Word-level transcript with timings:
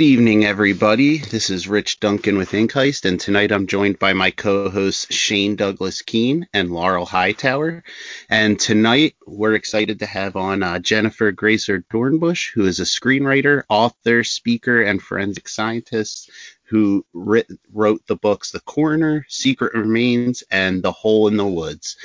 Good 0.00 0.06
evening, 0.06 0.46
everybody. 0.46 1.18
This 1.18 1.50
is 1.50 1.68
Rich 1.68 2.00
Duncan 2.00 2.38
with 2.38 2.54
Ink 2.54 2.72
Heist, 2.72 3.04
and 3.04 3.20
tonight 3.20 3.52
I'm 3.52 3.66
joined 3.66 3.98
by 3.98 4.14
my 4.14 4.30
co-hosts 4.30 5.14
Shane 5.14 5.56
Douglas 5.56 6.00
Keene 6.00 6.48
and 6.54 6.70
Laurel 6.70 7.04
Hightower. 7.04 7.84
And 8.30 8.58
tonight 8.58 9.16
we're 9.26 9.52
excited 9.52 9.98
to 9.98 10.06
have 10.06 10.36
on 10.36 10.62
uh, 10.62 10.78
Jennifer 10.78 11.32
Graeser 11.32 11.84
Dornbush, 11.92 12.50
who 12.54 12.64
is 12.64 12.80
a 12.80 12.84
screenwriter, 12.84 13.64
author, 13.68 14.24
speaker, 14.24 14.80
and 14.80 15.02
forensic 15.02 15.50
scientist 15.50 16.30
who 16.62 17.04
writ- 17.12 17.50
wrote 17.70 18.06
the 18.06 18.16
books 18.16 18.52
The 18.52 18.60
Coroner, 18.60 19.26
Secret 19.28 19.74
Remains, 19.74 20.42
and 20.50 20.82
The 20.82 20.92
Hole 20.92 21.28
in 21.28 21.36
the 21.36 21.46
Woods. 21.46 21.98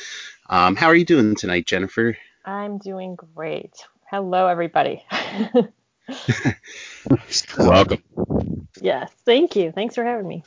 Um, 0.50 0.76
how 0.76 0.88
are 0.88 0.96
you 0.96 1.06
doing 1.06 1.34
tonight, 1.34 1.66
Jennifer? 1.66 2.18
I'm 2.44 2.78
doing 2.78 3.16
great. 3.16 3.72
Hello, 4.12 4.48
everybody. 4.48 5.02
Welcome. 7.58 8.68
Yes, 8.82 9.12
thank 9.26 9.56
you. 9.56 9.72
Thanks 9.72 9.96
for 9.96 10.04
having 10.04 10.28
me. 10.28 10.44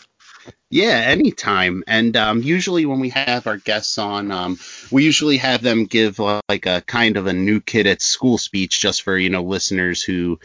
Yeah, 0.71 1.03
anytime. 1.07 1.83
And 1.87 2.17
um, 2.17 2.43
usually 2.43 2.85
when 2.85 3.01
we 3.01 3.09
have 3.11 3.47
our 3.47 3.57
guests 3.57 3.97
on, 3.97 4.31
um, 4.31 4.59
we 4.91 5.05
usually 5.05 5.39
have 5.39 5.63
them 5.63 5.87
give 5.87 6.19
like 6.19 6.67
a 6.67 6.83
kind 6.83 7.17
of 7.17 7.27
a 7.27 7.33
new 7.33 7.61
kid 7.61 7.87
at 7.87 8.03
school 8.03 8.37
speech 8.39 8.81
just 8.81 9.03
for 9.03 9.17
you 9.17 9.31
know 9.31 9.43
listeners 9.43 10.03
who 10.03 10.39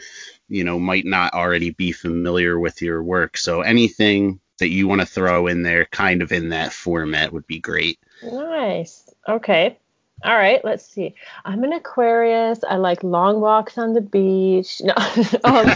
you 0.48 0.64
know 0.64 0.78
might 0.78 1.04
not 1.04 1.34
already 1.34 1.70
be 1.70 1.92
familiar 1.92 2.58
with 2.58 2.80
your 2.80 3.02
work. 3.02 3.36
So 3.36 3.60
anything 3.60 4.40
that 4.58 4.68
you 4.68 4.88
want 4.88 5.02
to 5.02 5.06
throw 5.06 5.46
in 5.46 5.62
there, 5.62 5.84
kind 5.84 6.22
of 6.22 6.32
in 6.32 6.50
that 6.50 6.72
format, 6.72 7.32
would 7.32 7.46
be 7.46 7.60
great. 7.60 7.98
Nice. 8.22 9.08
Okay. 9.28 9.78
All 10.22 10.36
right, 10.36 10.64
let's 10.64 10.86
see. 10.86 11.14
I'm 11.44 11.64
an 11.64 11.72
Aquarius. 11.72 12.60
I 12.68 12.76
like 12.76 13.02
long 13.02 13.40
walks 13.40 13.76
on 13.76 13.92
the 13.92 14.00
beach. 14.00 14.80
No, 14.82 14.94
um, 15.44 15.70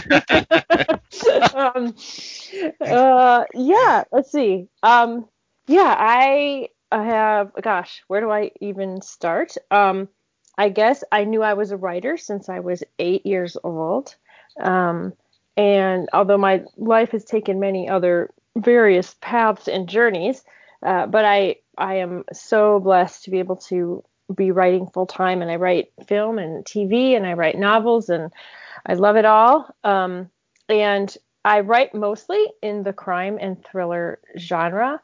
um, 1.55 1.95
uh, 2.81 3.45
yeah. 3.53 4.03
Let's 4.11 4.31
see. 4.31 4.67
Um, 4.81 5.27
yeah, 5.67 5.95
I, 5.97 6.69
I 6.91 7.03
have. 7.03 7.51
Gosh, 7.61 8.03
where 8.07 8.21
do 8.21 8.31
I 8.31 8.51
even 8.59 9.01
start? 9.01 9.55
Um, 9.69 10.07
I 10.57 10.69
guess 10.69 11.03
I 11.11 11.25
knew 11.25 11.43
I 11.43 11.53
was 11.53 11.71
a 11.71 11.77
writer 11.77 12.17
since 12.17 12.49
I 12.49 12.59
was 12.59 12.83
eight 12.97 13.25
years 13.25 13.55
old. 13.63 14.15
Um, 14.59 15.13
and 15.55 16.09
although 16.11 16.37
my 16.37 16.63
life 16.77 17.11
has 17.11 17.23
taken 17.23 17.59
many 17.59 17.87
other 17.87 18.31
various 18.55 19.15
paths 19.21 19.67
and 19.67 19.87
journeys, 19.87 20.43
uh, 20.83 21.05
but 21.05 21.23
I 21.23 21.57
I 21.77 21.95
am 21.95 22.23
so 22.33 22.79
blessed 22.79 23.25
to 23.25 23.31
be 23.31 23.39
able 23.39 23.57
to 23.67 24.03
be 24.33 24.51
writing 24.51 24.87
full 24.87 25.05
time 25.05 25.41
and 25.41 25.49
I 25.49 25.55
write 25.55 25.91
film 26.07 26.39
and 26.39 26.63
TV 26.63 27.15
and 27.15 27.25
I 27.25 27.33
write 27.33 27.57
novels 27.57 28.09
and 28.09 28.31
I 28.85 28.93
love 28.93 29.15
it 29.15 29.25
all. 29.25 29.73
Um, 29.83 30.29
and 30.67 31.15
I 31.43 31.61
write 31.61 31.95
mostly 31.95 32.45
in 32.61 32.83
the 32.83 32.93
crime 32.93 33.37
and 33.39 33.63
thriller 33.63 34.19
genre 34.37 35.01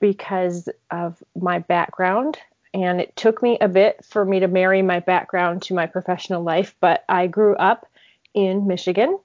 because 0.00 0.68
of 0.90 1.22
my 1.38 1.58
background. 1.58 2.38
And 2.74 3.00
it 3.00 3.14
took 3.16 3.42
me 3.42 3.58
a 3.60 3.68
bit 3.68 4.04
for 4.04 4.24
me 4.24 4.40
to 4.40 4.48
marry 4.48 4.80
my 4.82 5.00
background 5.00 5.62
to 5.62 5.74
my 5.74 5.86
professional 5.86 6.42
life, 6.42 6.74
but 6.80 7.04
I 7.08 7.26
grew 7.26 7.54
up 7.56 7.86
in 8.32 8.66
Michigan 8.66 9.18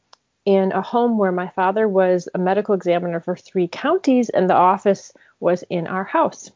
in 0.45 0.71
a 0.71 0.81
home 0.81 1.17
where 1.17 1.31
my 1.31 1.47
father 1.49 1.87
was 1.87 2.27
a 2.33 2.37
medical 2.37 2.75
examiner 2.75 3.19
for 3.19 3.35
three 3.35 3.67
counties 3.67 4.29
and 4.29 4.49
the 4.49 4.55
office 4.55 5.13
was 5.39 5.63
in 5.69 5.87
our 5.87 6.03
house. 6.03 6.51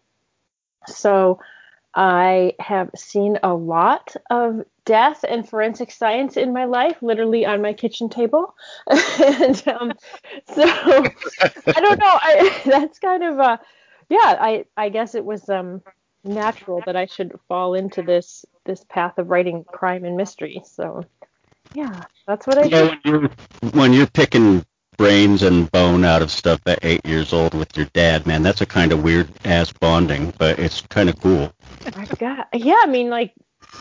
So 0.88 1.40
I 1.94 2.54
have 2.60 2.90
seen 2.96 3.38
a 3.44 3.54
lot 3.54 4.16
of 4.30 4.62
death 4.86 5.26
and 5.28 5.48
forensic 5.48 5.92
science 5.92 6.38
in 6.38 6.54
my 6.54 6.66
life, 6.66 6.98
literally 7.02 7.46
on 7.46 7.62
my 7.62 7.74
kitchen 7.74 8.10
table. 8.10 8.56
and 8.88 9.68
um, 9.68 9.94
so 10.54 10.64
I 10.64 11.80
don't 11.80 12.00
know. 12.00 12.20
I, 12.22 12.62
that's 12.66 13.00
kind 13.00 13.24
of 13.24 13.40
uh, 13.40 13.58
yeah. 14.10 14.38
I 14.40 14.66
I 14.78 14.90
guess 14.90 15.16
it 15.16 15.26
was 15.26 15.50
um, 15.50 15.82
natural 16.24 16.82
that 16.86 16.96
I 16.96 17.06
should 17.06 17.38
fall 17.48 17.74
into 17.74 18.02
this 18.02 18.46
this 18.66 18.84
path 18.86 19.18
of 19.18 19.30
writing 19.30 19.66
crime 19.66 20.06
and 20.06 20.16
mystery. 20.16 20.62
So 20.66 21.06
yeah, 21.74 22.04
that's 22.28 22.48
what 22.48 22.58
I 22.58 22.68
do. 22.68 22.86
When 22.86 23.00
you're, 23.04 23.30
when 23.72 23.94
you're 23.94 24.08
picking 24.08 24.66
brains 24.98 25.44
and 25.44 25.72
bone 25.72 26.04
out 26.06 26.22
of 26.22 26.32
stuff 26.32 26.60
at 26.66 26.80
eight 26.84 27.06
years 27.06 27.34
old 27.34 27.54
with 27.54 27.76
your 27.76 27.88
dad, 27.88 28.28
man, 28.28 28.44
that's 28.44 28.62
a 28.62 28.66
kind 28.66 28.92
of 28.92 29.04
weird 29.04 29.30
ass 29.46 29.72
bonding, 29.72 30.34
but 30.38 30.60
it's 30.60 30.82
kind 30.82 31.10
of 31.10 31.20
cool. 31.20 31.52
I 31.96 32.06
forgot. 32.06 32.48
Yeah, 32.54 32.80
I 32.82 32.88
mean, 32.88 33.10
like, 33.10 33.34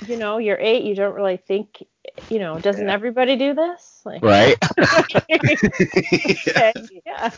you 0.07 0.17
know, 0.17 0.39
you're 0.39 0.59
eight, 0.59 0.85
you 0.85 0.95
don't 0.95 1.15
really 1.15 1.37
think, 1.37 1.85
you 2.29 2.39
know, 2.39 2.59
doesn't 2.59 2.87
yeah. 2.87 2.93
everybody 2.93 3.37
do 3.37 3.55
this? 3.55 4.01
Like, 4.05 4.23
right. 4.23 4.57
okay, 4.79 6.73
yeah. 7.05 7.31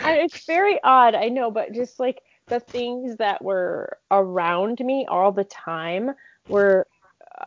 It's 0.00 0.44
very 0.44 0.82
odd, 0.82 1.14
I 1.14 1.28
know, 1.28 1.50
but 1.50 1.72
just 1.72 1.98
like 1.98 2.22
the 2.46 2.60
things 2.60 3.16
that 3.16 3.42
were 3.42 3.98
around 4.10 4.80
me 4.80 5.06
all 5.08 5.32
the 5.32 5.44
time 5.44 6.12
were, 6.48 6.86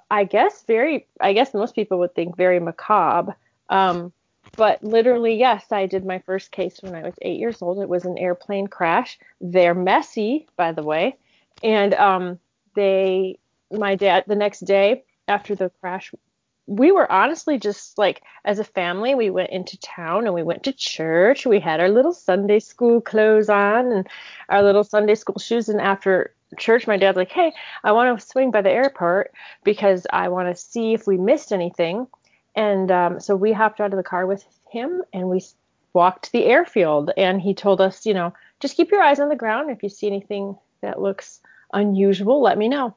I 0.10 0.24
guess, 0.24 0.64
very, 0.64 1.08
I 1.20 1.34
guess 1.34 1.54
most 1.54 1.76
people 1.76 2.00
would 2.00 2.16
think 2.16 2.38
very 2.38 2.60
macabre. 2.60 3.36
Um, 3.70 4.14
but 4.54 4.84
literally, 4.84 5.36
yes, 5.36 5.72
I 5.72 5.86
did 5.86 6.06
my 6.06 6.20
first 6.20 6.52
case 6.52 6.80
when 6.82 6.96
I 6.96 7.04
was 7.04 7.14
eight 7.22 7.40
years 7.40 7.62
old. 7.62 7.80
It 7.80 7.90
was 7.90 8.06
an 8.06 8.18
airplane 8.18 8.68
crash. 8.68 9.18
They're 9.40 9.74
messy, 9.74 10.48
by 10.56 10.72
the 10.72 10.84
way. 10.84 11.18
And 11.64 11.94
um, 11.94 12.40
they, 12.76 13.40
my 13.72 13.96
dad, 13.96 14.26
the 14.28 14.36
next 14.36 14.62
day 14.62 15.04
after 15.28 15.56
the 15.56 15.72
crash, 15.80 16.12
we 16.68 16.92
were 16.92 17.12
honestly 17.12 17.58
just 17.58 17.98
like, 17.98 18.24
as 18.46 18.60
a 18.60 18.64
family, 18.64 19.16
we 19.16 19.30
went 19.30 19.50
into 19.50 19.80
town 19.80 20.26
and 20.26 20.34
we 20.34 20.44
went 20.44 20.64
to 20.64 20.74
church. 20.74 21.46
We 21.46 21.60
had 21.60 21.80
our 21.80 21.90
little 21.90 22.14
Sunday 22.14 22.60
school 22.60 23.02
clothes 23.02 23.50
on 23.50 23.92
and 23.92 24.08
our 24.50 24.64
little 24.64 24.84
Sunday 24.84 25.16
school 25.16 25.40
shoes. 25.40 25.70
And 25.70 25.82
after 25.82 26.34
church, 26.58 26.88
my 26.88 26.98
dad's 26.98 27.18
like, 27.18 27.32
hey, 27.32 27.54
I 27.84 27.92
want 27.92 28.20
to 28.20 28.26
swing 28.26 28.52
by 28.52 28.62
the 28.62 28.72
airport 28.72 29.32
because 29.64 30.06
I 30.12 30.30
want 30.30 30.50
to 30.50 30.62
see 30.62 30.94
if 30.94 31.08
we 31.08 31.18
missed 31.18 31.52
anything. 31.52 32.08
And 32.56 32.92
um, 32.92 33.20
so 33.20 33.36
we 33.36 33.54
hopped 33.54 33.80
out 33.80 33.94
of 33.94 33.98
the 33.98 34.04
car 34.04 34.26
with 34.26 34.44
him 34.70 35.02
and 35.14 35.30
we 35.30 35.44
walked 35.94 36.32
the 36.32 36.46
airfield. 36.46 37.12
And 37.18 37.42
he 37.42 37.54
told 37.54 37.82
us, 37.82 38.06
you 38.06 38.14
know, 38.14 38.34
just 38.60 38.76
keep 38.76 38.92
your 38.92 39.02
eyes 39.02 39.20
on 39.20 39.30
the 39.30 39.36
ground. 39.36 39.70
If 39.70 39.84
you 39.84 39.90
see 39.90 40.08
anything 40.08 40.58
that 40.82 41.02
looks 41.02 41.40
unusual, 41.74 42.42
let 42.42 42.58
me 42.58 42.68
know. 42.68 42.96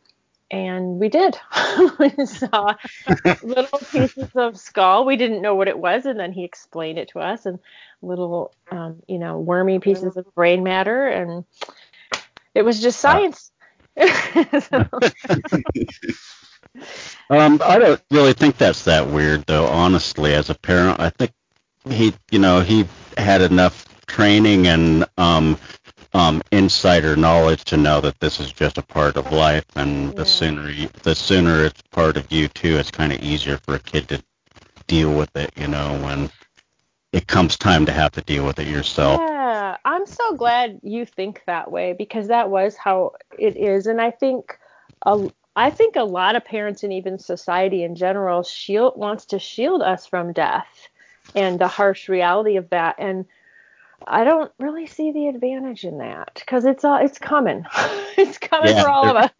And 0.50 1.00
we 1.00 1.08
did. 1.08 1.36
we 1.98 2.10
saw 2.26 2.74
little 3.42 3.78
pieces 3.78 4.28
of 4.34 4.58
skull. 4.58 5.04
We 5.04 5.16
didn't 5.16 5.42
know 5.42 5.54
what 5.54 5.68
it 5.68 5.78
was, 5.78 6.06
and 6.06 6.20
then 6.20 6.32
he 6.32 6.44
explained 6.44 6.98
it 6.98 7.08
to 7.08 7.20
us, 7.20 7.46
and 7.46 7.58
little, 8.02 8.54
um, 8.70 9.02
you 9.08 9.18
know, 9.18 9.38
wormy 9.38 9.78
pieces 9.78 10.16
of 10.16 10.32
brain 10.34 10.62
matter, 10.62 11.08
and 11.08 11.44
it 12.54 12.62
was 12.62 12.80
just 12.80 13.00
science. 13.00 13.50
Um, 17.30 17.60
I 17.64 17.78
don't 17.78 18.02
really 18.10 18.32
think 18.32 18.56
that's 18.56 18.84
that 18.84 19.08
weird, 19.08 19.44
though. 19.46 19.66
Honestly, 19.66 20.34
as 20.34 20.50
a 20.50 20.54
parent, 20.54 21.00
I 21.00 21.10
think 21.10 21.32
he, 21.88 22.14
you 22.30 22.38
know, 22.38 22.60
he 22.60 22.86
had 23.16 23.40
enough 23.40 23.86
training 24.06 24.66
and 24.66 25.04
um, 25.16 25.58
um, 26.14 26.42
insider 26.52 27.16
knowledge 27.16 27.64
to 27.64 27.76
know 27.76 28.00
that 28.00 28.20
this 28.20 28.40
is 28.40 28.52
just 28.52 28.78
a 28.78 28.82
part 28.82 29.16
of 29.16 29.32
life, 29.32 29.64
and 29.74 30.06
yeah. 30.06 30.10
the 30.14 30.24
sooner 30.24 30.70
you, 30.70 30.88
the 31.02 31.14
sooner 31.14 31.64
it's 31.64 31.82
part 31.90 32.16
of 32.16 32.30
you 32.30 32.48
too, 32.48 32.76
it's 32.76 32.90
kind 32.90 33.12
of 33.12 33.20
easier 33.20 33.58
for 33.58 33.74
a 33.74 33.80
kid 33.80 34.08
to 34.08 34.22
deal 34.86 35.12
with 35.12 35.34
it, 35.36 35.50
you 35.56 35.66
know, 35.66 35.98
when 36.02 36.30
it 37.12 37.26
comes 37.26 37.56
time 37.56 37.86
to 37.86 37.92
have 37.92 38.12
to 38.12 38.20
deal 38.20 38.46
with 38.46 38.58
it 38.58 38.68
yourself. 38.68 39.20
Yeah, 39.20 39.76
I'm 39.84 40.06
so 40.06 40.34
glad 40.34 40.80
you 40.82 41.04
think 41.04 41.42
that 41.46 41.70
way 41.70 41.92
because 41.92 42.28
that 42.28 42.50
was 42.50 42.76
how 42.76 43.12
it 43.38 43.56
is, 43.56 43.86
and 43.86 44.00
I 44.00 44.10
think 44.12 44.58
a, 45.04 45.30
I 45.56 45.70
think 45.70 45.96
a 45.96 46.02
lot 46.02 46.36
of 46.36 46.44
parents 46.44 46.82
and 46.82 46.92
even 46.92 47.18
society 47.18 47.84
in 47.84 47.94
general 47.94 48.42
shield 48.42 48.94
wants 48.96 49.26
to 49.26 49.38
shield 49.38 49.82
us 49.82 50.06
from 50.06 50.32
death 50.32 50.88
and 51.34 51.58
the 51.58 51.68
harsh 51.68 52.08
reality 52.08 52.56
of 52.56 52.70
that 52.70 52.96
and 52.98 53.26
I 54.06 54.24
don't 54.24 54.52
really 54.58 54.86
see 54.86 55.12
the 55.12 55.28
advantage 55.28 55.84
in 55.84 55.98
that 55.98 56.32
because 56.34 56.64
it's 56.64 56.84
all 56.84 56.96
it's 56.96 57.18
coming. 57.18 57.64
it's 58.18 58.38
coming 58.38 58.74
yeah, 58.74 58.82
for 58.82 58.88
all 58.90 59.08
of 59.08 59.16
us. 59.16 59.30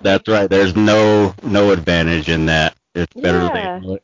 That's 0.00 0.28
right. 0.28 0.48
There's 0.48 0.76
no 0.76 1.34
no 1.42 1.72
advantage 1.72 2.28
in 2.28 2.46
that. 2.46 2.76
It's 2.94 3.12
better 3.14 3.38
yeah. 3.38 3.80
than 3.80 3.98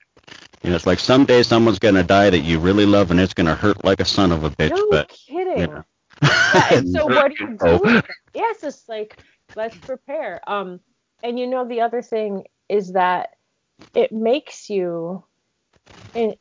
you 0.63 0.71
know, 0.71 0.77
it's 0.77 0.87
like 0.87 0.99
someday 0.99 1.43
someone's 1.43 1.79
gonna 1.79 2.03
die 2.03 2.31
that 2.31 2.41
you 2.41 2.59
really 2.59 2.87
love 2.87 3.11
and 3.11 3.21
it's 3.21 3.35
gonna 3.35 3.55
hurt 3.55 3.85
like 3.85 4.01
a 4.01 4.05
son 4.05 4.33
of 4.33 4.45
a 4.45 4.51
bitch. 4.51 4.71
No 4.71 4.89
but 4.91 5.09
kidding. 5.09 5.59
You 5.59 5.67
know. 5.67 5.85
yeah, 6.23 6.81
so 6.93 7.07
what 7.07 7.33
do 7.37 7.45
you 7.45 7.59
do? 7.59 8.03
Yes, 8.35 8.63
it's 8.63 8.89
like 8.89 9.19
let's 9.55 9.77
prepare. 9.77 10.41
Um 10.47 10.81
and 11.23 11.39
you 11.39 11.47
know 11.47 11.67
the 11.67 11.81
other 11.81 12.03
thing 12.03 12.45
is 12.69 12.93
that 12.93 13.37
it 13.95 14.13
makes 14.13 14.71
you 14.71 15.23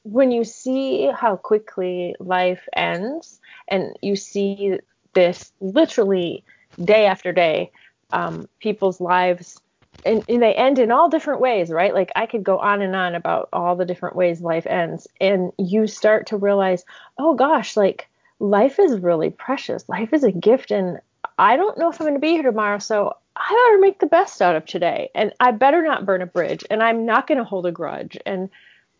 when 0.04 0.32
you 0.32 0.44
see 0.46 1.12
how 1.14 1.36
quickly 1.36 2.16
life 2.20 2.68
ends 2.74 3.42
and 3.68 3.98
you 4.02 4.16
see 4.16 4.80
this 5.14 5.52
literally 5.60 6.44
day 6.84 7.06
after 7.06 7.34
day 7.34 7.72
um, 8.14 8.48
people's 8.60 9.02
lives 9.02 9.60
and, 10.06 10.24
and 10.30 10.42
they 10.42 10.54
end 10.54 10.78
in 10.78 10.92
all 10.92 11.10
different 11.10 11.42
ways, 11.42 11.72
right? 11.72 11.94
Like 11.94 12.12
I 12.16 12.28
could 12.28 12.44
go 12.44 12.60
on 12.60 12.82
and 12.82 12.96
on 12.96 13.16
about 13.16 13.50
all 13.52 13.76
the 13.76 13.86
different 13.86 14.16
ways 14.16 14.40
life 14.40 14.68
ends, 14.68 15.08
and 15.20 15.52
you 15.58 15.88
start 15.88 16.28
to 16.28 16.38
realize, 16.38 16.86
oh 17.18 17.34
gosh, 17.34 17.76
like 17.76 18.08
life 18.40 18.78
is 18.80 19.00
really 19.00 19.32
precious. 19.32 19.90
Life 19.90 20.14
is 20.14 20.24
a 20.24 20.32
gift, 20.32 20.70
and 20.70 21.00
I 21.38 21.56
don't 21.56 21.78
know 21.78 21.90
if 21.90 22.00
I'm 22.00 22.08
going 22.08 22.14
to 22.16 22.20
be 22.20 22.32
here 22.32 22.44
tomorrow, 22.44 22.80
so 22.80 23.16
I 23.36 23.68
better 23.68 23.82
make 23.82 24.00
the 24.00 24.06
best 24.06 24.42
out 24.42 24.56
of 24.56 24.66
today, 24.66 25.10
and 25.14 25.34
I 25.40 25.52
better 25.52 25.82
not 25.82 26.06
burn 26.06 26.22
a 26.22 26.26
bridge, 26.26 26.64
and 26.70 26.82
I'm 26.82 27.06
not 27.06 27.28
going 27.28 27.38
to 27.38 27.44
hold 27.44 27.66
a 27.66 27.72
grudge, 27.72 28.18
and 28.26 28.50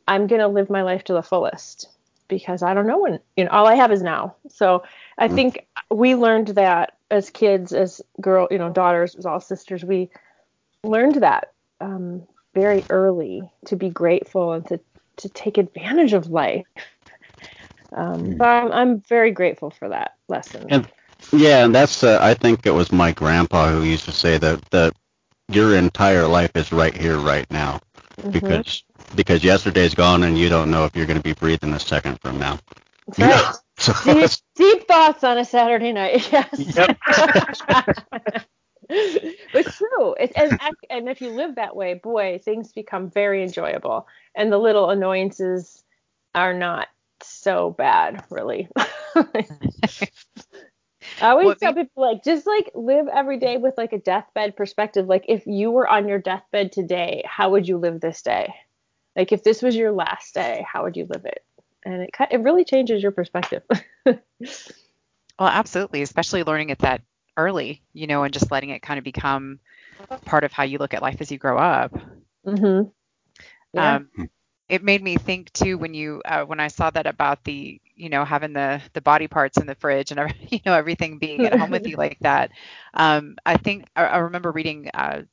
I'm 0.08 0.28
going 0.28 0.42
to 0.42 0.48
live 0.48 0.70
my 0.70 0.82
life 0.82 1.04
to 1.06 1.14
the 1.14 1.24
fullest 1.24 1.90
because 2.28 2.64
I 2.64 2.74
don't 2.74 2.88
know 2.88 3.00
when, 3.00 3.20
you 3.38 3.46
know, 3.46 3.52
all 3.52 3.68
I 3.68 3.76
have 3.76 3.92
is 3.92 4.02
now. 4.02 4.36
So 4.50 4.84
I 5.18 5.28
mm. 5.28 5.36
think 5.36 5.68
we 5.92 6.16
learned 6.16 6.50
that 6.50 6.98
as 7.12 7.30
kids, 7.30 7.72
as 7.72 8.02
girl, 8.20 8.48
you 8.50 8.58
know, 8.58 8.70
daughters, 8.70 9.16
as 9.16 9.26
all 9.26 9.40
sisters, 9.40 9.86
we 9.86 10.10
learned 10.84 11.16
that 11.16 11.52
um, 11.82 12.24
very 12.54 12.84
early 12.90 13.50
to 13.66 13.76
be 13.76 13.90
grateful 13.90 14.54
and 14.54 14.66
to, 14.68 14.80
to 15.18 15.30
take 15.30 15.58
advantage 15.58 16.14
of 16.14 16.28
life. 16.28 16.66
Um, 17.94 18.26
mm. 18.26 18.38
So 18.38 18.44
I'm, 18.44 18.72
I'm 18.72 19.00
very 19.02 19.32
grateful 19.32 19.70
for 19.70 19.88
that 19.90 20.16
lesson. 20.28 20.66
And, 20.70 20.88
yeah, 21.32 21.66
and 21.66 21.74
that's 21.74 22.04
uh, 22.04 22.20
I 22.22 22.34
think 22.34 22.66
it 22.66 22.72
was 22.72 22.92
my 22.92 23.12
grandpa 23.12 23.70
who 23.70 23.84
used 23.84 24.06
to 24.06 24.12
say 24.12 24.38
that 24.38 24.62
that 24.72 24.94
your 25.50 25.76
entire 25.76 26.28
life 26.28 26.52
is 26.56 26.72
right 26.72 26.96
here, 26.96 27.18
right 27.18 27.50
now, 27.52 27.82
mm-hmm. 28.18 28.32
because 28.32 28.84
because 29.16 29.44
yesterday's 29.44 29.94
gone 29.94 30.24
and 30.24 30.38
you 30.38 30.50
don't 30.50 30.72
know 30.72 30.86
if 30.86 30.96
you're 30.96 31.06
going 31.06 31.20
to 31.20 31.24
be 31.24 31.34
breathing 31.34 31.74
a 31.74 31.80
second 31.80 32.20
from 32.22 32.40
now. 32.40 32.60
That's 33.08 33.20
right. 33.20 33.56
so 33.78 33.94
deep, 34.14 34.32
deep, 34.56 34.88
thoughts 34.88 35.24
on 35.24 35.38
a 35.38 35.46
Saturday 35.46 35.94
night. 35.94 36.30
Yes. 36.32 36.76
Yep. 36.76 36.98
it's 38.88 39.78
true. 39.78 40.14
It, 40.20 40.32
and, 40.36 40.60
and 40.92 41.10
if 41.10 41.20
you 41.20 41.32
live 41.32 41.56
that 41.56 41.76
way, 41.76 41.96
boy, 41.96 42.40
things 42.44 42.72
become 42.72 43.10
very 43.10 43.42
enjoyable, 43.42 44.08
and 44.36 44.52
the 44.52 44.60
little 44.60 44.92
annoyances 44.92 45.84
are 46.36 46.54
not 46.54 46.88
so 47.22 47.72
bad, 47.72 48.24
really. 48.30 48.70
I 51.22 51.30
always 51.30 51.46
what 51.48 51.60
tell 51.60 51.74
people 51.74 52.02
like 52.02 52.24
just 52.24 52.46
like 52.46 52.72
live 52.74 53.08
every 53.08 53.40
day 53.40 53.58
with 53.58 53.76
like 53.78 53.94
a 53.94 54.00
deathbed 54.00 54.56
perspective. 54.56 55.08
Like 55.08 55.26
if 55.28 55.46
you 55.48 55.72
were 55.72 55.88
on 55.88 56.08
your 56.08 56.20
deathbed 56.20 56.72
today, 56.72 57.24
how 57.26 57.52
would 57.52 57.68
you 57.68 57.78
live 57.78 58.02
this 58.02 58.22
day? 58.22 58.54
Like 59.16 59.32
if 59.32 59.44
this 59.44 59.62
was 59.62 59.76
your 59.76 59.92
last 59.92 60.34
day, 60.34 60.66
how 60.72 60.84
would 60.84 60.98
you 60.98 61.08
live 61.10 61.26
it? 61.26 61.44
And 61.86 62.04
it 62.04 62.10
it 62.32 62.42
really 62.42 62.66
changes 62.66 63.02
your 63.02 63.12
perspective. 63.12 63.64
well, 64.06 64.20
absolutely, 65.40 66.02
especially 66.02 66.44
learning 66.44 66.70
it 66.70 66.80
that 66.80 67.02
early, 67.38 67.82
you 67.94 68.08
know, 68.08 68.24
and 68.24 68.34
just 68.34 68.52
letting 68.52 68.70
it 68.70 68.82
kind 68.82 68.98
of 68.98 69.04
become 69.04 69.60
part 70.26 70.44
of 70.44 70.52
how 70.52 70.64
you 70.64 70.78
look 70.78 70.94
at 70.94 71.02
life 71.02 71.18
as 71.22 71.32
you 71.32 71.38
grow 71.38 71.58
up. 71.58 71.94
Mhm. 72.46 72.92
Yeah. 73.74 73.96
Um, 73.96 74.10
it 74.68 74.84
made 74.84 75.04
me 75.04 75.16
think 75.18 75.52
too 75.54 75.78
when 75.78 75.94
you 75.94 76.22
uh, 76.26 76.44
when 76.44 76.60
I 76.60 76.68
saw 76.68 76.90
that 76.90 77.06
about 77.06 77.44
the 77.44 77.80
you 77.96 78.10
know 78.10 78.26
having 78.26 78.54
the 78.54 78.82
the 78.94 79.02
body 79.02 79.28
parts 79.28 79.58
in 79.58 79.68
the 79.68 79.76
fridge 79.76 80.12
and 80.12 80.34
you 80.50 80.60
know 80.66 80.74
everything 80.74 81.18
being 81.18 81.46
at 81.46 81.58
home 81.58 81.72
with 81.72 81.88
you 81.88 81.98
like 81.98 82.18
that. 82.22 82.52
Um, 82.94 83.38
I 83.46 83.58
think 83.58 83.88
I, 83.96 84.06
I 84.06 84.18
remember 84.18 84.52
reading 84.52 84.90
uh, 84.94 85.24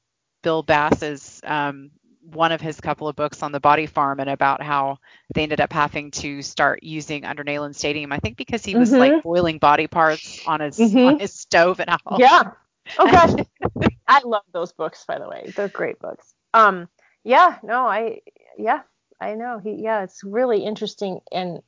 Bill 0.42 0.62
Bass's 0.62 1.40
um, 1.44 1.90
one 2.30 2.52
of 2.52 2.60
his 2.60 2.80
couple 2.80 3.08
of 3.08 3.16
books 3.16 3.42
on 3.42 3.52
the 3.52 3.60
body 3.60 3.86
farm 3.86 4.20
and 4.20 4.30
about 4.30 4.62
how 4.62 4.98
they 5.34 5.42
ended 5.42 5.60
up 5.60 5.72
having 5.72 6.10
to 6.10 6.42
start 6.42 6.82
using 6.82 7.24
under 7.24 7.42
Neyland 7.42 7.74
Stadium. 7.74 8.12
I 8.12 8.18
think 8.18 8.36
because 8.36 8.64
he 8.64 8.76
was 8.76 8.90
mm-hmm. 8.90 8.98
like 8.98 9.22
boiling 9.22 9.58
body 9.58 9.86
parts 9.86 10.40
on 10.46 10.60
his 10.60 10.78
mm-hmm. 10.78 10.98
on 10.98 11.18
his 11.18 11.32
stove 11.32 11.80
and 11.80 11.90
all. 11.90 12.18
Yeah. 12.18 12.50
Oh 12.98 13.10
gosh. 13.10 13.46
I 14.06 14.20
love 14.24 14.44
those 14.52 14.72
books 14.72 15.04
by 15.06 15.18
the 15.18 15.28
way. 15.28 15.52
They're 15.56 15.68
great 15.68 15.98
books. 15.98 16.34
Um 16.54 16.88
yeah, 17.24 17.58
no, 17.62 17.86
I 17.86 18.20
yeah, 18.58 18.82
I 19.22 19.34
know. 19.34 19.58
He 19.58 19.82
yeah, 19.82 20.02
it's 20.02 20.22
really 20.24 20.64
interesting 20.64 21.20
and 21.30 21.62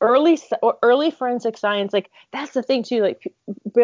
early 0.00 0.38
early 0.82 1.10
forensic 1.10 1.58
science 1.58 1.92
like 1.92 2.08
that's 2.32 2.52
the 2.52 2.62
thing 2.62 2.84
too 2.84 3.02
like 3.02 3.34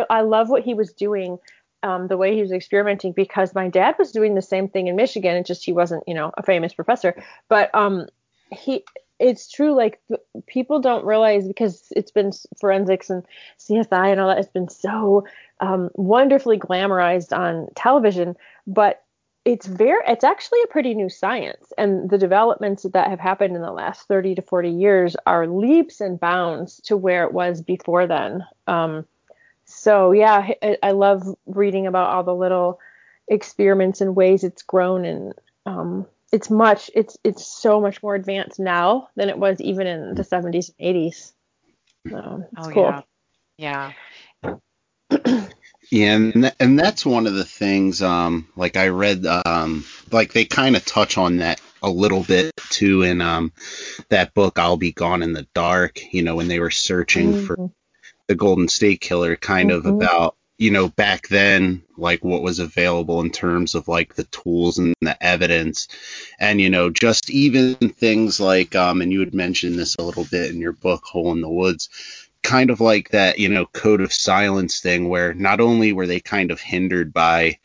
I 0.08 0.20
love 0.20 0.48
what 0.48 0.62
he 0.62 0.72
was 0.72 0.92
doing 0.92 1.40
um, 1.84 2.08
the 2.08 2.16
way 2.16 2.34
he 2.34 2.40
was 2.40 2.50
experimenting 2.50 3.12
because 3.12 3.54
my 3.54 3.68
dad 3.68 3.96
was 3.98 4.10
doing 4.10 4.34
the 4.34 4.42
same 4.42 4.68
thing 4.68 4.88
in 4.88 4.96
Michigan. 4.96 5.36
It 5.36 5.44
just 5.44 5.64
he 5.64 5.72
wasn't, 5.72 6.02
you 6.06 6.14
know, 6.14 6.32
a 6.38 6.42
famous 6.42 6.72
professor. 6.72 7.22
But 7.48 7.72
um, 7.74 8.06
he, 8.50 8.84
it's 9.18 9.50
true. 9.50 9.74
Like 9.74 10.00
people 10.46 10.80
don't 10.80 11.04
realize 11.04 11.46
because 11.46 11.84
it's 11.90 12.10
been 12.10 12.32
forensics 12.58 13.10
and 13.10 13.22
CSI 13.58 14.10
and 14.10 14.18
all 14.18 14.28
that. 14.28 14.38
It's 14.38 14.48
been 14.48 14.70
so 14.70 15.26
um, 15.60 15.90
wonderfully 15.92 16.58
glamorized 16.58 17.36
on 17.36 17.68
television, 17.74 18.34
but 18.66 19.03
it's 19.44 19.66
very 19.66 20.00
it's 20.06 20.24
actually 20.24 20.60
a 20.62 20.68
pretty 20.68 20.94
new 20.94 21.08
science 21.08 21.72
and 21.76 22.08
the 22.08 22.18
developments 22.18 22.84
that 22.94 23.10
have 23.10 23.20
happened 23.20 23.54
in 23.54 23.62
the 23.62 23.72
last 23.72 24.08
30 24.08 24.36
to 24.36 24.42
40 24.42 24.70
years 24.70 25.16
are 25.26 25.46
leaps 25.46 26.00
and 26.00 26.18
bounds 26.18 26.80
to 26.84 26.96
where 26.96 27.24
it 27.24 27.32
was 27.32 27.60
before 27.60 28.06
then 28.06 28.42
um, 28.66 29.04
so 29.64 30.12
yeah, 30.12 30.50
I, 30.62 30.78
I 30.82 30.90
love 30.92 31.22
reading 31.46 31.86
about 31.86 32.10
all 32.10 32.22
the 32.22 32.34
little 32.34 32.80
experiments 33.28 34.00
and 34.00 34.14
ways 34.14 34.44
it's 34.44 34.62
grown 34.62 35.04
and 35.04 35.32
um, 35.66 36.06
it's 36.32 36.50
much 36.50 36.90
it's 36.94 37.16
it's 37.24 37.46
so 37.46 37.80
much 37.80 38.02
more 38.02 38.14
advanced 38.14 38.60
now 38.60 39.08
than 39.16 39.28
it 39.28 39.38
was 39.38 39.60
even 39.60 39.86
in 39.86 40.14
the 40.14 40.22
70s 40.22 40.70
and 40.78 40.96
80s. 40.96 41.32
So 42.10 42.44
it's 42.52 42.68
oh, 42.68 42.70
cool. 42.70 42.84
Yeah. 42.84 43.02
Yeah. 43.56 43.92
Yeah, 45.94 46.16
and 46.16 46.32
th- 46.32 46.54
and 46.58 46.76
that's 46.76 47.06
one 47.06 47.28
of 47.28 47.34
the 47.34 47.44
things. 47.44 48.02
Um, 48.02 48.48
like 48.56 48.76
I 48.76 48.88
read, 48.88 49.24
um, 49.26 49.84
like 50.10 50.32
they 50.32 50.44
kind 50.44 50.74
of 50.74 50.84
touch 50.84 51.16
on 51.18 51.36
that 51.36 51.60
a 51.84 51.88
little 51.88 52.24
bit 52.24 52.50
too 52.70 53.02
in 53.02 53.20
um 53.20 53.52
that 54.08 54.34
book 54.34 54.58
"I'll 54.58 54.76
Be 54.76 54.90
Gone 54.90 55.22
in 55.22 55.34
the 55.34 55.46
Dark." 55.54 56.12
You 56.12 56.24
know, 56.24 56.34
when 56.34 56.48
they 56.48 56.58
were 56.58 56.72
searching 56.72 57.32
mm-hmm. 57.32 57.46
for 57.46 57.70
the 58.26 58.34
Golden 58.34 58.66
State 58.66 59.02
Killer, 59.02 59.36
kind 59.36 59.70
mm-hmm. 59.70 59.86
of 59.86 59.94
about 59.94 60.34
you 60.58 60.72
know 60.72 60.88
back 60.88 61.28
then 61.28 61.82
like 61.96 62.24
what 62.24 62.42
was 62.42 62.58
available 62.58 63.20
in 63.20 63.30
terms 63.30 63.76
of 63.76 63.86
like 63.86 64.14
the 64.14 64.24
tools 64.24 64.78
and 64.78 64.94
the 65.00 65.16
evidence 65.24 65.88
and 66.38 66.60
you 66.60 66.70
know 66.70 66.90
just 66.90 67.28
even 67.30 67.74
things 67.74 68.40
like 68.40 68.74
um 68.74 69.00
and 69.00 69.12
you 69.12 69.20
had 69.20 69.34
mentioned 69.34 69.76
this 69.76 69.96
a 69.96 70.02
little 70.02 70.24
bit 70.24 70.50
in 70.50 70.60
your 70.60 70.72
book 70.72 71.04
hole 71.04 71.32
in 71.32 71.40
the 71.40 71.48
woods 71.48 71.88
kind 72.44 72.70
of 72.70 72.80
like 72.80 73.08
that 73.10 73.38
you 73.38 73.48
know 73.48 73.66
code 73.66 74.00
of 74.00 74.12
silence 74.12 74.78
thing 74.78 75.08
where 75.08 75.34
not 75.34 75.60
only 75.60 75.92
were 75.92 76.06
they 76.06 76.20
kind 76.20 76.52
of 76.52 76.60
hindered 76.60 77.12
by 77.12 77.58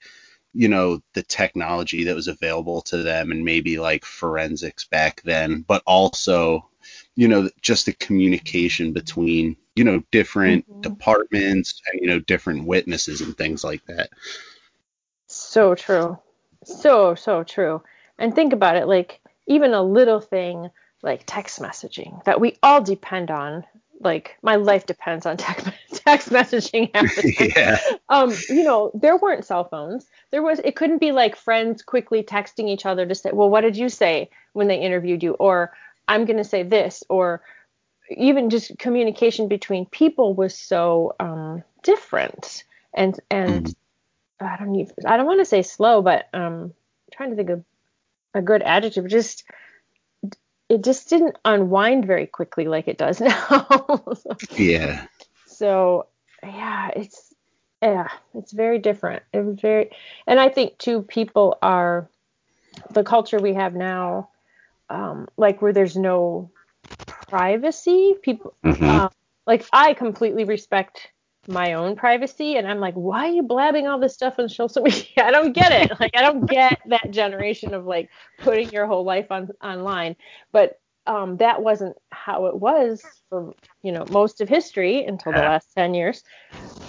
you 0.54 0.68
know 0.68 1.00
the 1.14 1.22
technology 1.22 2.06
that 2.06 2.16
was 2.16 2.28
available 2.28 2.82
to 2.82 2.98
them 2.98 3.32
and 3.32 3.46
maybe 3.46 3.78
like 3.78 4.04
forensics 4.04 4.86
back 4.86 5.22
then 5.24 5.64
but 5.68 5.84
also 5.86 6.68
you 7.16 7.28
know 7.28 7.50
just 7.62 7.86
the 7.86 7.94
communication 7.94 8.94
between 8.94 9.56
you 9.76 9.84
know 9.84 10.04
different 10.12 10.70
mm-hmm. 10.70 10.82
departments 10.82 11.82
and 11.92 12.02
you 12.02 12.08
know 12.08 12.20
different 12.20 12.66
witnesses 12.66 13.22
and 13.22 13.38
things 13.38 13.64
like 13.64 13.86
that. 13.86 14.10
So 15.28 15.76
true. 15.76 16.20
So 16.66 17.16
so 17.16 17.44
true. 17.44 17.82
And 18.18 18.36
think 18.36 18.54
about 18.54 18.76
it 18.76 18.88
like 18.88 19.22
even 19.48 19.74
a 19.74 19.82
little 19.82 20.20
thing 20.20 20.70
like 21.02 21.24
text 21.26 21.62
messaging 21.62 22.22
that 22.26 22.42
we 22.42 22.58
all 22.62 22.82
depend 22.82 23.32
on 23.32 23.64
like 24.02 24.38
my 24.42 24.56
life 24.56 24.86
depends 24.86 25.26
on 25.26 25.38
text, 25.38 25.70
text 25.94 26.30
messaging 26.30 26.90
yeah. 27.56 27.80
um 28.10 28.34
you 28.50 28.64
know 28.64 28.92
there 28.94 29.18
weren't 29.18 29.46
cell 29.46 29.64
phones 29.64 30.08
there 30.32 30.42
was 30.42 30.60
it 30.64 30.76
couldn't 30.76 31.00
be 31.00 31.12
like 31.12 31.36
friends 31.36 31.82
quickly 31.82 32.24
texting 32.24 32.68
each 32.70 32.86
other 32.86 33.06
to 33.06 33.16
say 33.16 33.32
well 33.34 33.50
what 33.50 33.62
did 33.62 33.76
you 33.76 33.90
say 33.90 34.30
when 34.54 34.68
they 34.68 34.80
interviewed 34.80 35.24
you 35.24 35.34
or 35.34 35.74
i'm 36.08 36.26
going 36.26 36.38
to 36.38 36.44
say 36.44 36.64
this 36.64 37.04
or 37.10 37.42
even 38.10 38.50
just 38.50 38.78
communication 38.80 39.48
between 39.48 39.86
people 39.86 40.34
was 40.34 40.58
so 40.58 41.16
um, 41.20 41.64
different 41.84 42.64
and 42.94 43.20
and 43.30 43.68
mm. 43.68 43.76
I 44.42 44.58
don't 44.58 44.76
even 44.76 44.94
I 45.06 45.18
don't 45.18 45.26
want 45.26 45.42
to 45.42 45.46
say 45.46 45.62
slow, 45.62 46.02
but 46.02 46.28
um, 46.34 46.44
I'm 46.44 46.74
trying 47.12 47.30
to 47.32 47.36
think 47.36 47.50
of 47.50 47.64
a 48.34 48.42
good 48.42 48.62
adjective. 48.62 49.08
Just 49.08 49.44
it 50.70 50.84
just 50.84 51.10
didn't 51.10 51.38
unwind 51.44 52.06
very 52.06 52.28
quickly 52.28 52.68
like 52.68 52.88
it 52.88 52.98
does 52.98 53.20
now. 53.22 53.68
yeah. 54.52 55.06
So 55.48 56.08
yeah, 56.44 56.92
it's 56.96 57.34
yeah, 57.82 58.10
it's 58.36 58.52
very 58.52 58.80
different. 58.80 59.24
It 59.34 59.42
was 59.42 59.60
very, 59.60 59.92
and 60.28 60.40
I 60.40 60.50
think 60.50 60.78
too, 60.78 61.02
people 61.04 61.58
are 61.62 62.10
the 62.92 63.04
culture 63.04 63.40
we 63.40 63.54
have 63.54 63.74
now, 63.74 64.30
um, 64.90 65.28
like 65.38 65.62
where 65.62 65.74
there's 65.74 65.96
no 65.96 66.52
privacy. 67.08 68.16
People, 68.22 68.54
mm-hmm. 68.64 68.84
uh, 68.84 69.10
like, 69.48 69.66
I 69.72 69.94
completely 69.94 70.44
respect 70.44 71.10
my 71.50 71.74
own 71.74 71.96
privacy, 71.96 72.56
and 72.56 72.68
I'm 72.68 72.80
like, 72.80 72.94
why 72.94 73.28
are 73.28 73.32
you 73.32 73.44
blabbing 73.44 73.88
all 73.88 74.00
this 74.00 74.14
stuff 74.14 74.36
on 74.38 74.50
social 74.50 74.82
media? 74.84 75.24
I 75.24 75.32
don't 75.32 75.54
get 75.54 75.72
it. 75.72 75.92
Like, 76.00 76.16
I 76.16 76.22
don't 76.22 76.46
get 76.46 76.80
that 76.86 77.12
generation 77.12 77.74
of 77.74 77.86
like 77.86 78.10
putting 78.40 78.70
your 78.70 78.86
whole 78.86 79.04
life 79.04 79.32
on 79.32 79.50
online. 79.62 80.16
But 80.54 80.80
um, 81.08 81.38
that 81.38 81.62
wasn't 81.62 81.98
how 82.12 82.46
it 82.46 82.56
was 82.56 83.04
for 83.30 83.54
you 83.82 83.92
know 83.92 84.06
most 84.12 84.40
of 84.40 84.48
history 84.48 85.04
until 85.04 85.34
the 85.34 85.40
last 85.40 85.74
10 85.76 85.94
years. 85.94 86.24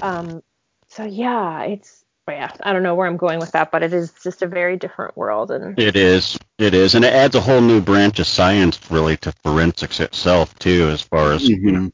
Um, 0.03 0.43
so 0.87 1.05
yeah, 1.05 1.63
it's 1.63 2.05
yeah, 2.29 2.53
I 2.63 2.73
don't 2.73 2.83
know 2.83 2.95
where 2.95 3.07
I'm 3.07 3.17
going 3.17 3.41
with 3.41 3.53
that, 3.53 3.71
but 3.73 3.83
it 3.83 3.93
is 3.93 4.13
just 4.23 4.43
a 4.43 4.47
very 4.47 4.77
different 4.77 5.17
world. 5.17 5.51
And 5.51 5.79
It 5.79 5.97
is. 5.97 6.39
It 6.59 6.75
is, 6.75 6.95
and 6.95 7.05
it 7.05 7.13
adds 7.13 7.35
a 7.35 7.41
whole 7.41 7.61
new 7.61 7.81
branch 7.81 8.21
of 8.21 8.27
science, 8.27 8.79
really, 8.91 9.17
to 9.19 9.33
forensics 9.43 9.99
itself 9.99 10.57
too, 10.59 10.89
as 10.93 11.01
far 11.01 11.33
as 11.33 11.49
you 11.49 11.73
know, 11.73 11.91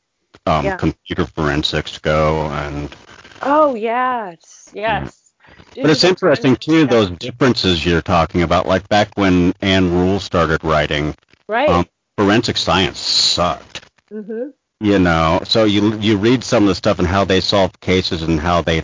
um, 0.46 0.64
Yeah. 0.64 0.76
computer 0.76 1.26
forensics 1.26 1.98
go. 1.98 2.46
And 2.46 2.94
oh 3.42 3.74
yes, 3.74 4.70
yes. 4.74 5.34
but 5.80 5.90
it's 5.90 6.04
interesting 6.04 6.56
too 6.56 6.86
those 6.86 7.10
differences 7.10 7.84
you're 7.84 8.02
talking 8.02 8.42
about. 8.42 8.66
Like 8.66 8.88
back 8.88 9.10
when 9.16 9.54
Ann 9.60 9.92
Rule 9.92 10.20
started 10.20 10.62
writing, 10.64 11.14
right. 11.48 11.68
um, 11.68 11.86
forensic 12.16 12.56
science 12.56 12.98
sucked. 12.98 13.82
hmm 14.10 14.50
You 14.80 14.98
know, 14.98 15.40
so 15.44 15.64
you 15.64 15.96
you 15.98 16.16
read 16.16 16.44
some 16.44 16.64
of 16.64 16.68
the 16.68 16.74
stuff 16.74 16.98
and 16.98 17.08
how 17.08 17.24
they 17.24 17.40
solved 17.40 17.80
cases 17.80 18.22
and 18.22 18.40
how 18.40 18.62
they 18.62 18.82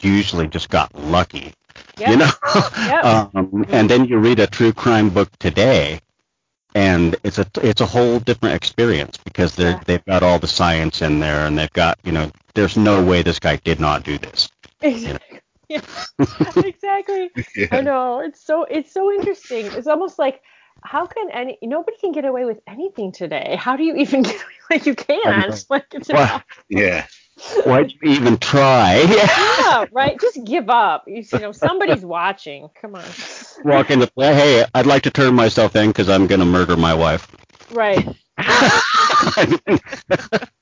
usually 0.00 0.48
just 0.48 0.68
got 0.70 0.94
lucky. 0.94 1.52
Yeah. 1.98 2.10
You 2.10 2.16
know, 2.18 2.30
um, 3.02 3.66
and 3.70 3.88
then 3.90 4.04
you 4.06 4.18
read 4.18 4.38
a 4.40 4.46
true 4.46 4.72
crime 4.72 5.10
book 5.10 5.28
today, 5.38 6.00
and 6.74 7.16
it's 7.24 7.38
a 7.38 7.46
it's 7.62 7.80
a 7.80 7.86
whole 7.86 8.18
different 8.20 8.54
experience 8.54 9.16
because 9.18 9.56
they 9.56 9.70
yeah. 9.70 9.80
they've 9.86 10.04
got 10.04 10.22
all 10.22 10.38
the 10.38 10.46
science 10.46 11.02
in 11.02 11.20
there 11.20 11.46
and 11.46 11.58
they've 11.58 11.72
got 11.72 11.98
you 12.04 12.12
know 12.12 12.30
there's 12.54 12.76
no 12.76 13.02
way 13.02 13.22
this 13.22 13.38
guy 13.38 13.56
did 13.56 13.80
not 13.80 14.04
do 14.04 14.18
this. 14.18 14.48
Exactly. 14.82 15.40
Yeah. 15.70 15.82
exactly. 16.56 17.30
I 17.70 17.80
know. 17.80 18.18
It's 18.18 18.44
so 18.44 18.64
it's 18.64 18.92
so 18.92 19.12
interesting. 19.12 19.66
It's 19.66 19.86
almost 19.86 20.18
like 20.18 20.42
how 20.82 21.06
can 21.06 21.30
any 21.30 21.58
nobody 21.62 21.96
can 21.98 22.10
get 22.10 22.24
away 22.24 22.44
with 22.44 22.58
anything 22.66 23.12
today? 23.12 23.54
How 23.56 23.76
do 23.76 23.84
you 23.84 23.94
even 23.94 24.22
get 24.24 24.34
away? 24.34 24.54
Like 24.68 24.86
you 24.86 24.96
can't. 24.96 25.64
Like 25.70 25.86
it's 25.92 26.08
Why- 26.08 26.42
Yeah. 26.68 27.06
Why'd 27.64 27.92
you 27.92 28.10
even 28.10 28.36
try? 28.38 29.00
yeah, 29.60 29.86
right. 29.92 30.18
Just 30.20 30.44
give 30.44 30.68
up. 30.68 31.04
You, 31.06 31.24
you 31.32 31.38
know, 31.38 31.52
somebody's 31.52 32.04
watching. 32.04 32.68
Come 32.80 32.94
on. 32.94 33.04
Walk 33.64 33.90
in 33.90 33.98
the 34.00 34.10
hey, 34.16 34.64
I'd 34.74 34.86
like 34.86 35.02
to 35.04 35.10
turn 35.10 35.34
myself 35.34 35.76
in 35.76 35.88
because 35.88 36.08
I'm 36.08 36.26
gonna 36.26 36.44
murder 36.44 36.76
my 36.76 36.94
wife. 36.94 37.28
Right. 37.72 38.06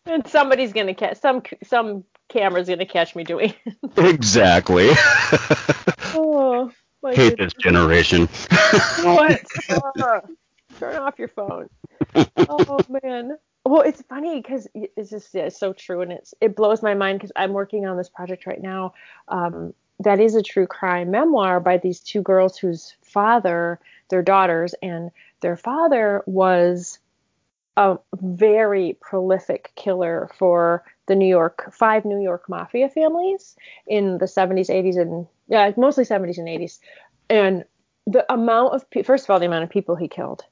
And 0.09 0.27
somebody's 0.27 0.73
gonna 0.73 0.95
catch 0.95 1.19
some 1.21 1.43
some 1.65 2.05
camera's 2.29 2.69
gonna 2.69 2.87
catch 2.87 3.15
me 3.15 3.25
doing. 3.25 3.53
exactly. 3.97 4.89
oh 6.15 6.73
my 7.03 7.15
Hate 7.15 7.31
goodness. 7.31 7.53
this 7.55 7.63
generation. 7.63 8.27
What? 9.03 9.43
Uh, 9.69 10.21
turn 10.79 10.97
off 10.97 11.19
your 11.19 11.29
phone. 11.29 11.69
Oh 12.15 12.81
man. 13.03 13.37
Well, 13.69 13.83
it's 13.83 14.01
funny 14.01 14.41
because 14.41 14.67
it's 14.75 15.11
just 15.11 15.35
yeah, 15.35 15.43
it's 15.43 15.61
so 15.61 15.75
true, 15.75 16.01
and 16.01 16.11
it's 16.11 16.33
it 16.41 16.57
blows 16.57 16.83
my 16.83 16.95
mind 16.95 17.19
because 17.19 17.33
I'm 17.37 17.53
working 17.53 17.85
on 17.85 17.99
this 17.99 18.09
project 18.09 18.47
right 18.47 18.63
now. 18.63 18.95
Um, 19.29 19.75
that 20.01 20.21
is 20.21 20.35
a 20.35 20.43
true 20.43 20.67
crime 20.67 21.11
memoir 21.11 21.61
by 21.61 21.77
these 21.77 22.01
two 22.01 22.23
girls 22.23 22.57
whose 22.57 22.95
father, 23.03 23.79
their 24.09 24.23
daughters, 24.23 24.75
and 24.81 25.11
their 25.43 25.55
father 25.55 26.23
was 26.25 26.99
a 27.77 27.99
very 28.23 28.97
prolific 29.03 29.71
killer 29.77 30.31
for 30.39 30.83
the 31.07 31.15
New 31.15 31.29
York 31.29 31.69
five 31.71 32.07
New 32.07 32.23
York 32.23 32.49
mafia 32.49 32.89
families 32.89 33.55
in 33.87 34.17
the 34.17 34.25
70s, 34.25 34.71
80s, 34.71 34.99
and 34.99 35.27
yeah, 35.47 35.71
mostly 35.77 36.05
70s 36.05 36.39
and 36.39 36.49
80s. 36.49 36.79
And 37.29 37.65
the 38.07 38.25
amount 38.33 38.73
of 38.73 38.89
pe- 38.89 39.03
first 39.03 39.25
of 39.25 39.31
all, 39.31 39.39
the 39.39 39.47
amount 39.47 39.65
of 39.65 39.69
people 39.69 39.95
he 39.95 40.09
killed, 40.09 40.43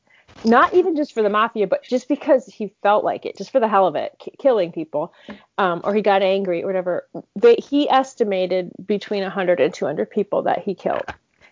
not 0.45 0.75
even 0.75 0.97
just 0.97 1.12
for 1.12 1.23
the 1.23 1.28
mafia, 1.31 1.66
but 1.66 1.83
just 1.83 2.09
because 2.09 2.47
he 2.47 2.73
felt 2.83 3.05
like 3.05 3.26
it, 3.26 3.37
just 3.37 3.50
for 3.50 3.61
the 3.61 3.69
hell 3.69 3.87
of 3.87 3.97
it, 3.97 4.14
ki- 4.19 4.35
killing 4.38 4.73
people, 4.73 5.12
um, 5.59 5.81
or 5.85 5.95
he 5.95 6.02
got 6.02 6.23
angry 6.23 6.62
or 6.62 6.66
whatever. 6.66 7.09
They, 7.35 7.57
he 7.57 7.88
estimated 7.88 8.71
between 8.87 9.23
100 9.23 9.61
and 9.61 9.73
200 9.73 10.11
people 10.11 10.43
that 10.43 10.61
he 10.61 10.75
killed. 10.75 11.05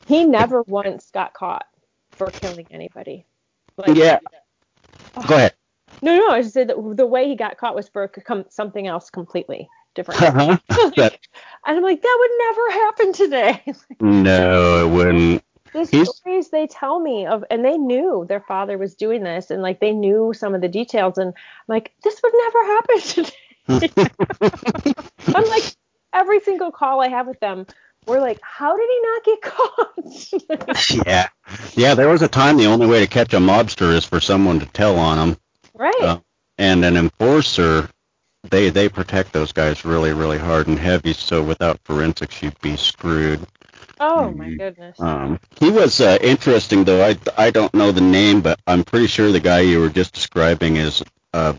He 0.06 0.24
never 0.24 0.62
once 0.62 1.10
got 1.12 1.32
caught 1.34 1.66
for 2.12 2.30
killing 2.30 2.66
anybody. 2.70 3.24
Like, 3.76 3.96
Yeah. 3.96 4.18
Go 5.26 5.34
ahead. 5.36 5.54
no, 6.02 6.16
no, 6.16 6.28
I 6.30 6.42
just 6.42 6.54
said 6.54 6.68
that 6.68 6.96
the 6.96 7.06
way 7.06 7.28
he 7.28 7.36
got 7.36 7.56
caught 7.56 7.74
was 7.74 7.88
for 7.88 8.08
com- 8.08 8.44
something 8.48 8.86
else 8.86 9.10
completely 9.10 9.68
different. 9.94 10.22
Uh-huh. 10.22 10.58
That- 10.96 11.18
and 11.66 11.76
I'm 11.78 11.82
like, 11.82 12.02
that 12.02 12.16
would 12.20 12.30
never 12.38 12.70
happen 12.70 13.12
today. 13.12 13.74
no, 14.00 14.86
it 14.86 14.90
wouldn't. 14.90 15.43
The 15.74 16.04
stories 16.06 16.50
they 16.50 16.66
tell 16.66 16.98
me 16.98 17.26
of, 17.26 17.44
and 17.50 17.64
they 17.64 17.76
knew 17.76 18.24
their 18.28 18.40
father 18.40 18.78
was 18.78 18.94
doing 18.94 19.22
this, 19.22 19.50
and 19.50 19.60
like 19.62 19.80
they 19.80 19.92
knew 19.92 20.32
some 20.32 20.54
of 20.54 20.60
the 20.60 20.68
details, 20.68 21.18
and 21.18 21.28
I'm 21.28 21.34
like, 21.68 21.92
this 22.02 22.20
would 22.22 22.32
never 22.34 22.64
happen 22.64 23.00
today. 23.00 23.90
I'm 25.34 25.44
like, 25.44 25.64
every 26.12 26.40
single 26.40 26.70
call 26.70 27.00
I 27.00 27.08
have 27.08 27.26
with 27.26 27.40
them, 27.40 27.66
we're 28.06 28.20
like, 28.20 28.38
how 28.42 28.76
did 28.76 28.88
he 28.88 29.00
not 29.00 29.24
get 29.24 29.42
caught? 30.92 31.06
yeah. 31.06 31.28
Yeah, 31.74 31.94
there 31.94 32.08
was 32.08 32.22
a 32.22 32.28
time 32.28 32.56
the 32.56 32.66
only 32.66 32.86
way 32.86 33.00
to 33.00 33.06
catch 33.06 33.32
a 33.34 33.38
mobster 33.38 33.92
is 33.94 34.04
for 34.04 34.20
someone 34.20 34.60
to 34.60 34.66
tell 34.66 34.96
on 34.98 35.18
him. 35.30 35.36
right. 35.74 35.94
Uh, 36.00 36.20
and 36.58 36.84
an 36.84 36.96
enforcer, 36.96 37.88
they 38.50 38.70
they 38.70 38.88
protect 38.88 39.32
those 39.32 39.52
guys 39.52 39.84
really, 39.84 40.12
really 40.12 40.38
hard 40.38 40.68
and 40.68 40.78
heavy. 40.78 41.12
So 41.14 41.42
without 41.42 41.80
forensics, 41.84 42.42
you'd 42.42 42.60
be 42.60 42.76
screwed. 42.76 43.44
Oh 44.00 44.30
my 44.30 44.50
goodness. 44.50 44.98
Um, 45.00 45.40
he 45.58 45.70
was 45.70 46.00
uh, 46.00 46.18
interesting, 46.20 46.84
though. 46.84 47.04
I 47.04 47.16
I 47.36 47.50
don't 47.50 47.72
know 47.74 47.92
the 47.92 48.00
name, 48.00 48.40
but 48.40 48.60
I'm 48.66 48.84
pretty 48.84 49.06
sure 49.06 49.30
the 49.30 49.40
guy 49.40 49.60
you 49.60 49.80
were 49.80 49.88
just 49.88 50.12
describing 50.14 50.76
is 50.76 51.02
uh, 51.32 51.54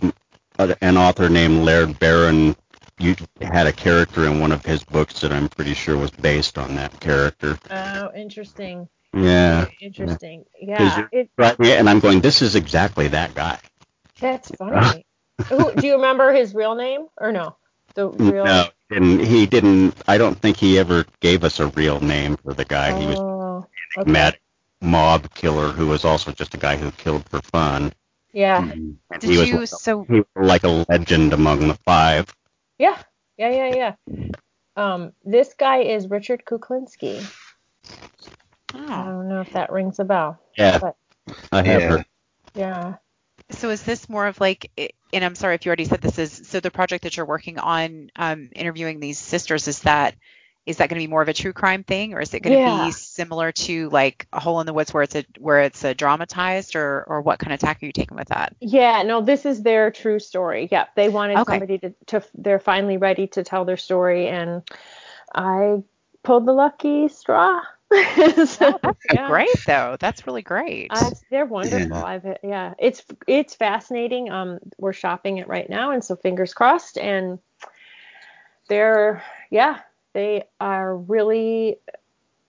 an 0.58 0.98
author 0.98 1.30
named 1.30 1.64
Laird 1.64 2.00
Barron. 2.00 2.56
You 2.98 3.16
had 3.42 3.68
a 3.68 3.74
character 3.74 4.26
in 4.26 4.40
one 4.40 4.52
of 4.52 4.66
his 4.66 4.84
books 4.84 5.20
that 5.22 5.32
I'm 5.32 5.50
pretty 5.50 5.74
sure 5.74 5.98
was 5.98 6.12
based 6.12 6.58
on 6.58 6.76
that 6.76 6.98
character. 7.00 7.58
Oh, 7.70 8.12
interesting. 8.16 8.88
Yeah. 9.14 9.68
Interesting. 9.82 10.46
Yeah. 10.60 11.08
It, 11.12 11.30
Right, 11.38 11.60
and 11.60 11.90
I'm 11.90 12.00
going. 12.00 12.22
This 12.22 12.42
is 12.42 12.56
exactly 12.56 13.10
that 13.10 13.34
guy. 13.36 13.60
that's 14.20 14.50
funny. 14.58 15.06
Who, 15.50 15.74
do 15.74 15.86
you 15.86 15.96
remember 15.96 16.32
his 16.34 16.56
real 16.56 16.76
name 16.76 17.08
or 17.18 17.32
no? 17.32 17.58
The 17.96 18.10
real. 18.10 18.46
No, 18.46 18.68
didn't 18.90 19.20
he 19.20 19.46
didn't. 19.46 19.96
I 20.08 20.18
don't 20.18 20.40
think 20.40 20.58
he 20.58 20.78
ever 20.78 21.06
gave 21.22 21.44
us 21.44 21.60
a 21.60 21.68
real 21.68 22.00
name 22.00 22.38
for 22.38 22.54
the 22.54 22.66
guy. 22.66 22.98
he 23.00 23.08
was 23.08 23.20
Oh, 23.20 23.68
a 23.98 24.02
okay. 24.02 24.12
mad 24.12 24.38
mob 24.82 25.34
killer 25.34 25.70
who 25.70 25.88
was 25.88 26.06
also 26.06 26.32
just 26.32 26.54
a 26.54 26.58
guy 26.58 26.76
who 26.76 26.92
killed 26.92 27.28
for 27.30 27.42
fun. 27.42 27.94
Yeah. 28.34 28.62
And 28.62 29.00
Did 29.20 29.30
he 29.30 29.38
was 29.38 29.50
you 29.50 29.60
like, 29.60 29.70
so 29.70 30.04
he 30.04 30.16
was 30.20 30.26
like 30.36 30.64
a 30.64 30.86
legend 30.90 31.34
among 31.34 31.68
the 31.68 31.76
five. 31.86 32.34
Yeah. 32.78 33.02
Yeah. 33.38 33.50
Yeah. 33.50 33.96
Yeah. 34.08 34.28
Um, 34.76 35.14
this 35.24 35.54
guy 35.54 35.78
is 35.84 36.10
Richard 36.10 36.44
Kuklinski. 36.46 37.24
I 38.74 38.78
oh. 39.04 39.06
don't 39.06 39.30
know 39.30 39.40
if 39.40 39.54
that 39.54 39.72
rings 39.72 40.00
a 40.00 40.04
bell. 40.04 40.38
Yeah, 40.58 40.80
But- 40.80 40.98
I 41.52 41.64
have 41.64 41.82
Yeah. 41.82 41.88
heard. 41.88 42.06
Yeah. 42.56 42.94
So 43.52 43.70
is 43.70 43.84
this 43.84 44.10
more 44.10 44.26
of 44.28 44.40
like, 44.40 44.72
and 45.14 45.24
I'm 45.24 45.36
sorry 45.36 45.56
if 45.56 45.66
you 45.66 45.70
already 45.70 45.86
said 45.86 46.02
this 46.02 46.18
is, 46.18 46.48
so 46.48 46.60
the 46.60 46.72
project 46.72 47.04
that 47.04 47.16
you're 47.16 47.26
working 47.26 47.60
on, 47.60 48.10
um, 48.16 48.50
interviewing 48.56 49.00
these 49.00 49.20
sisters, 49.20 49.68
is 49.68 49.82
that, 49.82 50.16
is 50.66 50.78
that 50.78 50.90
going 50.90 51.00
to 51.00 51.04
be 51.08 51.12
more 51.12 51.22
of 51.22 51.30
a 51.30 51.34
true 51.34 51.54
crime 51.54 51.84
thing, 51.84 52.16
or 52.16 52.22
is 52.22 52.34
it 52.34 52.42
going 52.42 52.58
to 52.58 52.58
Yeah. 52.58 52.86
be 52.86 52.92
similar 52.92 53.52
to 53.52 53.90
like 53.90 54.28
a 54.34 54.40
hole 54.40 54.62
in 54.62 54.66
the 54.66 54.74
woods 54.74 54.92
where 54.94 55.04
it's 55.04 55.16
a, 55.16 55.24
where 55.38 55.60
it's 55.60 55.84
a 55.84 55.94
dramatized, 55.94 56.76
or, 56.76 57.04
or 57.08 57.22
what 57.22 57.38
kind 57.38 57.54
of 57.54 57.60
tack 57.60 57.84
are 57.84 57.86
you 57.86 57.92
taking 57.92 58.18
with 58.18 58.30
that? 58.30 58.56
Yeah, 58.62 59.04
no, 59.04 59.22
this 59.22 59.46
is 59.46 59.62
their 59.62 59.92
true 59.92 60.18
story. 60.18 60.68
Yeah, 60.72 60.88
they 60.96 61.10
wanted 61.10 61.38
Okay. 61.38 61.54
somebody 61.54 61.78
to, 61.78 61.94
to, 62.08 62.24
they're 62.34 62.60
finally 62.60 62.98
ready 62.98 63.28
to 63.28 63.44
tell 63.44 63.64
their 63.64 63.78
story, 63.78 64.28
and 64.28 64.64
I 65.34 65.84
pulled 66.24 66.48
the 66.48 66.54
lucky 66.54 67.10
straw. 67.10 67.62
So, 68.46 68.80
yeah. 69.14 69.28
Great 69.28 69.50
though. 69.66 69.98
That's 70.00 70.28
really 70.28 70.42
great. 70.42 70.88
Uh, 70.90 71.12
they're 71.30 71.46
wonderful. 71.46 71.98
Yeah. 71.98 72.04
I've 72.04 72.38
yeah, 72.44 72.74
it's 72.80 73.04
it's 73.28 73.56
fascinating. 73.56 74.30
Um, 74.30 74.60
we're 74.78 74.94
shopping 74.94 75.38
it 75.38 75.48
right 75.48 75.70
now, 75.70 75.92
and 75.92 76.04
so 76.04 76.16
fingers 76.16 76.54
crossed. 76.54 76.98
And 76.98 77.40
they're 78.68 79.24
yeah, 79.50 79.80
they 80.14 80.44
are 80.60 80.96
really 80.96 81.78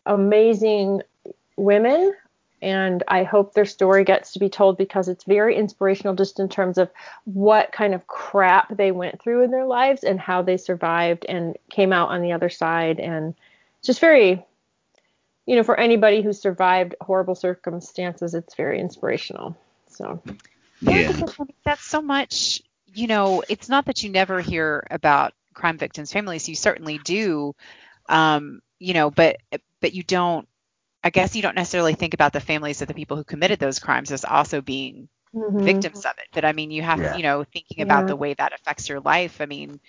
amazing 0.05 1.03
women, 1.57 2.15
and 2.63 3.03
I 3.09 3.23
hope 3.25 3.55
their 3.55 3.65
story 3.65 4.05
gets 4.05 4.33
to 4.33 4.39
be 4.39 4.49
told 4.49 4.77
because 4.77 5.09
it's 5.09 5.25
very 5.25 5.57
inspirational, 5.57 6.15
just 6.15 6.39
in 6.39 6.49
terms 6.49 6.79
of 6.79 6.91
what 7.25 7.73
kind 7.73 7.95
of 7.95 8.07
crap 8.07 8.77
they 8.77 8.93
went 8.93 9.21
through 9.21 9.43
in 9.45 9.51
their 9.51 9.67
lives 9.67 10.05
and 10.05 10.21
how 10.21 10.43
they 10.43 10.57
survived 10.57 11.25
and 11.29 11.57
came 11.71 11.93
out 11.93 12.11
on 12.11 12.23
the 12.23 12.33
other 12.33 12.51
side, 12.51 13.01
and 13.01 13.35
just 13.83 14.01
very 14.01 14.45
you 15.47 15.57
know, 15.57 15.63
for 15.63 15.79
anybody 15.79 16.23
who 16.23 16.33
survived 16.33 16.95
horrible 17.01 17.35
circumstances, 17.35 18.35
it's 18.35 18.55
very 18.55 18.81
inspirational. 18.81 19.57
So, 19.89 20.23
Yeah. 20.81 21.13
because, 21.13 21.35
that's 21.65 21.85
so 21.85 22.03
much, 22.03 22.63
you 22.87 23.07
know, 23.07 23.43
it's 23.49 23.69
not 23.69 23.87
that 23.87 24.03
you 24.03 24.11
never 24.11 24.41
hear 24.41 24.87
about 24.91 25.33
crime 25.55 25.79
victims' 25.79 26.13
families. 26.13 26.49
You 26.49 26.55
certainly 26.55 26.99
do, 26.99 27.55
um, 28.09 28.61
you 28.79 28.95
know, 28.95 29.11
but 29.11 29.37
but 29.81 29.95
you 29.95 30.03
don't. 30.03 30.49
I 31.05 31.11
guess 31.11 31.37
you 31.37 31.43
don't 31.43 31.55
necessarily 31.55 31.95
think 31.95 32.15
about 32.15 32.33
the 32.33 32.41
families 32.41 32.83
of 32.83 32.89
the 32.89 32.95
people 32.95 33.17
who 33.17 33.25
committed 33.25 33.59
those 33.61 33.79
crimes 33.79 34.11
as 34.13 34.25
also 34.25 34.61
being 34.61 35.09
mhm. 35.35 35.65
victims 35.65 36.05
of 36.05 36.13
it. 36.19 36.27
But 36.33 36.45
I 36.45 36.53
mean, 36.53 36.71
you 36.71 36.83
have, 36.83 37.01
Yeah. 37.01 37.17
you 37.17 37.23
know, 37.23 37.45
thinking 37.45 37.83
about 37.83 38.05
Yeah. 38.05 38.07
the 38.07 38.17
way 38.17 38.35
that 38.35 38.53
affects 38.53 38.89
your 38.89 39.01
life. 39.01 39.41
I 39.41 39.47
mean, 39.47 39.81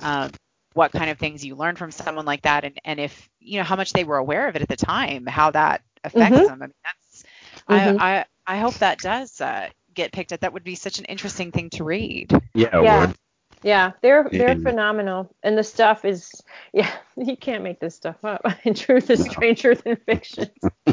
um, 0.00 0.30
what 0.74 0.92
kind 0.92 1.10
of 1.10 1.18
things 1.18 1.44
you 1.44 1.54
learn 1.56 1.76
from 1.76 1.90
someone 1.90 2.24
like 2.24 2.42
that 2.42 2.64
and 2.64 2.78
and 2.84 3.00
if 3.00 3.28
you 3.44 3.58
know 3.58 3.64
how 3.64 3.76
much 3.76 3.92
they 3.92 4.04
were 4.04 4.16
aware 4.18 4.48
of 4.48 4.56
it 4.56 4.62
at 4.62 4.68
the 4.68 4.76
time 4.76 5.26
how 5.26 5.50
that 5.52 5.82
affects 6.04 6.40
Mhm. 6.40 6.46
them 6.46 6.62
i 6.62 6.66
mean 6.66 6.74
that's 6.84 7.24
Mhm. 7.68 8.00
I, 8.00 8.24
I 8.48 8.54
i 8.54 8.58
hope 8.58 8.74
that 8.78 9.00
does 9.00 9.40
uh, 9.40 9.68
get 9.94 10.12
picked 10.12 10.32
up 10.32 10.40
that 10.40 10.52
would 10.52 10.64
be 10.64 10.74
such 10.74 10.98
an 10.98 11.04
interesting 11.06 11.52
thing 11.52 11.70
to 11.70 11.84
read 11.84 12.32
Yeah, 12.54 12.80
it 12.80 12.82
Yeah. 12.82 13.06
would. 13.06 13.16
Yeah, 13.62 13.92
they're 14.02 14.24
they're 14.24 14.48
Yeah. 14.50 14.54
phenomenal, 14.56 15.34
and 15.42 15.56
the 15.56 15.64
stuff 15.64 16.04
is 16.04 16.42
yeah, 16.74 16.90
you 17.16 17.36
can't 17.36 17.62
make 17.64 17.80
this 17.80 17.94
stuff 17.94 18.22
up. 18.24 18.42
Truth 18.74 19.10
is 19.10 19.24
stranger 19.24 19.74
than 19.74 19.96
fiction. 19.96 20.50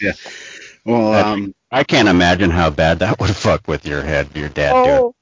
yeah, 0.00 0.12
Well, 0.84 1.12
That's- 1.12 1.24
um, 1.26 1.54
I 1.70 1.84
can't 1.84 2.08
imagine 2.08 2.50
how 2.50 2.70
bad 2.70 2.98
that 3.00 3.18
would 3.20 3.34
fuck 3.34 3.66
with 3.68 3.86
your 3.86 4.02
head, 4.02 4.28
your 4.34 4.48
dad 4.48 4.72
doing. 4.84 4.86
oh, 4.94 5.14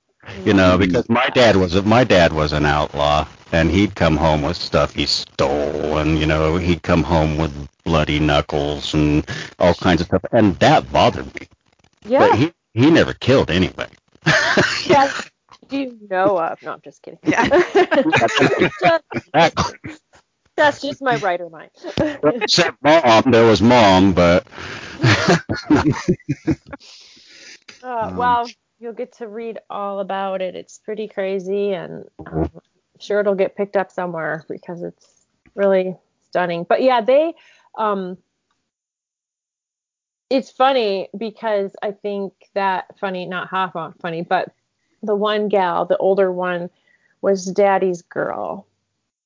You 0.45 0.54
know, 0.54 0.78
because 0.78 1.09
my 1.09 1.26
dad 1.28 1.57
was 1.57 1.75
a, 1.75 1.83
my 1.83 2.04
dad 2.04 2.33
was 2.33 2.52
an 2.52 2.64
outlaw, 2.64 3.26
and 3.52 3.71
he'd 3.71 3.94
come 3.94 4.16
home 4.16 4.42
with 4.42 4.56
stuff 4.56 4.94
he 4.94 5.06
stole, 5.06 5.99
and 5.99 6.18
you 6.18 6.26
know 6.26 6.56
he'd 6.56 6.82
come 6.82 7.04
home 7.04 7.38
with 7.38 7.68
bloody 7.85 8.21
knuckles 8.21 8.94
and 8.94 9.26
all 9.59 9.75
kinds 9.75 10.00
of 10.02 10.09
stuff, 10.09 10.25
and 10.32 10.56
that 10.61 10.90
bothered 10.92 11.35
me. 11.35 11.49
yeah 12.04 12.26
But 12.26 12.32
yeah, 12.32 12.37
he 12.37 12.52
he 12.75 12.90
never 12.90 13.14
killed 13.14 13.50
anybody. 13.50 13.94
yeah. 14.85 15.09
Do 15.68 15.78
you 15.78 15.99
know 16.11 16.38
of? 16.38 16.59
No, 16.62 16.73
I'm 16.73 16.80
just 16.82 17.02
kidding. 17.02 17.21
Yeah. 17.25 17.47
Just- 18.80 19.04
Exactly. 19.14 19.75
that's 20.56 20.80
just 20.82 21.02
my 21.02 21.16
writer 21.16 21.49
mind. 21.50 21.71
Except 22.25 22.76
mom, 22.82 23.25
there 23.30 23.47
was 23.47 23.62
mom, 23.62 24.12
but 24.12 24.47
Uh, 27.82 28.11
wow, 28.14 28.52
you'll 28.78 28.92
get 28.92 29.12
to 29.14 29.28
read 29.28 29.59
all 29.71 30.00
about 30.00 30.42
it. 30.42 30.54
It's 30.56 30.78
pretty 30.78 31.09
crazy, 31.09 31.73
and 31.73 32.04
um, 32.26 32.50
I'm 32.54 32.72
sure 33.02 33.21
it'll 33.21 33.35
get 33.35 33.56
picked 33.56 33.76
up 33.76 33.90
somewhere 33.90 34.44
because 34.49 34.82
it's 34.82 35.26
really 35.54 35.97
stunning. 36.28 36.64
But 36.68 36.83
yeah, 36.83 37.00
they. 37.00 37.35
Um, 37.77 38.18
it's 40.31 40.50
funny 40.50 41.09
because 41.16 41.72
I 41.83 41.92
think 41.92 42.33
that 42.55 42.98
funny, 42.98 43.27
not 43.27 43.48
half 43.50 43.77
on 43.77 43.92
funny, 44.00 44.22
but 44.22 44.53
the 45.03 45.14
one 45.16 45.48
gal, 45.48 45.85
the 45.85 45.98
older 45.98 46.33
one, 46.33 46.70
was 47.20 47.46
Daddy's 47.46 48.03
girl, 48.03 48.66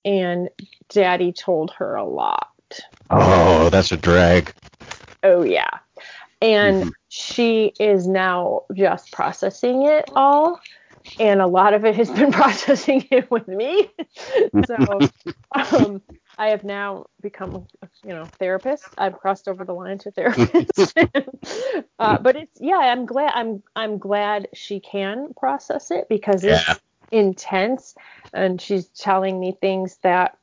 and 0.04 0.48
Daddy 0.88 1.32
told 1.32 1.70
her 1.72 1.94
a 1.94 2.04
lot. 2.04 2.48
oh, 3.10 3.68
that's 3.70 3.92
a 3.92 3.96
drag. 3.96 4.52
Oh 5.22 5.42
yeah. 5.42 5.70
And 6.42 6.84
Mhm. 6.84 6.92
she 7.08 7.72
is 7.78 8.06
now 8.06 8.62
just 8.74 9.12
processing 9.12 9.82
it 9.86 10.10
all. 10.14 10.60
And 11.18 11.40
a 11.40 11.46
lot 11.46 11.74
of 11.74 11.84
it 11.84 11.96
has 11.96 12.10
been 12.10 12.32
processing 12.42 13.06
it 13.10 13.30
with 13.30 13.48
me. 13.48 13.90
so 14.66 14.98
um, 15.54 16.02
I 16.38 16.48
have 16.48 16.64
now 16.64 17.06
become, 17.20 17.66
you 18.04 18.10
know, 18.10 18.24
therapist. 18.38 18.84
I've 18.98 19.18
crossed 19.18 19.48
over 19.48 19.64
the 19.64 19.72
line 19.72 19.98
to 19.98 20.10
therapist. 20.10 20.94
uh, 21.98 22.18
but 22.18 22.36
it's 22.36 22.60
yeah, 22.60 22.76
I'm 22.78 23.06
glad 23.06 23.32
I'm 23.34 23.62
I'm 23.74 23.98
glad 23.98 24.48
she 24.54 24.80
can 24.80 25.32
process 25.34 25.90
it 25.90 26.08
because 26.08 26.44
it's 26.44 26.64
intense 27.10 27.94
and 28.34 28.60
she's 28.60 28.86
telling 28.88 29.38
me 29.40 29.56
things 29.60 29.98
that 30.02 30.36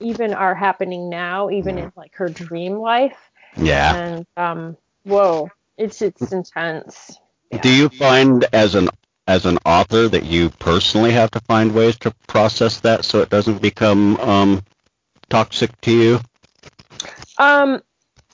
even 0.00 0.34
are 0.34 0.54
happening 0.54 1.08
now, 1.08 1.50
even 1.50 1.78
in 1.78 1.92
like 1.96 2.14
her 2.14 2.28
dream 2.28 2.74
life 2.78 3.30
Yeah. 3.56 3.94
and 3.94 4.26
um 4.36 4.76
whoa 5.04 5.48
it's 5.76 6.02
it's 6.02 6.32
intense 6.32 7.18
Yeah. 7.50 7.60
Do 7.62 7.72
you 7.72 7.88
find 7.88 8.44
as 8.52 8.74
an 8.74 8.88
as 9.28 9.46
an 9.46 9.58
author 9.66 10.08
that 10.08 10.24
you 10.24 10.50
personally 10.58 11.12
have 11.12 11.30
to 11.30 11.40
find 11.40 11.74
ways 11.74 11.96
to 11.98 12.10
process 12.26 12.80
that 12.80 13.04
so 13.04 13.20
it 13.20 13.30
doesn't 13.30 13.62
become 13.62 14.16
um, 14.18 14.62
toxic 15.30 15.70
to 15.82 15.92
you? 15.92 16.20
um 17.38 17.82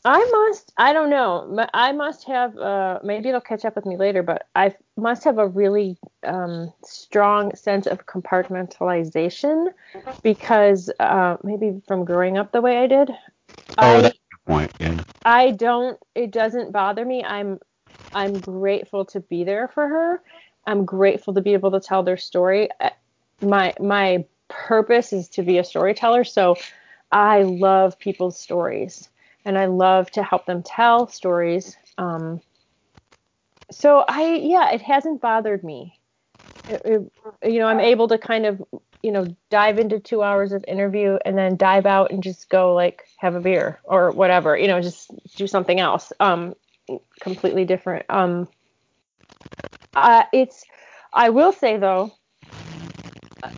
i 0.04 0.18
must 0.32 0.72
i 0.78 0.92
don't 0.92 1.10
know 1.10 1.66
I 1.74 1.92
must 1.92 2.24
have 2.24 2.56
uh 2.58 3.00
maybe 3.02 3.28
it'll 3.28 3.40
catch 3.40 3.64
up 3.64 3.76
with 3.76 3.86
me 3.86 3.96
later 3.96 4.22
but 4.22 4.48
i 4.54 4.74
must 4.96 5.24
have 5.24 5.38
a 5.38 5.46
really 5.48 5.98
um 6.24 6.72
strong 6.84 7.54
sense 7.54 7.86
of 7.86 8.06
compartmentalization 8.06 9.68
because 10.22 10.90
uh 11.00 11.36
maybe 11.42 11.82
from 11.86 12.04
growing 12.04 12.38
up 12.38 12.52
the 12.52 12.60
way 12.62 12.78
i 12.78 12.86
did 12.86 13.10
Oh, 13.78 13.98
I, 13.98 14.02
that's 14.02 14.16
a 14.16 14.36
good 14.36 14.52
point. 14.52 14.72
Yeah. 14.80 15.02
I 15.24 15.50
don't 15.52 15.98
it 16.14 16.30
doesn't 16.30 16.72
bother 16.72 17.04
me. 17.04 17.24
I'm 17.24 17.58
I'm 18.14 18.40
grateful 18.40 19.06
to 19.06 19.20
be 19.20 19.44
there 19.44 19.68
for 19.68 19.86
her. 19.88 20.22
I'm 20.66 20.84
grateful 20.84 21.34
to 21.34 21.40
be 21.40 21.52
able 21.52 21.70
to 21.72 21.80
tell 21.80 22.02
their 22.02 22.16
story. 22.16 22.68
My 23.40 23.74
my 23.80 24.24
purpose 24.48 25.12
is 25.12 25.28
to 25.30 25.42
be 25.42 25.58
a 25.58 25.64
storyteller, 25.64 26.24
so 26.24 26.56
I 27.12 27.42
love 27.42 27.98
people's 27.98 28.38
stories 28.38 29.08
and 29.44 29.58
I 29.58 29.66
love 29.66 30.10
to 30.12 30.22
help 30.22 30.46
them 30.46 30.62
tell 30.62 31.06
stories. 31.08 31.76
Um 31.98 32.40
so 33.70 34.04
I 34.08 34.34
yeah, 34.34 34.70
it 34.72 34.82
hasn't 34.82 35.20
bothered 35.20 35.64
me. 35.64 35.98
It, 36.68 36.82
it- 36.84 37.12
you 37.42 37.58
know, 37.58 37.66
I'm 37.66 37.80
able 37.80 38.08
to 38.08 38.18
kind 38.18 38.46
of 38.46 38.62
you 39.04 39.12
know 39.12 39.36
dive 39.50 39.78
into 39.78 40.00
two 40.00 40.22
hours 40.22 40.52
of 40.52 40.64
interview 40.66 41.18
and 41.26 41.36
then 41.36 41.56
dive 41.56 41.84
out 41.84 42.10
and 42.10 42.22
just 42.22 42.48
go 42.48 42.74
like 42.74 43.04
have 43.18 43.34
a 43.34 43.40
beer 43.40 43.78
or 43.84 44.10
whatever 44.12 44.56
you 44.56 44.66
know 44.66 44.80
just 44.80 45.10
do 45.36 45.46
something 45.46 45.78
else 45.78 46.10
um 46.20 46.54
completely 47.20 47.66
different 47.66 48.06
um 48.08 48.48
uh, 49.94 50.24
it's 50.32 50.64
i 51.12 51.30
will 51.30 51.52
say 51.52 51.76
though 51.76 52.12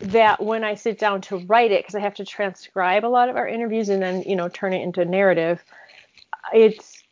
that 0.01 0.43
when 0.43 0.63
i 0.63 0.75
sit 0.75 0.99
down 0.99 1.21
to 1.21 1.37
write 1.37 1.71
it 1.71 1.83
because 1.83 1.95
i 1.95 1.99
have 1.99 2.15
to 2.15 2.25
transcribe 2.25 3.05
a 3.05 3.07
lot 3.07 3.29
of 3.29 3.35
our 3.35 3.47
interviews 3.47 3.89
and 3.89 4.01
then 4.01 4.21
you 4.23 4.35
know 4.35 4.49
turn 4.49 4.73
it 4.73 4.81
into 4.81 5.03
narrative 5.05 5.63
it's 6.53 7.03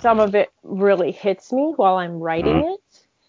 some 0.00 0.20
of 0.20 0.34
it 0.34 0.50
really 0.62 1.12
hits 1.12 1.52
me 1.52 1.72
while 1.76 1.96
i'm 1.96 2.18
writing 2.18 2.56
it. 2.58 2.80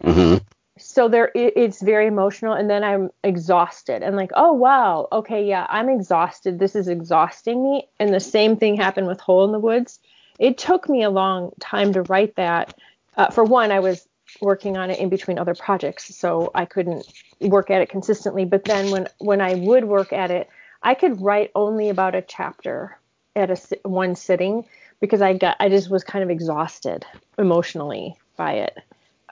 Hmm 0.04 0.38
so 0.82 1.08
there 1.08 1.32
it, 1.36 1.54
it's 1.56 1.82
very 1.82 2.08
emotional 2.08 2.54
and 2.54 2.70
then 2.70 2.84
i'm 2.84 3.10
exhausted 3.24 4.02
and 4.02 4.16
like 4.16 4.32
oh 4.36 4.52
wow 4.54 5.08
okay 5.12 5.46
yeah 5.46 5.66
i'm 5.70 5.90
exhausted. 5.90 6.60
This 6.60 6.76
is 6.76 6.88
exhausting 6.88 7.64
me. 7.64 7.88
And 8.00 8.14
the 8.14 8.20
same 8.20 8.58
thing 8.58 8.76
happened 8.76 9.08
with 9.08 9.20
hole 9.20 9.46
in 9.46 9.52
the 9.52 9.60
woods. 9.60 10.00
It 10.40 10.58
took 10.58 10.90
me 10.90 11.04
a 11.04 11.10
long 11.10 11.52
time 11.60 11.94
to 11.94 12.02
write 12.04 12.36
that. 12.36 12.74
Uh, 13.18 13.30
for 13.30 13.44
one 13.44 13.72
i 13.72 13.80
was 13.80 14.08
working 14.40 14.78
on 14.78 14.90
it 14.90 15.00
in 15.00 15.10
between 15.10 15.38
other 15.38 15.56
projects 15.56 16.16
so 16.16 16.52
i 16.56 16.66
couldn't 16.66 17.06
work 17.42 17.70
at 17.70 17.82
it 17.82 17.90
consistently 17.90 18.46
but 18.46 18.64
then 18.64 18.90
when 18.92 19.08
when 19.20 19.42
i 19.42 19.54
would 19.56 19.84
work 19.86 20.14
at 20.14 20.32
it 20.32 20.50
i 20.82 20.94
could 20.94 21.22
write 21.22 21.52
only 21.56 21.90
about 21.90 22.16
a 22.16 22.22
chapter 22.22 22.98
at 23.36 23.50
a 23.50 23.80
one 23.84 24.16
sitting 24.16 24.66
because 25.00 25.22
i 25.22 25.34
got 25.34 25.56
i 25.60 25.70
just 25.70 25.90
was 25.90 26.04
kind 26.04 26.24
of 26.24 26.30
exhausted 26.30 27.06
emotionally 27.38 28.16
by 28.38 28.54
it 28.54 28.78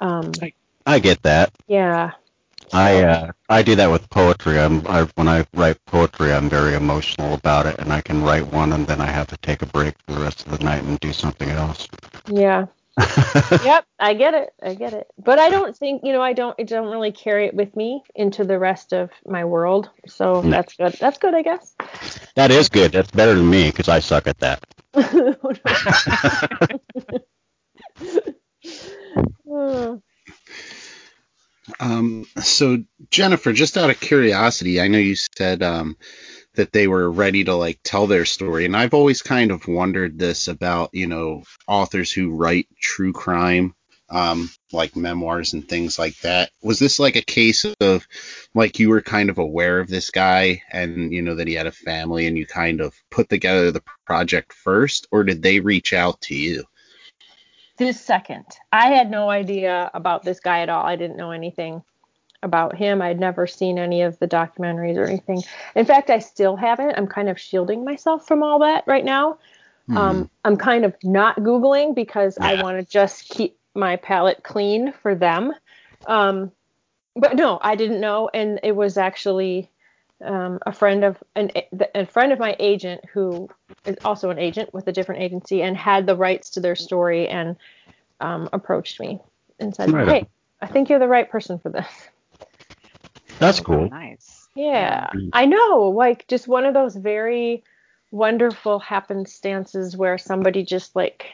um, 0.01 0.31
I 0.85 0.99
get 0.99 1.21
that. 1.23 1.51
yeah 1.67 2.11
I 2.71 3.03
uh, 3.03 3.31
I 3.47 3.63
do 3.63 3.75
that 3.75 3.89
with 3.89 4.09
poetry. 4.09 4.59
I'm 4.59 4.85
I, 4.87 5.03
when 5.15 5.27
I 5.27 5.45
write 5.53 5.83
poetry, 5.85 6.31
I'm 6.31 6.49
very 6.49 6.75
emotional 6.75 7.33
about 7.33 7.65
it, 7.65 7.79
and 7.79 7.91
I 7.91 8.01
can 8.01 8.21
write 8.21 8.45
one, 8.47 8.73
and 8.73 8.85
then 8.85 9.01
I 9.01 9.07
have 9.07 9.27
to 9.27 9.37
take 9.37 9.61
a 9.61 9.65
break 9.65 9.95
for 10.05 10.13
the 10.13 10.21
rest 10.21 10.45
of 10.45 10.57
the 10.57 10.63
night 10.63 10.83
and 10.83 10.99
do 10.99 11.11
something 11.11 11.49
else. 11.49 11.87
Yeah. 12.27 12.67
yep. 13.63 13.85
I 13.99 14.13
get 14.13 14.33
it. 14.33 14.49
I 14.61 14.75
get 14.75 14.93
it. 14.93 15.07
But 15.17 15.39
I 15.39 15.49
don't 15.49 15.75
think, 15.77 16.03
you 16.05 16.13
know, 16.13 16.21
I 16.21 16.33
don't, 16.33 16.55
I 16.59 16.63
don't 16.63 16.89
really 16.91 17.11
carry 17.11 17.47
it 17.47 17.53
with 17.53 17.75
me 17.75 18.03
into 18.15 18.43
the 18.43 18.59
rest 18.59 18.93
of 18.93 19.11
my 19.25 19.45
world. 19.45 19.89
So 20.07 20.41
No. 20.41 20.49
that's 20.51 20.75
good. 20.75 20.93
That's 20.99 21.17
good, 21.17 21.33
I 21.35 21.41
guess. 21.43 21.75
that 22.35 22.51
is 22.51 22.69
good. 22.69 22.91
That's 22.91 23.11
better 23.11 23.35
than 23.35 23.49
me 23.49 23.69
because 23.71 23.89
I 23.89 23.99
suck 23.99 24.27
at 24.27 24.39
that. 24.39 24.63
Hmm. 29.47 29.95
Um, 31.79 32.25
so 32.41 32.83
Jennifer, 33.11 33.53
just 33.53 33.77
out 33.77 33.89
of 33.91 33.99
curiosity, 33.99 34.81
I 34.81 34.87
know 34.87 34.97
you 34.97 35.15
said 35.15 35.61
um, 35.63 35.97
that 36.59 36.73
they 36.73 36.89
were 36.89 37.09
ready 37.09 37.45
to 37.45 37.55
like 37.55 37.79
tell 37.83 38.05
their 38.05 38.25
story, 38.25 38.65
and 38.65 38.75
I've 38.75 38.93
always 38.93 39.21
kind 39.21 39.49
of 39.49 39.65
wondered 39.65 40.19
this 40.19 40.49
about 40.49 40.89
you 40.93 41.07
know 41.07 41.43
authors 41.67 42.11
who 42.11 42.35
write 42.35 42.67
true 42.81 43.13
crime, 43.13 43.73
um, 44.09 44.49
like 44.73 44.93
memoirs 44.97 45.53
and 45.53 45.67
things 45.67 45.97
like 45.97 46.17
that. 46.19 46.51
Was 46.61 46.77
this 46.77 46.99
like 46.99 47.15
a 47.15 47.21
case 47.21 47.65
of 47.79 48.05
like 48.53 48.77
you 48.77 48.89
were 48.89 49.01
kind 49.01 49.29
of 49.29 49.37
aware 49.37 49.79
of 49.79 49.87
this 49.87 50.09
guy 50.09 50.61
and 50.69 51.13
you 51.13 51.21
know 51.21 51.35
that 51.35 51.47
he 51.47 51.53
had 51.53 51.67
a 51.67 51.71
family, 51.71 52.27
and 52.27 52.37
you 52.37 52.45
kind 52.45 52.81
of 52.81 52.93
put 53.09 53.29
together 53.29 53.71
the 53.71 53.83
project 54.05 54.51
first, 54.51 55.07
or 55.11 55.23
did 55.23 55.41
they 55.41 55.61
reach 55.61 55.93
out 55.93 56.19
to 56.21 56.35
you? 56.35 56.65
this 57.77 58.01
second, 58.01 58.43
I 58.73 58.87
had 58.87 59.09
no 59.09 59.29
idea 59.29 59.89
about 59.93 60.23
this 60.23 60.41
guy 60.41 60.59
at 60.59 60.67
all. 60.67 60.85
I 60.85 60.97
didn't 60.97 61.15
know 61.15 61.31
anything 61.31 61.81
about 62.43 62.75
him. 62.75 63.01
I'd 63.01 63.19
never 63.19 63.47
seen 63.47 63.77
any 63.77 64.01
of 64.01 64.17
the 64.19 64.27
documentaries 64.27 64.97
or 64.97 65.05
anything. 65.05 65.43
In 65.75 65.85
fact, 65.85 66.09
I 66.09 66.19
still 66.19 66.55
haven't. 66.55 66.95
I'm 66.95 67.07
kind 67.07 67.29
of 67.29 67.39
shielding 67.39 67.83
myself 67.83 68.27
from 68.27 68.43
all 68.43 68.59
that 68.59 68.83
right 68.87 69.03
now. 69.03 69.37
Hmm. 69.87 69.97
Um, 69.97 70.29
I'm 70.45 70.57
kind 70.57 70.85
of 70.85 70.95
not 71.03 71.37
Googling 71.37 71.95
because 71.95 72.37
I 72.39 72.61
want 72.61 72.77
to 72.77 72.89
just 72.89 73.29
keep 73.29 73.57
my 73.75 73.95
palette 73.97 74.43
clean 74.43 74.93
for 75.01 75.15
them. 75.15 75.53
Um, 76.07 76.51
but 77.15 77.35
no, 77.35 77.59
I 77.61 77.75
didn't 77.75 77.99
know. 77.99 78.29
And 78.33 78.59
it 78.63 78.75
was 78.75 78.97
actually 78.97 79.69
um, 80.23 80.59
a 80.65 80.71
friend 80.71 81.03
of 81.03 81.17
an 81.35 81.51
a 81.95 82.05
friend 82.05 82.31
of 82.31 82.39
my 82.39 82.55
agent 82.59 83.01
who 83.13 83.49
is 83.85 83.95
also 84.03 84.29
an 84.29 84.39
agent 84.39 84.73
with 84.73 84.87
a 84.87 84.91
different 84.91 85.21
agency 85.21 85.61
and 85.61 85.77
had 85.77 86.05
the 86.05 86.15
rights 86.15 86.51
to 86.51 86.59
their 86.59 86.75
story 86.75 87.27
and 87.27 87.55
um, 88.19 88.49
approached 88.51 88.99
me 88.99 89.19
and 89.59 89.73
said, 89.73 89.91
right. 89.91 90.07
"Hey, 90.07 90.27
I 90.61 90.67
think 90.67 90.89
you're 90.89 90.99
the 90.99 91.07
right 91.07 91.29
person 91.29 91.59
for 91.59 91.69
this." 91.69 91.87
That's 93.39 93.59
cool. 93.59 93.89
Nice. 93.89 94.47
Yeah, 94.55 95.07
mm-hmm. 95.07 95.29
I 95.33 95.45
know. 95.45 95.93
Like 95.95 96.27
just 96.27 96.47
one 96.47 96.65
of 96.65 96.73
those 96.73 96.95
very 96.95 97.63
wonderful 98.11 98.79
happenstances 98.79 99.95
where 99.95 100.17
somebody 100.17 100.63
just 100.63 100.95
like 100.95 101.27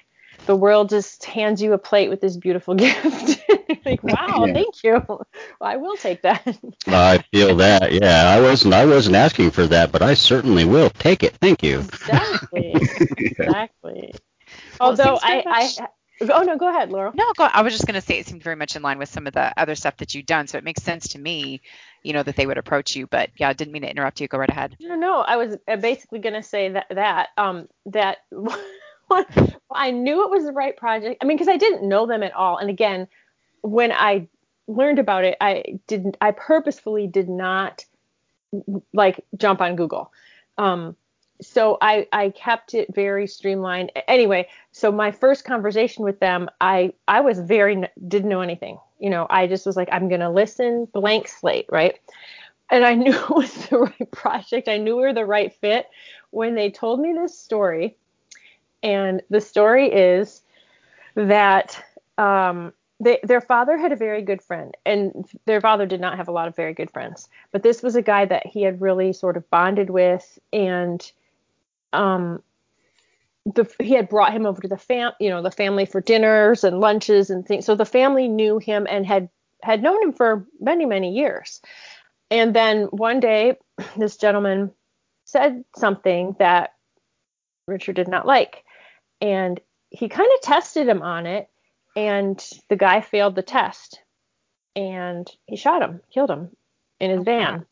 the 0.46 0.56
world 0.56 0.90
just 0.90 1.24
hands 1.26 1.62
you 1.62 1.74
a 1.74 1.78
plate 1.78 2.10
with 2.10 2.22
this 2.22 2.38
beautiful 2.38 2.76
gift. 2.76 3.42
like, 3.86 4.04
wow, 4.04 4.46
yeah. 4.46 4.54
thank 4.54 4.84
you. 4.84 5.04
Well, 5.08 5.26
I 5.62 5.78
will 5.78 5.96
take 5.98 6.22
that. 6.22 6.58
I 6.88 7.24
feel 7.32 7.56
that. 7.58 7.92
Yeah, 7.94 8.30
I 8.30 8.42
wasn't. 8.42 8.74
I 8.74 8.86
wasn't 8.86 9.16
asking 9.16 9.52
for 9.52 9.66
that, 9.68 9.92
but 9.92 10.02
I 10.02 10.14
certainly 10.14 10.66
will 10.66 10.90
take 10.92 11.24
it. 11.24 11.36
Thank 11.38 11.64
you. 11.64 11.80
Exactly. 11.80 12.74
exactly. 13.18 14.14
Well, 14.80 14.90
Although 14.90 15.18
I, 15.24 15.44
I, 15.46 15.88
Oh 16.22 16.44
no, 16.44 16.58
go 16.58 16.70
ahead, 16.70 16.92
Laurel. 16.92 17.12
No, 17.14 17.26
go, 17.36 17.44
I 17.44 17.62
was 17.62 17.74
just 17.74 17.86
going 17.86 17.96
to 17.96 18.02
say 18.02 18.20
it 18.20 18.26
seemed 18.26 18.42
very 18.44 18.56
much 18.56 18.76
in 18.76 18.82
line 18.82 18.98
with 18.98 19.10
some 19.10 19.28
of 19.28 19.34
the 19.34 19.52
other 19.60 19.76
stuff 19.76 19.98
that 19.98 20.16
you've 20.16 20.26
done, 20.26 20.48
so 20.48 20.58
it 20.58 20.64
makes 20.64 20.82
sense 20.82 21.10
to 21.10 21.20
me, 21.20 21.62
you 22.06 22.14
know, 22.14 22.24
that 22.24 22.36
they 22.36 22.46
would 22.46 22.58
approach 22.58 22.96
you. 22.96 23.08
But 23.08 23.32
yeah, 23.38 23.50
I 23.50 23.54
didn't 23.54 23.74
mean 23.74 23.82
to 23.82 23.90
interrupt 23.90 24.22
you. 24.22 24.28
Go 24.28 24.38
right 24.38 24.50
ahead. 24.50 24.78
No, 24.80 24.96
no, 24.96 25.22
I 25.22 25.38
was 25.38 25.58
uh, 25.68 25.76
basically 25.78 26.20
going 26.20 26.36
to 26.36 26.44
say 26.44 26.70
that 26.70 26.88
that 26.92 27.30
um 27.38 27.68
that 27.88 28.18
I 29.72 29.92
knew 29.92 30.24
it 30.24 30.32
was 30.32 30.46
the 30.46 30.52
right 30.52 30.76
project. 30.78 31.18
I 31.22 31.26
mean, 31.26 31.38
because 31.38 31.50
I 31.50 31.58
didn't 31.58 31.88
know 31.88 32.06
them 32.06 32.24
at 32.24 32.34
all, 32.34 32.58
and 32.58 32.70
again, 32.70 33.08
when 33.62 33.92
I 33.92 34.28
learned 34.68 35.00
about 35.00 35.26
it, 35.26 35.38
I 35.42 35.80
didn't. 35.88 36.18
I 36.22 36.32
purposefully 36.32 37.08
did 37.08 37.28
not 37.30 37.86
like 38.94 39.26
jump 39.38 39.62
on 39.62 39.76
Google. 39.76 40.12
Um, 40.58 40.96
so 41.42 41.78
I, 41.82 42.08
I 42.14 42.30
kept 42.30 42.74
it 42.74 42.94
very 42.94 43.28
streamlined. 43.28 43.92
Anyway, 44.08 44.48
so 44.72 44.92
my 44.92 45.12
first 45.12 45.44
conversation 45.44 46.04
with 46.04 46.20
them, 46.20 46.50
I, 46.62 46.94
I 47.08 47.22
was 47.22 47.40
very, 47.40 47.84
didn't 48.08 48.30
know 48.30 48.42
anything. 48.42 48.80
You 49.00 49.10
know, 49.10 49.28
I 49.30 49.48
just 49.48 49.66
was 49.66 49.76
like, 49.76 49.90
I'm 49.92 50.08
going 50.08 50.22
to 50.22 50.30
listen, 50.30 50.86
blank 50.86 51.28
slate, 51.28 51.68
right? 51.70 52.00
And 52.70 52.86
I 52.86 52.94
knew 52.96 53.14
it 53.14 53.30
was 53.30 53.54
the 53.68 53.80
right 53.80 54.12
project. 54.12 54.68
I 54.68 54.78
knew 54.78 54.96
we 54.96 55.04
were 55.04 55.14
the 55.14 55.26
right 55.26 55.54
fit 55.54 55.90
when 56.32 56.56
they 56.56 56.70
told 56.70 57.00
me 57.00 57.14
this 57.14 57.38
story. 57.38 57.96
And 58.84 59.22
the 59.30 59.42
story 59.42 59.92
is 59.92 60.42
that 61.16 61.84
um, 62.18 62.74
they, 63.00 63.20
their 63.24 63.42
father 63.42 63.78
had 63.78 63.92
a 63.92 63.96
very 63.96 64.22
good 64.22 64.42
friend, 64.42 64.76
and 64.86 65.28
their 65.46 65.60
father 65.60 65.86
did 65.86 66.00
not 66.00 66.18
have 66.18 66.28
a 66.28 66.32
lot 66.32 66.48
of 66.48 66.56
very 66.56 66.74
good 66.74 66.92
friends. 66.92 67.28
But 67.52 67.64
this 67.64 67.82
was 67.82 67.96
a 67.96 68.02
guy 68.02 68.26
that 68.26 68.46
he 68.46 68.62
had 68.62 68.82
really 68.82 69.12
sort 69.12 69.38
of 69.38 69.50
bonded 69.50 69.90
with, 69.90 70.40
and 70.54 71.12
um, 71.94 72.42
the, 73.46 73.72
he 73.80 73.94
had 73.94 74.10
brought 74.10 74.34
him 74.34 74.46
over 74.46 74.62
to 74.62 74.68
the 74.68 74.78
fam, 74.78 75.12
you 75.20 75.30
know, 75.30 75.42
the 75.42 75.52
family 75.52 75.86
for 75.86 76.02
dinners 76.02 76.64
and 76.64 76.80
lunches 76.80 77.30
and 77.30 77.46
things. 77.46 77.66
So 77.66 77.76
the 77.76 77.86
family 77.86 78.28
knew 78.28 78.58
him 78.58 78.88
and 78.90 79.06
had 79.06 79.30
had 79.64 79.82
known 79.82 80.02
him 80.02 80.14
for 80.14 80.46
many 80.60 80.86
many 80.86 81.14
years. 81.14 81.62
And 82.32 82.56
then 82.56 82.86
one 82.86 83.20
day, 83.20 83.58
this 83.98 84.18
gentleman 84.18 84.72
said 85.26 85.64
something 85.76 86.36
that 86.40 86.74
Richard 87.68 87.96
did 87.96 88.08
not 88.08 88.26
like, 88.26 88.64
and 89.22 89.60
he 89.90 90.10
kind 90.10 90.30
of 90.34 90.42
tested 90.42 90.88
him 90.88 91.02
on 91.02 91.26
it, 91.26 91.50
and 91.96 92.44
the 92.70 92.76
guy 92.76 93.02
failed 93.02 93.36
the 93.36 93.42
test, 93.42 94.02
and 94.76 95.30
he 95.46 95.56
shot 95.56 95.82
him, 95.82 96.02
killed 96.12 96.30
him 96.30 96.50
in 97.00 97.12
his 97.12 97.22
oh, 97.22 97.24
van, 97.24 97.66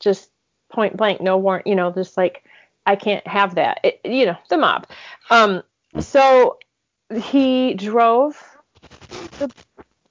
just 0.00 0.30
point 0.70 0.96
blank, 0.96 1.20
no 1.20 1.36
warrant, 1.38 1.66
you 1.66 1.74
know, 1.74 1.92
just 1.92 2.16
like 2.16 2.44
I 2.88 2.96
can't 2.96 3.26
have 3.26 3.56
that. 3.56 3.80
It, 3.84 4.00
you 4.02 4.24
know, 4.24 4.36
the 4.48 4.56
mob. 4.56 4.86
Um, 5.28 5.62
so 6.00 6.56
he 7.14 7.74
drove 7.74 8.42
the, 9.10 9.52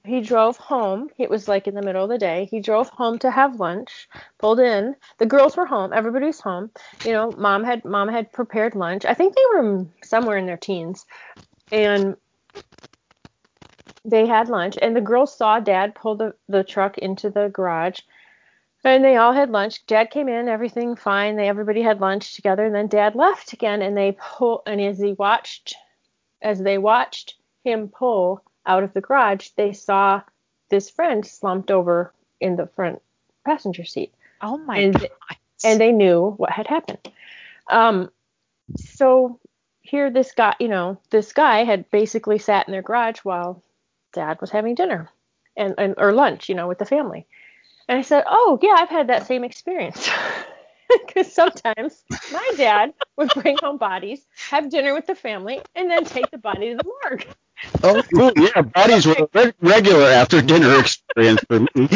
he 0.04 0.20
drove 0.20 0.56
home. 0.58 1.10
It 1.18 1.28
was 1.28 1.48
like 1.48 1.66
in 1.66 1.74
the 1.74 1.82
middle 1.82 2.04
of 2.04 2.08
the 2.08 2.18
day. 2.18 2.46
He 2.52 2.60
drove 2.60 2.88
home 2.88 3.18
to 3.18 3.32
have 3.32 3.58
lunch. 3.58 4.08
Pulled 4.38 4.60
in. 4.60 4.94
The 5.18 5.26
girls 5.26 5.56
were 5.56 5.66
home. 5.66 5.92
Everybody 5.92 6.26
was 6.26 6.40
home. 6.40 6.70
You 7.04 7.14
know, 7.14 7.32
mom 7.32 7.64
had 7.64 7.84
mom 7.84 8.08
had 8.08 8.32
prepared 8.32 8.76
lunch. 8.76 9.04
I 9.04 9.14
think 9.14 9.34
they 9.34 9.42
were 9.56 9.84
somewhere 10.04 10.38
in 10.38 10.46
their 10.46 10.56
teens, 10.56 11.04
and 11.72 12.16
they 14.04 14.24
had 14.24 14.48
lunch. 14.48 14.78
And 14.80 14.94
the 14.94 15.00
girls 15.00 15.36
saw 15.36 15.58
dad 15.58 15.96
pull 15.96 16.14
the 16.14 16.32
the 16.48 16.62
truck 16.62 16.96
into 16.96 17.28
the 17.28 17.48
garage 17.48 17.98
and 18.88 19.04
they 19.04 19.16
all 19.16 19.32
had 19.32 19.50
lunch. 19.50 19.84
Dad 19.86 20.10
came 20.10 20.28
in, 20.28 20.48
everything 20.48 20.96
fine. 20.96 21.36
They 21.36 21.48
everybody 21.48 21.82
had 21.82 22.00
lunch 22.00 22.34
together, 22.34 22.64
and 22.64 22.74
then 22.74 22.88
Dad 22.88 23.14
left 23.14 23.52
again. 23.52 23.82
And 23.82 23.96
they 23.96 24.16
pull, 24.18 24.62
and 24.66 24.80
as 24.80 24.98
he 24.98 25.12
watched, 25.12 25.76
as 26.42 26.60
they 26.60 26.78
watched 26.78 27.34
him 27.64 27.88
pull 27.88 28.42
out 28.66 28.84
of 28.84 28.92
the 28.92 29.00
garage, 29.00 29.48
they 29.56 29.72
saw 29.72 30.22
this 30.70 30.90
friend 30.90 31.26
slumped 31.26 31.70
over 31.70 32.12
in 32.40 32.56
the 32.56 32.66
front 32.66 33.00
passenger 33.44 33.84
seat. 33.84 34.12
Oh 34.42 34.58
my 34.58 34.78
and, 34.78 34.94
god! 34.98 35.10
And 35.64 35.80
they 35.80 35.92
knew 35.92 36.30
what 36.36 36.50
had 36.50 36.66
happened. 36.66 37.10
Um, 37.68 38.10
so 38.76 39.40
here, 39.80 40.10
this 40.10 40.32
guy, 40.32 40.54
you 40.60 40.68
know, 40.68 41.00
this 41.10 41.32
guy 41.32 41.64
had 41.64 41.90
basically 41.90 42.38
sat 42.38 42.68
in 42.68 42.72
their 42.72 42.82
garage 42.82 43.20
while 43.20 43.62
Dad 44.12 44.40
was 44.40 44.50
having 44.50 44.74
dinner, 44.74 45.10
and, 45.56 45.74
and 45.78 45.94
or 45.96 46.12
lunch, 46.12 46.48
you 46.48 46.54
know, 46.54 46.68
with 46.68 46.78
the 46.78 46.84
family. 46.84 47.26
And 47.88 47.98
I 47.98 48.02
said, 48.02 48.24
Oh, 48.26 48.58
yeah, 48.62 48.76
I've 48.78 48.88
had 48.88 49.08
that 49.08 49.26
same 49.26 49.44
experience. 49.44 50.08
Because 51.06 51.30
sometimes 51.30 52.02
my 52.32 52.52
dad 52.56 52.94
would 53.18 53.30
bring 53.34 53.58
home 53.60 53.76
bodies, 53.76 54.24
have 54.48 54.70
dinner 54.70 54.94
with 54.94 55.06
the 55.06 55.14
family, 55.14 55.60
and 55.74 55.90
then 55.90 56.06
take 56.06 56.30
the 56.30 56.38
body 56.38 56.70
to 56.70 56.76
the 56.76 56.84
morgue. 56.84 57.26
Oh, 57.82 58.02
cool. 58.14 58.32
Yeah, 58.36 58.62
bodies 58.62 59.04
were 59.04 59.28
a 59.34 59.52
regular 59.60 60.06
after 60.06 60.40
dinner 60.40 60.80
experience 60.80 61.42
for 61.46 61.60
me. 61.60 61.68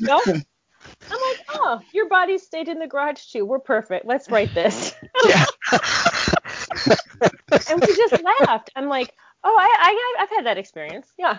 nope. 0.00 0.26
I'm 0.26 1.20
like, 1.20 1.46
oh, 1.50 1.80
your 1.92 2.08
body 2.08 2.38
stayed 2.38 2.68
in 2.68 2.78
the 2.78 2.86
garage 2.86 3.26
too. 3.26 3.44
We're 3.44 3.60
perfect. 3.60 4.06
Let's 4.06 4.28
write 4.30 4.52
this. 4.54 4.94
Yeah. 5.24 5.44
and 7.70 7.80
we 7.80 7.96
just 7.96 8.22
laughed. 8.22 8.70
I'm 8.74 8.88
like, 8.88 9.14
oh, 9.44 9.56
I, 9.56 9.76
I, 10.18 10.22
I've 10.22 10.30
had 10.30 10.46
that 10.46 10.58
experience. 10.58 11.06
Yeah. 11.18 11.38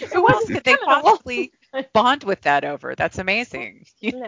It 0.00 0.22
wasn't 0.22 0.48
could 0.48 0.64
they 0.64 0.76
possibly 0.76 1.52
bond 1.94 2.24
with 2.24 2.42
that 2.42 2.64
over? 2.64 2.94
That's 2.94 3.18
amazing. 3.18 3.84
you 4.00 4.24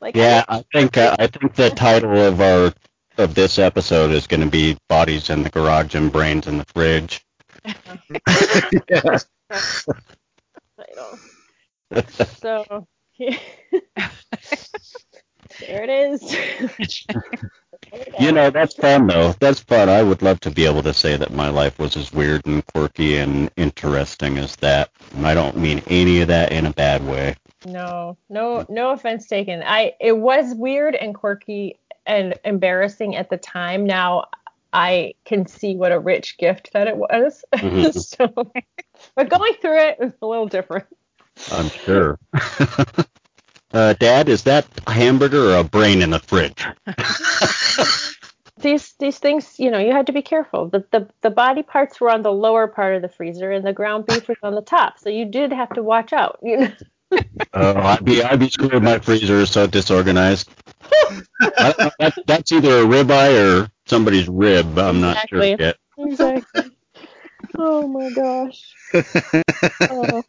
like 0.00 0.16
yeah, 0.16 0.44
I 0.48 0.64
think 0.72 0.96
uh, 0.96 1.16
I 1.18 1.26
think 1.26 1.54
the 1.54 1.70
title 1.70 2.16
of 2.16 2.40
our 2.40 2.72
of 3.16 3.34
this 3.34 3.58
episode 3.58 4.10
is 4.10 4.26
going 4.26 4.40
to 4.40 4.50
be 4.50 4.76
bodies 4.88 5.30
in 5.30 5.42
the 5.42 5.50
garage 5.50 5.94
and 5.94 6.12
brains 6.12 6.46
in 6.46 6.58
the 6.58 6.64
fridge. 6.66 7.24
so 12.40 12.86
yeah. 13.16 13.38
there 15.60 15.84
it 15.84 15.90
is. 15.90 16.36
You 18.24 18.32
know, 18.32 18.50
that's 18.50 18.74
fun 18.74 19.06
though. 19.06 19.34
That's 19.38 19.60
fun. 19.60 19.88
I 19.88 20.02
would 20.02 20.22
love 20.22 20.40
to 20.40 20.50
be 20.50 20.66
able 20.66 20.82
to 20.82 20.94
say 20.94 21.16
that 21.16 21.32
my 21.32 21.48
life 21.48 21.78
was 21.78 21.96
as 21.96 22.12
weird 22.12 22.46
and 22.46 22.64
quirky 22.66 23.16
and 23.18 23.50
interesting 23.56 24.38
as 24.38 24.56
that. 24.56 24.90
And 25.14 25.26
I 25.26 25.34
don't 25.34 25.56
mean 25.56 25.82
any 25.88 26.20
of 26.20 26.28
that 26.28 26.52
in 26.52 26.66
a 26.66 26.72
bad 26.72 27.06
way. 27.06 27.36
No, 27.66 28.16
no, 28.28 28.66
no 28.68 28.90
offense 28.90 29.26
taken. 29.26 29.62
I 29.62 29.94
it 30.00 30.16
was 30.16 30.54
weird 30.54 30.94
and 30.94 31.14
quirky 31.14 31.78
and 32.06 32.34
embarrassing 32.44 33.16
at 33.16 33.30
the 33.30 33.38
time. 33.38 33.86
Now 33.86 34.26
I 34.72 35.14
can 35.24 35.46
see 35.46 35.76
what 35.76 35.92
a 35.92 35.98
rich 35.98 36.36
gift 36.38 36.72
that 36.72 36.88
it 36.88 36.96
was. 36.96 37.44
Mm-hmm. 37.54 37.90
so, 37.98 38.52
but 39.14 39.28
going 39.28 39.54
through 39.54 39.78
it 39.78 40.00
was 40.00 40.12
a 40.20 40.26
little 40.26 40.48
different. 40.48 40.86
I'm 41.52 41.68
sure. 41.68 42.18
Uh, 43.74 43.92
Dad, 43.94 44.28
is 44.28 44.44
that 44.44 44.64
a 44.86 44.92
hamburger 44.92 45.50
or 45.50 45.56
a 45.56 45.64
brain 45.64 46.00
in 46.00 46.10
the 46.10 46.20
fridge? 46.20 46.64
these 48.64 48.94
these 48.98 49.18
things, 49.18 49.60
you 49.60 49.70
know, 49.70 49.78
you 49.78 49.92
had 49.92 50.06
to 50.06 50.12
be 50.12 50.22
careful. 50.22 50.68
The, 50.68 50.84
the 50.90 51.08
the 51.20 51.30
body 51.30 51.62
parts 51.62 52.00
were 52.00 52.10
on 52.10 52.22
the 52.22 52.32
lower 52.32 52.66
part 52.66 52.96
of 52.96 53.02
the 53.02 53.08
freezer, 53.08 53.52
and 53.52 53.64
the 53.64 53.72
ground 53.72 54.06
beef 54.06 54.26
was 54.26 54.38
on 54.42 54.56
the 54.56 54.62
top. 54.62 54.98
So 54.98 55.10
you 55.10 55.26
did 55.26 55.52
have 55.52 55.70
to 55.74 55.82
watch 55.82 56.12
out. 56.12 56.40
You 56.42 56.56
know. 56.58 56.72
Oh, 57.52 57.76
I'd 57.76 58.04
be 58.04 58.24
I'd 58.24 58.40
be 58.40 58.48
screwed. 58.48 58.82
My 58.82 58.98
freezer 58.98 59.36
is 59.36 59.50
so 59.50 59.68
disorganized. 59.68 60.50
that, 61.38 62.14
that's 62.26 62.50
either 62.50 62.80
a 62.80 62.84
ribeye 62.84 63.62
or 63.62 63.70
somebody's 63.86 64.26
rib. 64.28 64.76
I'm 64.76 64.96
exactly. 64.96 65.50
not 65.50 65.60
sure 65.60 65.66
yet. 65.66 65.76
Exactly. 65.96 66.76
Oh 67.56 67.86
my 67.86 68.10
gosh. 68.10 68.74
Oh. 69.90 70.22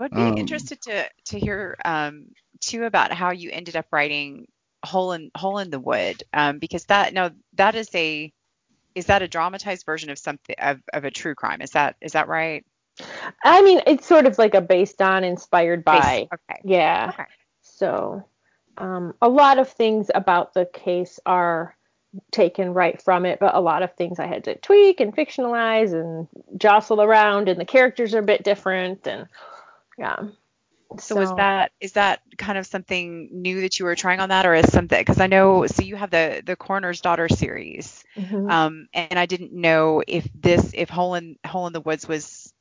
I'd 0.00 0.10
be 0.12 0.20
um, 0.20 0.38
interested 0.38 0.80
to 0.82 1.10
to 1.26 1.38
hear 1.38 1.76
um, 1.84 2.28
too 2.60 2.84
about 2.84 3.12
how 3.12 3.32
you 3.32 3.50
ended 3.50 3.76
up 3.76 3.86
writing 3.90 4.46
"Hole 4.84 5.12
in 5.12 5.30
Hole 5.36 5.58
in 5.58 5.70
the 5.70 5.80
Wood" 5.80 6.22
um, 6.32 6.58
because 6.58 6.84
that 6.86 7.12
no 7.12 7.30
that 7.54 7.74
is 7.74 7.88
a 7.94 8.32
is 8.94 9.06
that 9.06 9.22
a 9.22 9.28
dramatized 9.28 9.86
version 9.86 10.10
of 10.10 10.18
something 10.18 10.56
of, 10.58 10.80
of 10.92 11.04
a 11.04 11.10
true 11.10 11.34
crime? 11.34 11.62
Is 11.62 11.70
that 11.70 11.96
is 12.00 12.12
that 12.12 12.28
right? 12.28 12.64
I 13.44 13.62
mean, 13.62 13.80
it's 13.86 14.06
sort 14.06 14.26
of 14.26 14.38
like 14.38 14.54
a 14.54 14.60
based 14.60 15.00
on, 15.00 15.24
inspired 15.24 15.84
by. 15.84 16.00
Based, 16.00 16.32
okay. 16.32 16.60
Yeah. 16.64 17.10
Okay. 17.14 17.28
So 17.62 18.24
um, 18.76 19.14
a 19.22 19.28
lot 19.28 19.58
of 19.58 19.70
things 19.70 20.10
about 20.14 20.54
the 20.54 20.66
case 20.66 21.20
are 21.24 21.76
taken 22.30 22.74
right 22.74 23.00
from 23.00 23.26
it, 23.26 23.38
but 23.38 23.54
a 23.54 23.60
lot 23.60 23.82
of 23.82 23.92
things 23.92 24.18
I 24.18 24.26
had 24.26 24.44
to 24.44 24.56
tweak 24.56 25.00
and 25.00 25.14
fictionalize 25.14 25.92
and 25.92 26.26
jostle 26.58 27.02
around, 27.02 27.48
and 27.48 27.60
the 27.60 27.64
characters 27.64 28.14
are 28.14 28.20
a 28.20 28.22
bit 28.22 28.42
different, 28.42 29.06
and 29.06 29.26
yeah. 29.96 30.16
So, 30.98 31.16
so, 31.16 31.20
is 31.20 31.30
that 31.34 31.72
is 31.80 31.92
that 31.92 32.22
kind 32.38 32.56
of 32.56 32.66
something 32.66 33.28
new 33.30 33.60
that 33.60 33.78
you 33.78 33.84
were 33.84 33.94
trying 33.94 34.20
on 34.20 34.30
that, 34.30 34.46
or 34.46 34.54
is 34.54 34.72
something? 34.72 34.98
Because 34.98 35.20
I 35.20 35.26
know, 35.26 35.66
so 35.66 35.82
you 35.82 35.96
have 35.96 36.10
the 36.10 36.42
the 36.44 36.56
Coroner's 36.56 37.02
Daughter 37.02 37.28
series, 37.28 38.04
mm-hmm. 38.16 38.50
um, 38.50 38.88
and 38.94 39.18
I 39.18 39.26
didn't 39.26 39.52
know 39.52 40.02
if 40.06 40.26
this 40.34 40.70
if 40.72 40.88
Hole 40.88 41.14
in 41.14 41.36
Hole 41.44 41.66
in 41.66 41.74
the 41.74 41.82
Woods 41.82 42.08
was 42.08 42.54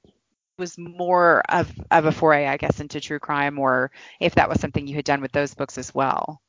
was 0.58 0.78
more 0.78 1.42
of 1.48 1.72
of 1.90 2.06
a 2.06 2.12
foray, 2.12 2.48
I 2.48 2.58
guess, 2.58 2.82
into 2.82 3.00
true 3.00 3.20
crime, 3.20 3.60
or 3.60 3.92
if 4.20 4.36
that 4.36 4.50
was 4.50 4.60
something 4.60 4.88
you 4.88 4.96
had 4.96 5.06
done 5.06 5.22
with 5.22 5.32
those 5.32 5.54
books 5.54 5.78
as 5.78 5.96
well. 5.96 6.42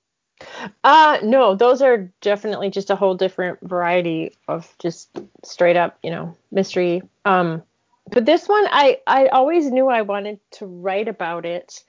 Uh 0.84 1.18
no, 1.22 1.54
those 1.54 1.82
are 1.82 2.10
definitely 2.20 2.70
just 2.70 2.90
a 2.90 2.96
whole 2.96 3.14
different 3.14 3.58
variety 3.60 4.36
of 4.46 4.72
just 4.78 5.10
straight 5.44 5.76
up, 5.76 5.98
you 6.02 6.10
know, 6.10 6.36
mystery. 6.50 7.02
Um 7.24 7.62
but 8.10 8.26
this 8.26 8.48
one 8.48 8.66
I 8.70 8.98
I 9.06 9.28
always 9.28 9.70
knew 9.70 9.88
I 9.88 10.02
wanted 10.02 10.40
to 10.52 10.66
write 10.66 11.08
about 11.08 11.46
it. 11.46 11.84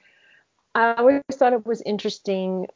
I 0.75 0.93
always 0.93 1.21
thought 1.34 1.53
it 1.53 1.65
was 1.65 1.82
interesting 1.82 2.67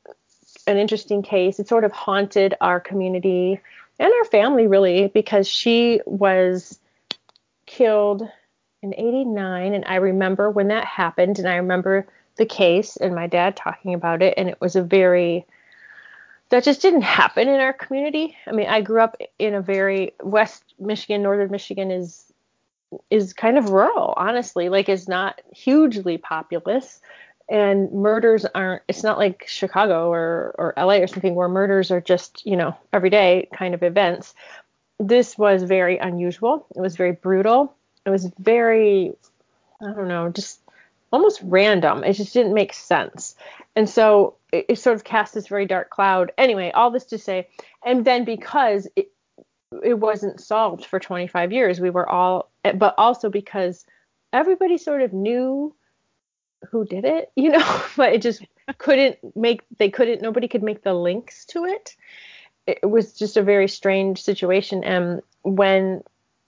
an 0.67 0.77
interesting 0.77 1.21
case. 1.21 1.59
It 1.59 1.67
sort 1.67 1.83
of 1.83 1.91
haunted 1.91 2.55
our 2.61 2.79
community 2.79 3.59
and 3.99 4.13
our 4.13 4.25
family 4.25 4.67
really 4.67 5.07
because 5.07 5.47
she 5.47 6.01
was 6.05 6.79
killed 7.65 8.27
in 8.81 8.93
89 8.93 9.73
and 9.73 9.85
I 9.87 9.95
remember 9.95 10.49
when 10.49 10.67
that 10.67 10.85
happened 10.85 11.39
and 11.39 11.47
I 11.47 11.55
remember 11.55 12.05
the 12.35 12.45
case 12.45 12.97
and 12.97 13.15
my 13.15 13.27
dad 13.27 13.55
talking 13.55 13.93
about 13.93 14.21
it 14.21 14.33
and 14.37 14.49
it 14.49 14.59
was 14.59 14.75
a 14.75 14.83
very 14.83 15.45
that 16.49 16.63
just 16.63 16.81
didn't 16.81 17.01
happen 17.01 17.47
in 17.47 17.59
our 17.59 17.73
community. 17.73 18.35
I 18.45 18.51
mean, 18.51 18.67
I 18.67 18.81
grew 18.81 19.01
up 19.01 19.17
in 19.39 19.55
a 19.55 19.61
very 19.61 20.13
West 20.21 20.63
Michigan, 20.77 21.23
Northern 21.23 21.49
Michigan 21.49 21.89
is 21.89 22.32
is 23.09 23.33
kind 23.33 23.57
of 23.57 23.69
rural, 23.69 24.13
honestly. 24.15 24.69
Like 24.69 24.89
it's 24.89 25.07
not 25.07 25.41
hugely 25.51 26.17
populous 26.17 27.01
and 27.49 27.91
murders 27.91 28.45
aren't 28.45 28.83
it's 28.87 29.03
not 29.03 29.17
like 29.17 29.45
Chicago 29.47 30.11
or 30.11 30.55
or 30.57 30.73
LA 30.77 30.95
or 30.95 31.07
something 31.07 31.35
where 31.35 31.49
murders 31.49 31.91
are 31.91 32.01
just, 32.01 32.45
you 32.45 32.55
know, 32.55 32.75
everyday 32.91 33.47
kind 33.53 33.73
of 33.73 33.83
events. 33.83 34.33
This 34.99 35.37
was 35.37 35.63
very 35.63 35.97
unusual. 35.97 36.65
It 36.75 36.79
was 36.79 36.95
very 36.95 37.11
brutal. 37.11 37.75
It 38.05 38.09
was 38.09 38.31
very 38.39 39.13
I 39.81 39.91
don't 39.93 40.07
know, 40.07 40.29
just 40.29 40.59
almost 41.11 41.41
random. 41.43 42.03
It 42.03 42.13
just 42.13 42.33
didn't 42.33 42.53
make 42.53 42.73
sense. 42.73 43.35
And 43.75 43.89
so 43.89 44.35
it, 44.51 44.65
it, 44.69 44.79
sort 44.79 44.95
of 44.95 45.03
cast 45.03 45.33
this 45.33 45.47
very 45.47 45.65
dark 45.65 45.89
cloud. 45.89 46.31
Anyway, 46.37 46.71
all 46.71 46.91
this 46.91 47.05
to 47.05 47.17
say, 47.17 47.47
and 47.85 48.05
then 48.05 48.25
because 48.25 48.87
it, 48.95 49.11
it 49.83 49.95
wasn't 49.95 50.39
solved 50.39 50.85
for 50.85 50.99
25 50.99 51.51
years, 51.51 51.79
we 51.79 51.89
were 51.89 52.07
all, 52.07 52.49
Eh, 52.63 52.73
but 52.73 52.95
also 52.97 53.29
because 53.29 53.85
everybody 54.31 54.77
sort 54.77 55.01
of 55.01 55.13
knew 55.13 55.75
who 56.69 56.85
did 56.85 57.05
it, 57.05 57.31
you 57.35 57.49
know, 57.49 57.81
but 57.95 58.13
it 58.13 58.21
just 58.21 58.43
couldn't 58.77 59.17
make, 59.35 59.61
they 59.77 59.89
couldn't, 59.89 60.21
nobody 60.21 60.47
could 60.47 60.63
make 60.63 60.83
the 60.83 60.93
links 60.93 61.45
to 61.45 61.65
it. 61.65 61.95
It 62.65 62.89
was 62.89 63.13
just 63.13 63.35
a 63.35 63.43
very 63.43 63.67
strange 63.67 64.21
situation. 64.21 64.83
And 64.83 65.21
when 65.41 66.03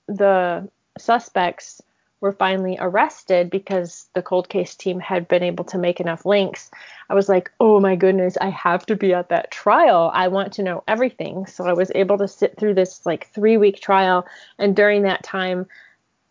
the 0.08 0.70
suspects 0.98 1.82
were 2.22 2.32
finally 2.32 2.78
arrested 2.80 3.50
because 3.50 4.08
the 4.14 4.22
cold 4.22 4.50
case 4.50 4.76
team 4.76 5.00
had 5.00 5.28
been 5.28 5.44
able 5.44 5.66
to 5.66 5.78
make 5.78 6.00
enough 6.00 6.26
links. 6.26 6.72
I 7.10 7.14
was 7.14 7.30
like, 7.30 7.52
oh 7.60 7.80
my 7.80 7.96
goodness, 7.96 8.38
I 8.40 8.50
have 8.50 8.86
to 8.88 8.96
be 8.96 9.14
at 9.14 9.30
that 9.30 9.52
trial. 9.52 10.10
I 10.14 10.30
want 10.30 10.54
to 10.54 10.64
know 10.64 10.84
everything. 10.88 11.46
So 11.46 11.66
I 11.66 11.74
was 11.74 11.92
able 11.94 12.18
to 12.18 12.28
sit 12.28 12.58
through 12.58 12.74
this 12.74 13.06
like 13.06 13.28
three 13.28 13.58
week 13.58 13.80
trial. 13.80 14.26
And 14.58 14.76
during 14.76 15.04
that 15.04 15.24
time, 15.24 15.68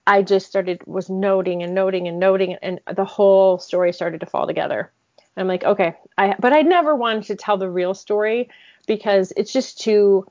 I 0.07 0.23
just 0.23 0.47
started, 0.47 0.83
was 0.87 1.09
noting 1.09 1.62
and 1.62 1.75
noting 1.75 2.09
and 2.09 2.19
noting, 2.19 2.55
and 2.62 2.81
the 2.95 3.05
whole 3.05 3.59
story 3.59 3.93
started 3.93 4.21
to 4.21 4.27
fall 4.27 4.47
together. 4.47 4.93
I'm 5.37 5.49
like, 5.49 5.64
okay, 5.64 5.95
I, 6.17 6.37
but 6.38 6.53
I 6.53 6.62
never 6.62 6.95
wanted 6.95 7.25
to 7.25 7.37
tell 7.37 7.57
the 7.57 7.71
real 7.71 7.95
story 7.95 8.49
because 8.87 9.33
it's 9.37 9.53
just 9.53 9.81
too, 9.81 10.27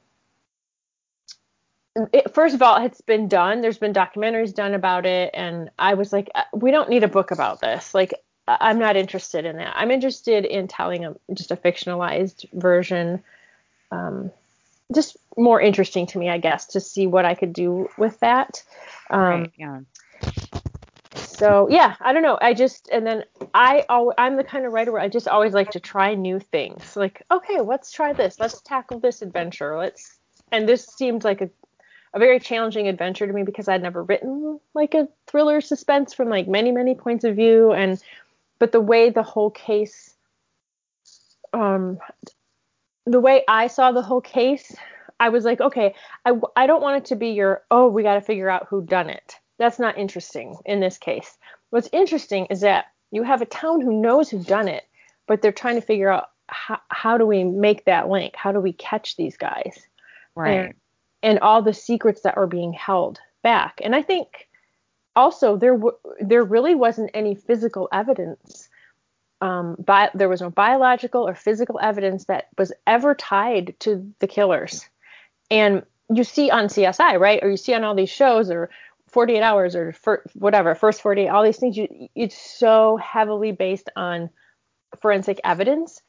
it, 2.14 2.34
first 2.34 2.56
of 2.56 2.62
all, 2.62 2.84
it's 2.86 3.02
been 3.02 3.28
done. 3.28 3.62
There's 3.62 3.78
been 3.78 3.94
documentaries 3.94 4.54
done 4.54 4.74
about 4.74 5.06
it, 5.06 5.32
and 5.34 5.70
I 5.78 5.96
was 5.96 6.14
like, 6.14 6.30
uh, 6.36 6.44
we 6.54 6.72
don't 6.72 6.90
need 6.90 7.04
a 7.04 7.08
book 7.08 7.32
about 7.32 7.60
this. 7.62 7.94
Like, 7.94 8.14
I'm 8.48 8.80
not 8.80 8.96
interested 8.96 9.46
in 9.46 9.58
that. 9.58 9.74
I'm 9.76 9.92
interested 9.92 10.46
in 10.46 10.68
telling 10.68 11.06
a 11.06 11.16
just 11.34 11.52
a 11.52 11.56
fictionalized 11.56 12.46
version. 12.54 13.24
Um, 13.92 14.32
just 14.94 15.18
more 15.38 15.62
interesting 15.62 16.06
to 16.08 16.18
me, 16.18 16.30
I 16.30 16.38
guess, 16.38 16.66
to 16.68 16.80
see 16.80 17.08
what 17.08 17.26
I 17.26 17.36
could 17.36 17.54
do 17.54 17.90
with 17.98 18.20
that. 18.20 18.64
Um, 19.10 19.22
right, 19.22 19.52
yeah. 19.58 19.80
So 21.16 21.68
yeah, 21.70 21.96
I 22.00 22.14
don't 22.14 22.24
know. 22.24 22.38
I 22.42 22.54
just 22.54 22.90
and 22.92 23.06
then 23.06 23.24
I 23.54 23.86
I'm 24.18 24.38
the 24.38 24.44
kind 24.44 24.66
of 24.66 24.74
writer 24.74 24.92
where 24.92 25.02
I 25.02 25.10
just 25.10 25.28
always 25.28 25.54
like 25.54 25.72
to 25.72 25.80
try 25.80 26.14
new 26.16 26.40
things. 26.40 26.96
Like, 26.96 27.24
okay, 27.32 27.60
let's 27.60 27.92
try 27.92 28.14
this. 28.14 28.40
Let's 28.40 28.62
tackle 28.62 29.00
this 29.00 29.22
adventure. 29.22 29.78
Let's 29.78 30.20
and 30.52 30.68
this 30.68 30.86
seemed 30.86 31.24
like 31.24 31.42
a 31.42 31.50
a 32.14 32.20
very 32.20 32.40
challenging 32.40 32.88
adventure 32.88 33.26
to 33.26 33.34
me 33.34 33.44
because 33.44 33.68
I'd 33.68 33.82
never 33.82 34.04
written 34.04 34.60
like 34.74 34.94
a 34.94 35.08
thriller 35.28 35.62
suspense 35.62 36.14
from 36.14 36.30
like 36.30 36.48
many 36.48 36.72
many 36.72 36.94
points 36.94 37.24
of 37.24 37.36
view 37.36 37.74
and 37.74 38.02
but 38.60 38.72
the 38.72 38.80
way 38.80 39.10
the 39.10 39.24
whole 39.24 39.50
case 39.50 40.14
um 41.54 41.98
the 43.06 43.20
way 43.20 43.44
I 43.48 43.68
saw 43.68 43.92
the 43.92 44.02
whole 44.02 44.22
case 44.22 44.76
I 45.20 45.30
was 45.30 45.46
like 45.46 45.62
okay 45.62 45.96
I 46.26 46.34
I 46.56 46.68
don't 46.68 46.82
want 46.82 46.98
it 46.98 47.06
to 47.10 47.16
be 47.16 47.30
your 47.30 47.64
oh 47.72 47.88
we 47.88 48.04
got 48.04 48.16
to 48.16 48.22
figure 48.22 48.50
out 48.50 48.68
who 48.70 48.84
done 48.86 49.10
it 49.10 49.36
that's 49.58 49.80
not 49.80 49.98
interesting 49.98 50.58
in 50.66 50.80
this 50.80 50.98
case 50.98 51.38
what's 51.70 51.90
interesting 51.92 52.46
is 52.48 52.62
that 52.62 52.86
you 53.12 53.24
have 53.24 53.42
a 53.42 53.46
town 53.46 53.82
who 53.82 54.02
knows 54.02 54.30
who 54.30 54.44
done 54.44 54.68
it 54.68 54.84
but 55.28 55.42
they're 55.42 55.52
trying 55.52 55.76
to 55.76 55.82
figure 55.82 56.10
out 56.10 56.28
how, 56.48 56.80
how 56.90 57.18
do 57.18 57.26
we 57.26 57.44
make 57.44 57.86
that 57.86 58.10
link 58.10 58.36
how 58.36 58.52
do 58.52 58.60
we 58.60 58.74
catch 58.74 59.16
these 59.16 59.38
guys 59.38 59.80
right 60.36 60.66
and 60.66 60.74
and 61.24 61.40
all 61.40 61.62
the 61.62 61.74
secrets 61.74 62.22
that 62.22 62.38
were 62.38 62.48
being 62.48 62.74
held 62.74 63.20
back. 63.42 63.80
And 63.84 63.96
I 63.96 64.02
think 64.02 64.50
also 65.16 65.58
there 65.58 65.78
w- 65.78 65.98
there 66.20 66.44
really 66.44 66.76
wasn't 66.76 67.12
any 67.14 67.34
physical 67.34 67.88
evidence. 67.92 68.70
Um, 69.44 69.76
bi- 69.80 70.12
there 70.14 70.30
was 70.30 70.42
no 70.42 70.50
biological 70.50 71.28
or 71.28 71.36
physical 71.36 71.80
evidence 71.82 72.26
that 72.26 72.48
was 72.58 72.72
ever 72.88 73.14
tied 73.16 73.76
to 73.80 74.14
the 74.20 74.28
killers. 74.28 74.86
And 75.52 75.84
you 76.14 76.24
see 76.24 76.50
on 76.50 76.66
CSI, 76.66 77.20
right? 77.20 77.44
Or 77.44 77.50
you 77.50 77.58
see 77.58 77.74
on 77.74 77.84
all 77.84 77.96
these 77.96 78.10
shows 78.10 78.50
or 78.50 78.70
48 79.10 79.42
hours 79.42 79.76
or 79.76 79.94
for, 79.94 80.24
whatever, 80.34 80.76
first 80.76 81.02
48, 81.02 81.28
all 81.28 81.44
these 81.44 81.58
things, 81.58 81.78
you, 81.78 82.10
it's 82.16 82.38
so 82.38 82.98
heavily 82.98 83.52
based 83.52 83.90
on 83.96 84.30
forensic 85.02 85.40
evidence 85.44 86.02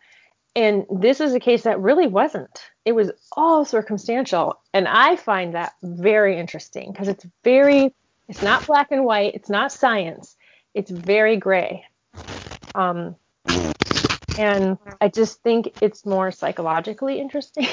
and 0.57 0.87
this 0.89 1.21
is 1.21 1.35
a 1.35 1.41
case 1.41 1.63
that 1.63 1.81
really 1.81 2.07
wasn't. 2.07 2.71
It 2.85 2.93
was 2.93 3.11
all 3.33 3.65
circumstantial. 3.65 4.61
And 4.73 4.87
I 4.87 5.17
find 5.17 5.55
that 5.55 5.75
very 5.83 6.39
interesting 6.39 6.93
because 6.93 7.09
it's 7.09 7.27
very, 7.43 7.93
it's 8.29 8.43
not 8.43 8.67
black 8.67 8.93
and 8.93 9.05
white, 9.05 9.35
it's 9.35 9.51
not 9.51 9.73
science, 9.73 10.37
it's 10.73 10.91
very 10.91 11.37
gray. 11.37 11.85
Um, 12.75 13.17
and 14.39 14.79
I 15.01 15.09
just 15.09 15.43
think 15.43 15.73
it's 15.81 16.05
more 16.05 16.31
psychologically 16.31 17.21
interesting. 17.21 17.67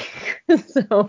so, 0.66 1.08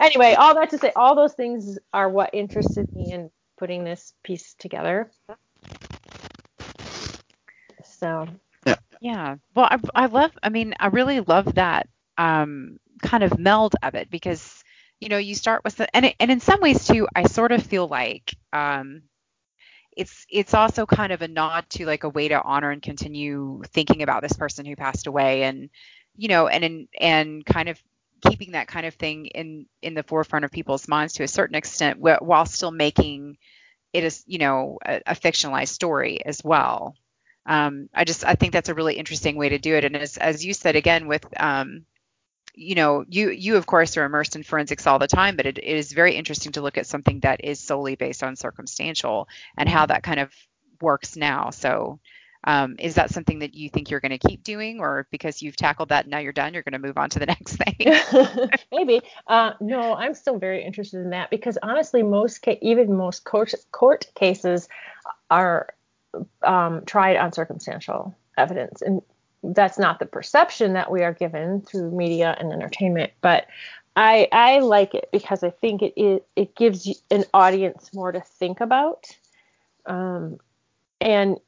anyway, 0.00 0.34
all 0.34 0.54
that 0.54 0.70
to 0.70 0.78
say, 0.78 0.92
all 0.94 1.14
those 1.14 1.34
things 1.34 1.78
are 1.92 2.08
what 2.08 2.30
interested 2.32 2.94
me 2.94 3.12
in 3.12 3.30
putting 3.58 3.84
this 3.84 4.12
piece 4.22 4.54
together. 4.54 5.10
So, 7.84 8.26
yeah. 8.66 8.76
yeah. 9.00 9.36
Well, 9.54 9.66
I, 9.70 9.78
I 9.94 10.06
love, 10.06 10.32
I 10.42 10.48
mean, 10.48 10.74
I 10.78 10.88
really 10.88 11.20
love 11.20 11.54
that 11.54 11.88
um, 12.16 12.78
kind 13.02 13.24
of 13.24 13.38
meld 13.38 13.74
of 13.82 13.94
it 13.94 14.10
because, 14.10 14.62
you 15.00 15.08
know, 15.08 15.18
you 15.18 15.34
start 15.34 15.62
with 15.64 15.76
the, 15.76 15.94
and, 15.94 16.06
it, 16.06 16.16
and 16.20 16.30
in 16.30 16.40
some 16.40 16.60
ways 16.60 16.86
too, 16.86 17.08
I 17.14 17.24
sort 17.24 17.52
of 17.52 17.62
feel 17.62 17.88
like 17.88 18.34
um, 18.52 19.02
it's, 19.98 20.26
it's 20.30 20.54
also 20.54 20.86
kind 20.86 21.12
of 21.12 21.22
a 21.22 21.28
nod 21.28 21.64
to 21.70 21.86
like 21.86 22.04
a 22.04 22.08
way 22.08 22.28
to 22.28 22.42
honor 22.42 22.70
and 22.70 22.82
continue 22.82 23.62
thinking 23.68 24.02
about 24.02 24.22
this 24.22 24.34
person 24.34 24.64
who 24.64 24.76
passed 24.76 25.06
away 25.06 25.42
and, 25.42 25.70
you 26.16 26.28
know, 26.28 26.48
and, 26.48 26.64
in, 26.64 26.88
and 26.98 27.44
kind 27.44 27.68
of 27.68 27.78
keeping 28.22 28.52
that 28.52 28.68
kind 28.68 28.86
of 28.86 28.94
thing 28.94 29.26
in, 29.26 29.66
in 29.82 29.94
the 29.94 30.02
forefront 30.02 30.44
of 30.44 30.50
people's 30.50 30.88
minds 30.88 31.14
to 31.14 31.22
a 31.22 31.28
certain 31.28 31.56
extent 31.56 31.98
while 32.00 32.46
still 32.46 32.70
making 32.70 33.36
it 33.92 34.04
is, 34.04 34.22
you 34.26 34.38
know, 34.38 34.78
a, 34.84 35.00
a 35.06 35.14
fictionalized 35.14 35.68
story 35.68 36.24
as 36.24 36.42
well 36.44 36.94
um, 37.48 37.88
I 37.94 38.04
just 38.04 38.24
I 38.24 38.34
think 38.34 38.52
that's 38.52 38.68
a 38.68 38.74
really 38.74 38.94
interesting 38.94 39.36
way 39.36 39.48
to 39.48 39.58
do 39.58 39.74
it. 39.74 39.84
And 39.84 39.96
as 39.96 40.18
as 40.18 40.44
you 40.44 40.52
said 40.52 40.76
again 40.76 41.08
with 41.08 41.24
um, 41.40 41.86
you 42.54 42.74
know 42.74 43.04
you 43.08 43.30
you 43.30 43.56
of 43.56 43.66
course 43.66 43.96
are 43.96 44.04
immersed 44.04 44.36
in 44.36 44.42
forensics 44.42 44.86
all 44.86 44.98
the 44.98 45.06
time, 45.08 45.36
but 45.36 45.46
it, 45.46 45.58
it 45.58 45.64
is 45.64 45.92
very 45.92 46.14
interesting 46.16 46.52
to 46.52 46.62
look 46.62 46.78
at 46.78 46.86
something 46.86 47.20
that 47.20 47.44
is 47.44 47.60
solely 47.60 47.96
based 47.96 48.22
on 48.22 48.36
circumstantial 48.36 49.28
and 49.56 49.68
how 49.68 49.86
that 49.86 50.02
kind 50.02 50.20
of 50.20 50.32
works 50.80 51.16
now. 51.16 51.50
So 51.50 52.00
Um, 52.44 52.76
is 52.78 52.94
that 52.94 53.10
something 53.10 53.40
that 53.40 53.54
you 53.54 53.68
think 53.68 53.90
you're 53.90 54.00
going 54.00 54.18
to 54.18 54.28
keep 54.28 54.44
doing, 54.44 54.78
or 54.80 55.08
because 55.10 55.42
you've 55.42 55.56
tackled 55.56 55.88
that 55.90 56.04
and 56.04 56.10
now 56.12 56.18
you're 56.18 56.32
done, 56.32 56.54
you're 56.54 56.62
going 56.62 56.80
to 56.80 56.86
move 56.86 56.96
on 56.96 57.10
to 57.10 57.18
the 57.18 57.26
next 57.34 57.56
thing? 57.56 57.76
Maybe. 58.72 59.02
Uh, 59.26 59.52
no, 59.60 59.94
I'm 59.94 60.14
still 60.14 60.38
very 60.38 60.64
interested 60.64 61.00
in 61.00 61.10
that 61.10 61.30
because 61.30 61.58
honestly, 61.62 62.02
most 62.02 62.42
ca- 62.42 62.58
even 62.62 62.96
most 62.96 63.24
court 63.24 63.54
court 63.72 64.06
cases 64.14 64.68
are 65.30 65.74
um, 66.42 66.84
tried 66.86 67.16
on 67.16 67.32
circumstantial 67.32 68.14
evidence, 68.36 68.82
and 68.82 69.02
that's 69.42 69.78
not 69.78 69.98
the 69.98 70.06
perception 70.06 70.72
that 70.72 70.90
we 70.90 71.02
are 71.02 71.12
given 71.12 71.60
through 71.62 71.90
media 71.90 72.36
and 72.38 72.52
entertainment. 72.52 73.12
But 73.20 73.46
I 73.96 74.28
I 74.32 74.60
like 74.60 74.94
it 74.94 75.08
because 75.12 75.42
I 75.42 75.50
think 75.50 75.82
it 75.82 75.92
it, 75.96 76.26
it 76.36 76.54
gives 76.54 77.02
an 77.10 77.24
audience 77.34 77.90
more 77.92 78.12
to 78.12 78.20
think 78.20 78.60
about. 78.60 79.06
Um, 79.86 80.38
and 81.00 81.38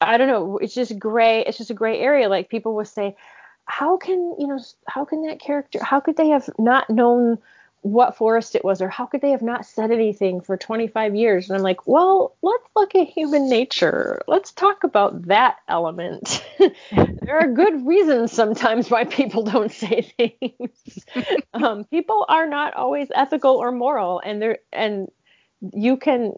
I 0.00 0.16
don't 0.16 0.28
know, 0.28 0.58
it's 0.58 0.74
just 0.74 0.98
gray. 0.98 1.44
It's 1.44 1.58
just 1.58 1.70
a 1.70 1.74
gray 1.74 2.00
area. 2.00 2.28
Like 2.28 2.48
people 2.48 2.74
will 2.74 2.84
say, 2.84 3.16
how 3.66 3.96
can 3.96 4.34
you 4.38 4.46
know, 4.46 4.60
how 4.88 5.04
can 5.04 5.24
that 5.26 5.40
character, 5.40 5.82
how 5.82 6.00
could 6.00 6.16
they 6.16 6.28
have 6.28 6.48
not 6.58 6.88
known 6.90 7.38
what 7.82 8.16
forest 8.16 8.54
it 8.54 8.64
was, 8.64 8.80
or 8.80 8.88
how 8.88 9.06
could 9.06 9.20
they 9.20 9.32
have 9.32 9.42
not 9.42 9.66
said 9.66 9.90
anything 9.90 10.40
for 10.40 10.56
25 10.56 11.16
years? 11.16 11.48
And 11.50 11.56
I'm 11.56 11.64
like, 11.64 11.86
well, 11.86 12.36
let's 12.40 12.64
look 12.76 12.94
at 12.94 13.08
human 13.08 13.48
nature. 13.48 14.22
Let's 14.28 14.52
talk 14.52 14.84
about 14.84 15.26
that 15.26 15.56
element. 15.68 16.44
there 16.90 17.38
are 17.38 17.48
good 17.48 17.84
reasons 17.84 18.32
sometimes 18.32 18.88
why 18.88 19.04
people 19.04 19.42
don't 19.42 19.72
say 19.72 20.02
things. 20.16 21.04
um, 21.54 21.84
people 21.84 22.24
are 22.28 22.46
not 22.46 22.74
always 22.74 23.08
ethical 23.14 23.56
or 23.56 23.72
moral, 23.72 24.20
and 24.24 24.40
there 24.40 24.58
and 24.72 25.10
you 25.72 25.96
can 25.96 26.34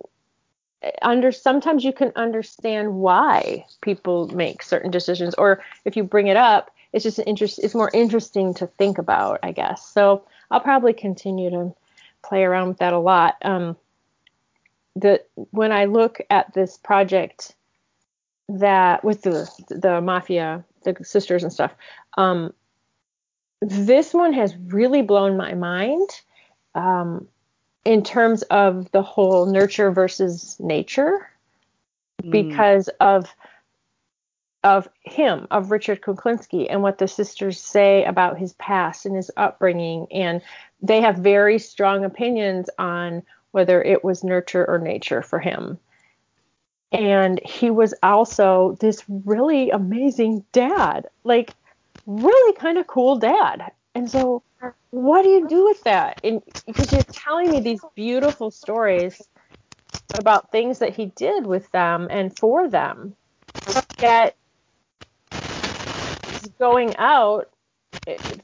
under 1.03 1.33
sometimes 1.33 1.85
you 1.85 1.93
can 1.93 2.13
understand 2.17 2.95
why 2.95 3.65
people 3.81 4.29
make 4.29 4.63
certain 4.63 4.91
decisions 4.91 5.35
or 5.35 5.63
if 5.85 5.97
you 5.97 6.05
bring 6.05 6.27
it 6.27 6.37
up 6.37 6.71
it's 6.93 7.03
just 7.03 7.19
an 7.19 7.25
interest 7.25 7.59
it's 7.63 7.75
more 7.75 7.91
interesting 7.95 8.53
to 8.53 8.67
think 8.67 8.99
about 8.99 9.41
i 9.43 9.51
guess 9.51 9.87
so 9.87 10.23
i'll 10.55 10.61
probably 10.61 10.93
continue 10.93 11.51
to 11.51 11.75
play 12.23 12.45
around 12.45 12.69
with 12.69 12.79
that 12.79 12.93
a 12.93 12.99
lot 12.99 13.35
um 13.43 13.77
the 14.95 15.21
when 15.51 15.73
i 15.73 15.85
look 15.85 16.21
at 16.31 16.53
this 16.55 16.79
project 16.79 17.57
that 18.49 19.03
with 19.03 19.23
the 19.23 19.51
the 19.69 20.01
mafia 20.01 20.65
the 20.85 20.97
sisters 21.03 21.43
and 21.43 21.53
stuff 21.53 21.75
um 22.17 22.53
this 23.61 24.15
one 24.15 24.33
has 24.33 24.55
really 24.69 25.03
blown 25.03 25.37
my 25.37 25.55
mind 25.55 26.09
um 26.77 27.27
in 27.85 28.03
terms 28.03 28.43
of 28.43 28.91
the 28.93 29.03
whole 29.03 29.47
nurture 29.47 29.91
versus 29.91 30.57
nature 30.61 31.29
mm. 32.23 32.31
because 32.31 32.89
of 33.01 33.27
of 34.65 34.89
him 35.03 35.47
of 35.51 35.71
Richard 35.71 36.01
Kuklinski 36.01 36.67
and 36.69 36.83
what 36.83 36.99
the 36.99 37.07
sisters 37.07 37.61
say 37.61 38.03
about 38.05 38.39
his 38.39 38.55
past 38.55 39.07
and 39.07 39.15
his 39.15 39.31
upbringing. 39.37 40.07
And 40.11 40.41
they 40.83 41.01
have 41.03 41.17
very 41.17 41.59
strong 41.59 42.05
opinions 42.05 42.69
on 42.79 43.23
whether 43.53 43.83
it 43.83 44.03
was 44.03 44.25
nurture 44.25 44.69
or 44.69 44.79
nature 44.79 45.23
for 45.23 45.39
him. 45.39 45.79
And 46.91 47.41
he 47.45 47.71
was 47.71 47.95
also 48.03 48.77
this 48.81 49.03
really 49.09 49.71
amazing 49.71 50.45
dad 50.53 51.09
like 51.25 51.53
really 52.07 52.53
kind 52.55 52.79
of 52.79 52.87
cool 52.87 53.19
dad. 53.19 53.71
And 53.95 54.11
so 54.11 54.43
what 54.91 55.23
do 55.23 55.29
you 55.29 55.47
do 55.47 55.65
with 55.65 55.83
that? 55.85 56.21
And 56.25 56.43
because 56.67 56.91
you're 56.93 57.03
telling 57.03 57.51
me 57.51 57.61
these 57.61 57.81
beautiful 57.95 58.51
stories 58.51 59.21
about 60.15 60.51
things 60.53 60.79
that 60.79 60.95
he 60.95 61.07
did 61.07 61.47
with 61.47 61.71
them 61.73 62.09
and 62.11 62.37
for 62.37 62.69
them, 62.69 63.15
yet 64.01 64.37
going 66.59 66.97
out 66.97 67.51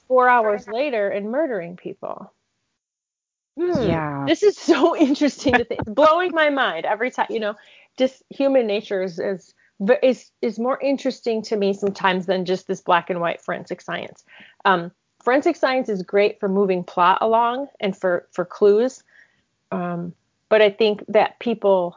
four 0.09 0.29
hours 0.29 0.67
later 0.69 1.09
and 1.09 1.31
murdering 1.31 1.77
people. 1.77 2.33
Hmm, 3.59 3.83
yeah. 3.83 4.25
This 4.27 4.43
is 4.43 4.57
so 4.57 4.97
interesting 5.01 5.59
to 5.59 5.65
think. 5.65 5.85
blowing 5.87 6.33
my 6.33 6.51
mind 6.51 6.87
every 6.87 7.11
time. 7.11 7.27
You 7.31 7.41
know, 7.41 7.55
just 7.99 8.23
human 8.31 8.67
nature 8.67 9.03
is, 9.03 9.19
is 9.19 9.55
is 10.03 10.31
is 10.43 10.59
more 10.59 10.79
interesting 10.81 11.43
to 11.43 11.57
me 11.57 11.73
sometimes 11.73 12.27
than 12.27 12.45
just 12.45 12.67
this 12.67 12.81
black 12.81 13.11
and 13.11 13.21
white 13.21 13.41
forensic 13.41 13.81
science. 13.81 14.25
Um, 14.65 14.93
forensic 15.23 15.57
science 15.57 15.89
is 15.89 16.03
great 16.03 16.41
for 16.41 16.49
moving 16.49 16.85
plot 16.85 17.19
along 17.21 17.69
and 17.81 17.97
for 17.97 18.29
for 18.33 18.45
clues 18.45 19.03
um, 19.71 20.13
but 20.49 20.61
i 20.63 20.71
think 20.71 21.05
that 21.09 21.39
people 21.39 21.97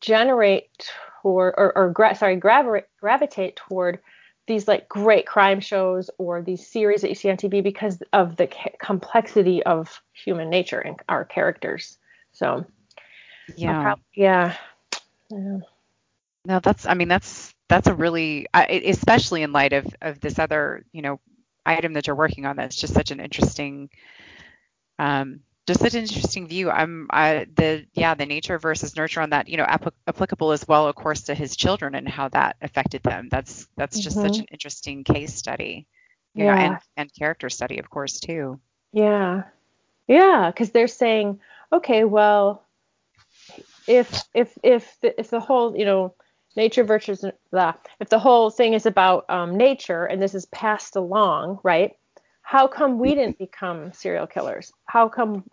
generate 0.00 0.92
toward 1.22 1.54
or, 1.56 1.76
or 1.76 1.90
gra- 1.90 2.14
sorry 2.14 2.36
gravitate 2.36 2.86
gravitate 3.00 3.56
toward 3.56 3.98
these 4.46 4.66
like 4.66 4.88
great 4.88 5.26
crime 5.26 5.60
shows 5.60 6.10
or 6.18 6.42
these 6.42 6.66
series 6.66 7.02
that 7.02 7.08
you 7.08 7.14
see 7.14 7.30
on 7.30 7.36
tv 7.36 7.62
because 7.62 8.02
of 8.12 8.36
the 8.36 8.46
ca- 8.46 8.72
complexity 8.80 9.62
of 9.62 10.02
human 10.12 10.50
nature 10.50 10.80
and 10.80 10.96
our 11.08 11.24
characters. 11.24 11.98
So 12.32 12.64
yeah. 13.56 13.82
prob- 13.82 14.00
yeah. 14.14 14.56
Yeah. 15.30 15.58
No 16.46 16.58
that's 16.60 16.86
i 16.86 16.94
mean 16.94 17.08
that's 17.08 17.54
that's 17.68 17.86
a 17.86 17.94
really 17.94 18.46
especially 18.54 19.42
in 19.42 19.52
light 19.52 19.72
of 19.72 19.86
of 20.00 20.20
this 20.20 20.38
other 20.38 20.84
you 20.92 21.02
know 21.02 21.20
item 21.66 21.92
that 21.92 22.06
you're 22.06 22.16
working 22.16 22.46
on 22.46 22.56
that's 22.56 22.76
just 22.76 22.94
such 22.94 23.10
an 23.10 23.20
interesting 23.20 23.90
um, 24.98 25.40
just 25.70 25.80
such 25.80 25.94
an 25.94 26.02
interesting 26.02 26.48
view. 26.48 26.70
I'm 26.70 27.06
I, 27.10 27.46
the 27.54 27.86
yeah 27.94 28.14
the 28.14 28.26
nature 28.26 28.58
versus 28.58 28.96
nurture 28.96 29.20
on 29.20 29.30
that 29.30 29.48
you 29.48 29.56
know 29.56 29.64
ap- 29.64 29.94
applicable 30.06 30.50
as 30.50 30.66
well, 30.66 30.88
of 30.88 30.96
course, 30.96 31.22
to 31.22 31.34
his 31.34 31.56
children 31.56 31.94
and 31.94 32.08
how 32.08 32.28
that 32.30 32.56
affected 32.60 33.02
them. 33.02 33.28
That's 33.30 33.68
that's 33.76 33.98
just 33.98 34.16
mm-hmm. 34.16 34.26
such 34.26 34.38
an 34.38 34.46
interesting 34.50 35.04
case 35.04 35.34
study, 35.34 35.86
you 36.34 36.44
yeah. 36.44 36.54
know, 36.54 36.60
and 36.60 36.78
and 36.96 37.14
character 37.14 37.48
study, 37.48 37.78
of 37.78 37.88
course, 37.88 38.18
too. 38.18 38.60
Yeah, 38.92 39.44
yeah, 40.08 40.50
because 40.52 40.70
they're 40.70 40.88
saying, 40.88 41.38
okay, 41.72 42.04
well, 42.04 42.64
if 43.86 44.22
if 44.34 44.58
if 44.64 44.96
the, 45.02 45.18
if 45.20 45.30
the 45.30 45.40
whole 45.40 45.76
you 45.76 45.84
know 45.84 46.14
nature 46.56 46.82
versus 46.82 47.24
the 47.52 47.74
if 48.00 48.08
the 48.08 48.18
whole 48.18 48.50
thing 48.50 48.74
is 48.74 48.86
about 48.86 49.30
um, 49.30 49.56
nature 49.56 50.04
and 50.04 50.20
this 50.20 50.34
is 50.34 50.46
passed 50.46 50.96
along, 50.96 51.60
right? 51.62 51.92
How 52.42 52.66
come 52.66 52.98
we 52.98 53.14
didn't 53.14 53.38
become 53.38 53.92
serial 53.92 54.26
killers? 54.26 54.72
How 54.86 55.08
come 55.08 55.44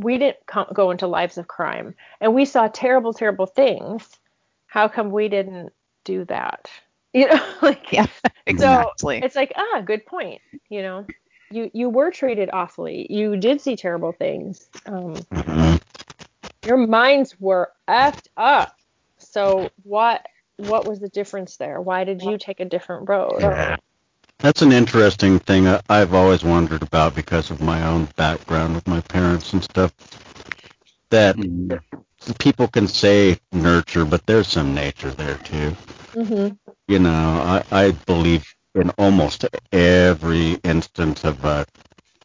we 0.00 0.18
didn't 0.18 0.38
go 0.72 0.90
into 0.90 1.06
lives 1.06 1.38
of 1.38 1.48
crime 1.48 1.94
and 2.20 2.34
we 2.34 2.44
saw 2.44 2.68
terrible, 2.68 3.12
terrible 3.12 3.46
things? 3.46 4.08
How 4.66 4.88
come 4.88 5.10
we 5.10 5.28
didn't 5.28 5.72
do 6.04 6.24
that? 6.26 6.70
You 7.16 7.28
know, 7.28 7.54
like 7.62 7.92
yeah, 7.92 8.06
exactly. 8.44 9.20
So 9.20 9.24
it's 9.24 9.36
like 9.36 9.52
ah, 9.54 9.82
good 9.86 10.04
point. 10.04 10.40
You 10.68 10.82
know, 10.82 11.06
you 11.48 11.70
you 11.72 11.88
were 11.88 12.10
treated 12.10 12.50
awfully. 12.52 13.06
You 13.08 13.36
did 13.36 13.60
see 13.60 13.76
terrible 13.76 14.10
things. 14.10 14.68
Um, 14.86 15.14
mm-hmm. 15.14 15.76
your 16.66 16.76
minds 16.76 17.38
were 17.38 17.70
effed 17.86 18.26
up. 18.36 18.76
So 19.18 19.70
what 19.84 20.26
what 20.56 20.88
was 20.88 20.98
the 20.98 21.08
difference 21.08 21.56
there? 21.56 21.80
Why 21.80 22.02
did 22.02 22.20
you 22.20 22.36
take 22.36 22.58
a 22.58 22.64
different 22.64 23.08
road? 23.08 23.36
Yeah. 23.38 23.76
That's 24.44 24.60
an 24.60 24.72
interesting 24.72 25.38
thing 25.38 25.66
I've 25.88 26.12
always 26.12 26.44
wondered 26.44 26.82
about 26.82 27.14
because 27.14 27.50
of 27.50 27.62
my 27.62 27.82
own 27.86 28.04
background 28.16 28.74
with 28.74 28.86
my 28.86 29.00
parents 29.00 29.54
and 29.54 29.64
stuff. 29.64 29.94
That 31.08 31.34
mm-hmm. 31.36 32.32
people 32.38 32.68
can 32.68 32.86
say 32.86 33.38
nurture, 33.52 34.04
but 34.04 34.26
there's 34.26 34.46
some 34.46 34.74
nature 34.74 35.10
there 35.12 35.38
too. 35.38 35.74
Mm-hmm. 36.12 36.72
You 36.88 36.98
know, 36.98 37.10
I, 37.10 37.64
I 37.72 37.90
believe 37.92 38.54
in 38.74 38.90
almost 38.98 39.46
every 39.72 40.60
instance 40.62 41.24
of, 41.24 41.42
a, 41.46 41.64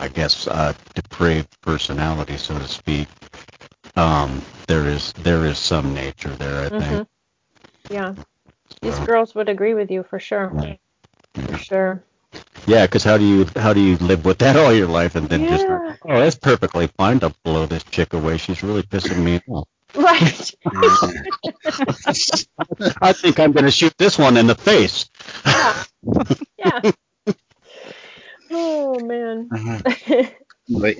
I 0.01 0.09
guess, 0.09 0.45
uh, 0.45 0.73
depraved 0.95 1.61
personality, 1.61 2.35
so 2.35 2.59
to 2.59 2.67
speak. 2.67 3.07
Um, 3.95 4.41
there 4.67 4.85
is 4.89 5.13
there 5.13 5.45
is 5.45 5.57
some 5.57 5.93
nature 5.93 6.35
there, 6.35 6.65
I 6.65 6.67
mm-hmm. 6.67 6.79
think. 6.79 7.07
Yeah. 7.89 8.13
These 8.81 8.99
girls 8.99 9.33
would 9.35 9.47
agree 9.47 9.73
with 9.73 9.89
you 9.89 10.03
for 10.03 10.19
sure. 10.19 10.51
For 11.33 11.57
sure. 11.57 12.03
Yeah, 12.67 12.85
because 12.85 13.03
how 13.03 13.17
do 13.17 13.25
you 13.25 13.47
how 13.55 13.73
do 13.73 13.79
you 13.79 13.97
live 13.97 14.25
with 14.25 14.37
that 14.39 14.55
all 14.57 14.73
your 14.73 14.87
life 14.87 15.15
and 15.15 15.27
then 15.27 15.43
yeah. 15.43 15.49
just 15.49 15.65
oh 16.05 16.19
that's 16.19 16.35
perfectly 16.35 16.87
fine 16.87 17.19
to 17.21 17.33
blow 17.43 17.65
this 17.65 17.83
chick 17.83 18.13
away. 18.13 18.37
She's 18.37 18.63
really 18.63 18.83
pissing 18.83 19.23
me 19.23 19.41
off. 19.47 19.67
Right. 19.95 20.51
I 23.01 23.13
think 23.13 23.39
I'm 23.39 23.53
going 23.53 23.65
to 23.65 23.71
shoot 23.71 23.97
this 23.97 24.19
one 24.19 24.37
in 24.37 24.45
the 24.45 24.55
face. 24.55 25.09
Yeah. 25.45 25.83
Yeah. 26.57 26.81
Oh 28.51 28.99
man. 28.99 29.47
Uh-huh. 29.53 30.23
but 30.69 30.95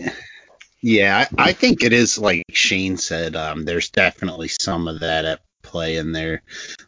yeah, 0.84 1.26
I, 1.36 1.50
I 1.50 1.54
think 1.54 1.84
it 1.84 1.94
is 1.94 2.20
like 2.20 2.44
Shane 2.52 2.98
said. 2.98 3.36
Um, 3.36 3.66
there's 3.66 3.90
definitely 3.90 4.50
some 4.50 4.88
of 4.88 5.00
that 5.00 5.26
at 5.26 5.40
play 5.64 5.98
in 5.98 6.12
there. 6.12 6.44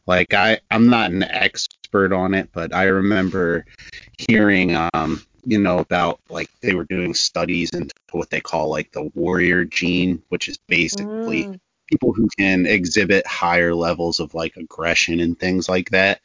Like 0.05 0.33
I, 0.33 0.59
I'm 0.69 0.87
not 0.87 1.11
an 1.11 1.23
expert 1.23 2.13
on 2.13 2.33
it, 2.33 2.49
but 2.53 2.75
I 2.75 2.83
remember 2.83 3.65
hearing, 4.27 4.75
um, 4.93 5.21
you 5.45 5.59
know, 5.59 5.79
about 5.79 6.19
like 6.29 6.49
they 6.61 6.73
were 6.73 6.85
doing 6.85 7.13
studies 7.13 7.71
into 7.71 7.93
what 8.11 8.29
they 8.29 8.41
call 8.41 8.69
like 8.69 8.91
the 8.91 9.09
warrior 9.13 9.65
gene, 9.65 10.21
which 10.29 10.47
is 10.47 10.57
basically, 10.67 11.45
mm. 11.45 11.59
people 11.87 12.13
who 12.13 12.27
can 12.37 12.65
exhibit 12.65 13.25
higher 13.27 13.73
levels 13.73 14.19
of 14.19 14.33
like 14.33 14.55
aggression 14.57 15.19
and 15.19 15.39
things 15.39 15.67
like 15.67 15.89
that. 15.89 16.21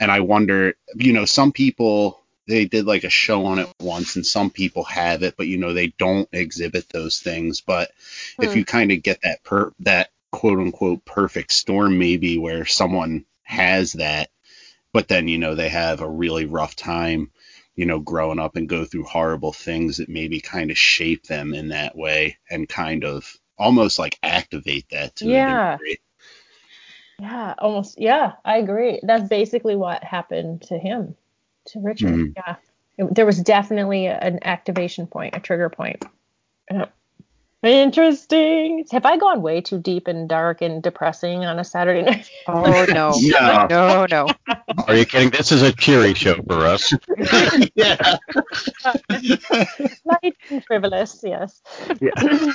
And 0.00 0.10
I 0.10 0.20
wonder, 0.20 0.74
you 0.96 1.12
know, 1.12 1.24
some 1.24 1.52
people 1.52 2.24
they 2.46 2.64
did 2.66 2.86
like 2.86 3.04
a 3.04 3.10
show 3.10 3.46
on 3.46 3.58
it 3.58 3.68
once 3.80 4.16
and 4.16 4.26
some 4.26 4.50
people 4.50 4.84
have 4.84 5.22
it 5.22 5.34
but 5.36 5.46
you 5.46 5.56
know 5.58 5.72
they 5.72 5.88
don't 5.98 6.28
exhibit 6.32 6.88
those 6.90 7.20
things 7.20 7.60
but 7.60 7.90
hmm. 8.36 8.44
if 8.44 8.56
you 8.56 8.64
kind 8.64 8.92
of 8.92 9.02
get 9.02 9.20
that 9.22 9.42
per 9.44 9.72
that 9.80 10.10
quote 10.30 10.58
unquote 10.58 11.04
perfect 11.04 11.52
storm 11.52 11.98
maybe 11.98 12.38
where 12.38 12.66
someone 12.66 13.24
has 13.42 13.94
that 13.94 14.30
but 14.94 15.08
then 15.08 15.28
you 15.28 15.36
know 15.36 15.54
they 15.54 15.68
have 15.68 16.00
a 16.00 16.08
really 16.08 16.46
rough 16.46 16.74
time 16.74 17.30
you 17.76 17.84
know 17.84 17.98
growing 17.98 18.38
up 18.38 18.56
and 18.56 18.66
go 18.66 18.86
through 18.86 19.04
horrible 19.04 19.52
things 19.52 19.98
that 19.98 20.08
maybe 20.08 20.40
kind 20.40 20.70
of 20.70 20.78
shape 20.78 21.26
them 21.26 21.52
in 21.52 21.68
that 21.68 21.94
way 21.94 22.38
and 22.48 22.66
kind 22.66 23.04
of 23.04 23.36
almost 23.58 23.98
like 23.98 24.18
activate 24.22 24.88
that 24.90 25.14
to 25.16 25.26
yeah 25.26 25.76
yeah 27.20 27.54
almost 27.58 28.00
yeah 28.00 28.32
i 28.44 28.56
agree 28.56 28.98
that's 29.02 29.28
basically 29.28 29.76
what 29.76 30.02
happened 30.02 30.62
to 30.62 30.78
him 30.78 31.14
to 31.66 31.80
Richard. 31.80 32.10
Mm-hmm. 32.10 32.32
Yeah, 32.36 32.56
it, 32.98 33.14
there 33.14 33.26
was 33.26 33.38
definitely 33.38 34.06
an 34.06 34.40
activation 34.42 35.06
point, 35.06 35.36
a 35.36 35.40
trigger 35.40 35.70
point. 35.70 36.04
Yeah. 36.70 36.86
Interesting. 37.64 38.84
Have 38.90 39.06
I 39.06 39.16
gone 39.16 39.40
way 39.40 39.62
too 39.62 39.78
deep 39.78 40.06
and 40.06 40.28
dark 40.28 40.60
and 40.60 40.82
depressing 40.82 41.46
on 41.46 41.58
a 41.58 41.64
Saturday 41.64 42.02
night? 42.02 42.30
Oh 42.46 42.84
no, 42.90 43.14
no, 43.22 43.66
no, 43.70 44.06
no. 44.10 44.28
Are 44.86 44.94
you 44.94 45.06
kidding? 45.06 45.30
This 45.30 45.50
is 45.50 45.62
a 45.62 45.72
cheery 45.72 46.12
show 46.12 46.34
for 46.46 46.66
us. 46.66 46.92
yeah. 47.74 48.16
Light 50.04 50.36
and 50.50 50.64
frivolous, 50.66 51.20
yes. 51.24 51.62
Yeah. 52.00 52.52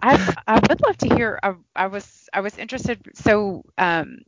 I 0.00 0.34
I 0.46 0.60
would 0.68 0.80
love 0.86 0.96
to 0.98 1.14
hear. 1.16 1.40
I, 1.42 1.54
I 1.74 1.88
was 1.88 2.28
I 2.32 2.42
was 2.42 2.56
interested. 2.58 3.00
So, 3.14 3.64
um, 3.76 4.18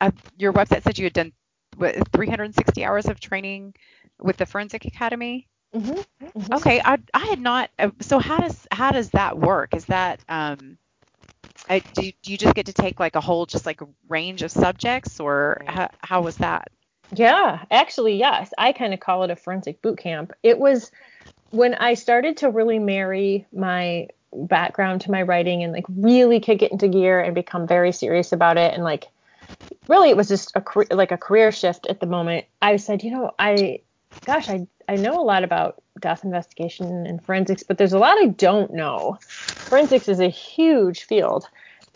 I, 0.00 0.12
your 0.38 0.52
website 0.52 0.84
said 0.84 0.98
you 0.98 1.06
had 1.06 1.12
done 1.12 1.32
what, 1.76 1.96
360 2.12 2.84
hours 2.84 3.06
of 3.06 3.18
training 3.18 3.74
with 4.20 4.36
the 4.36 4.46
Forensic 4.46 4.84
Academy. 4.84 5.48
Mm-hmm. 5.74 6.26
Mm-hmm. 6.38 6.54
Okay, 6.54 6.80
I, 6.84 6.98
I 7.14 7.26
had 7.26 7.40
not. 7.40 7.70
Uh, 7.78 7.90
so 8.00 8.18
how 8.18 8.38
does 8.38 8.66
how 8.70 8.90
does 8.90 9.10
that 9.10 9.38
work? 9.38 9.74
Is 9.74 9.86
that 9.86 10.20
um, 10.28 10.76
I, 11.68 11.78
do, 11.80 12.06
you, 12.06 12.12
do 12.22 12.32
you 12.32 12.38
just 12.38 12.54
get 12.54 12.66
to 12.66 12.72
take 12.72 13.00
like 13.00 13.16
a 13.16 13.20
whole 13.20 13.46
just 13.46 13.66
like 13.66 13.80
a 13.80 13.88
range 14.08 14.42
of 14.42 14.50
subjects, 14.50 15.20
or 15.20 15.62
how, 15.66 15.90
how 16.00 16.22
was 16.22 16.36
that? 16.38 16.70
Yeah, 17.14 17.64
actually, 17.70 18.16
yes. 18.16 18.52
I 18.56 18.72
kind 18.72 18.94
of 18.94 19.00
call 19.00 19.24
it 19.24 19.30
a 19.30 19.36
forensic 19.36 19.82
boot 19.82 19.98
camp. 19.98 20.32
It 20.42 20.58
was 20.58 20.90
when 21.50 21.74
I 21.74 21.94
started 21.94 22.38
to 22.38 22.50
really 22.50 22.78
marry 22.78 23.46
my 23.52 24.08
background 24.34 25.02
to 25.02 25.10
my 25.10 25.22
writing 25.22 25.62
and 25.62 25.72
like 25.72 25.84
really 25.88 26.40
kick 26.40 26.62
it 26.62 26.72
into 26.72 26.88
gear 26.88 27.20
and 27.20 27.34
become 27.34 27.66
very 27.66 27.92
serious 27.92 28.32
about 28.32 28.56
it 28.56 28.72
and 28.72 28.82
like 28.82 29.08
really 29.88 30.08
it 30.08 30.16
was 30.16 30.26
just 30.26 30.56
a 30.56 30.62
like 30.94 31.12
a 31.12 31.18
career 31.18 31.52
shift 31.52 31.86
at 31.86 32.00
the 32.00 32.06
moment. 32.06 32.46
I 32.62 32.76
said, 32.76 33.02
you 33.02 33.10
know, 33.10 33.32
I 33.38 33.80
gosh, 34.24 34.48
I 34.48 34.66
I 34.88 34.96
know 34.96 35.20
a 35.20 35.22
lot 35.24 35.44
about 35.44 35.82
death 36.00 36.24
investigation 36.24 37.06
and 37.06 37.24
forensics, 37.24 37.62
but 37.62 37.78
there's 37.78 37.92
a 37.92 37.98
lot 37.98 38.18
I 38.18 38.26
don't 38.26 38.72
know. 38.72 39.18
Forensics 39.28 40.08
is 40.08 40.20
a 40.20 40.28
huge 40.28 41.04
field. 41.04 41.48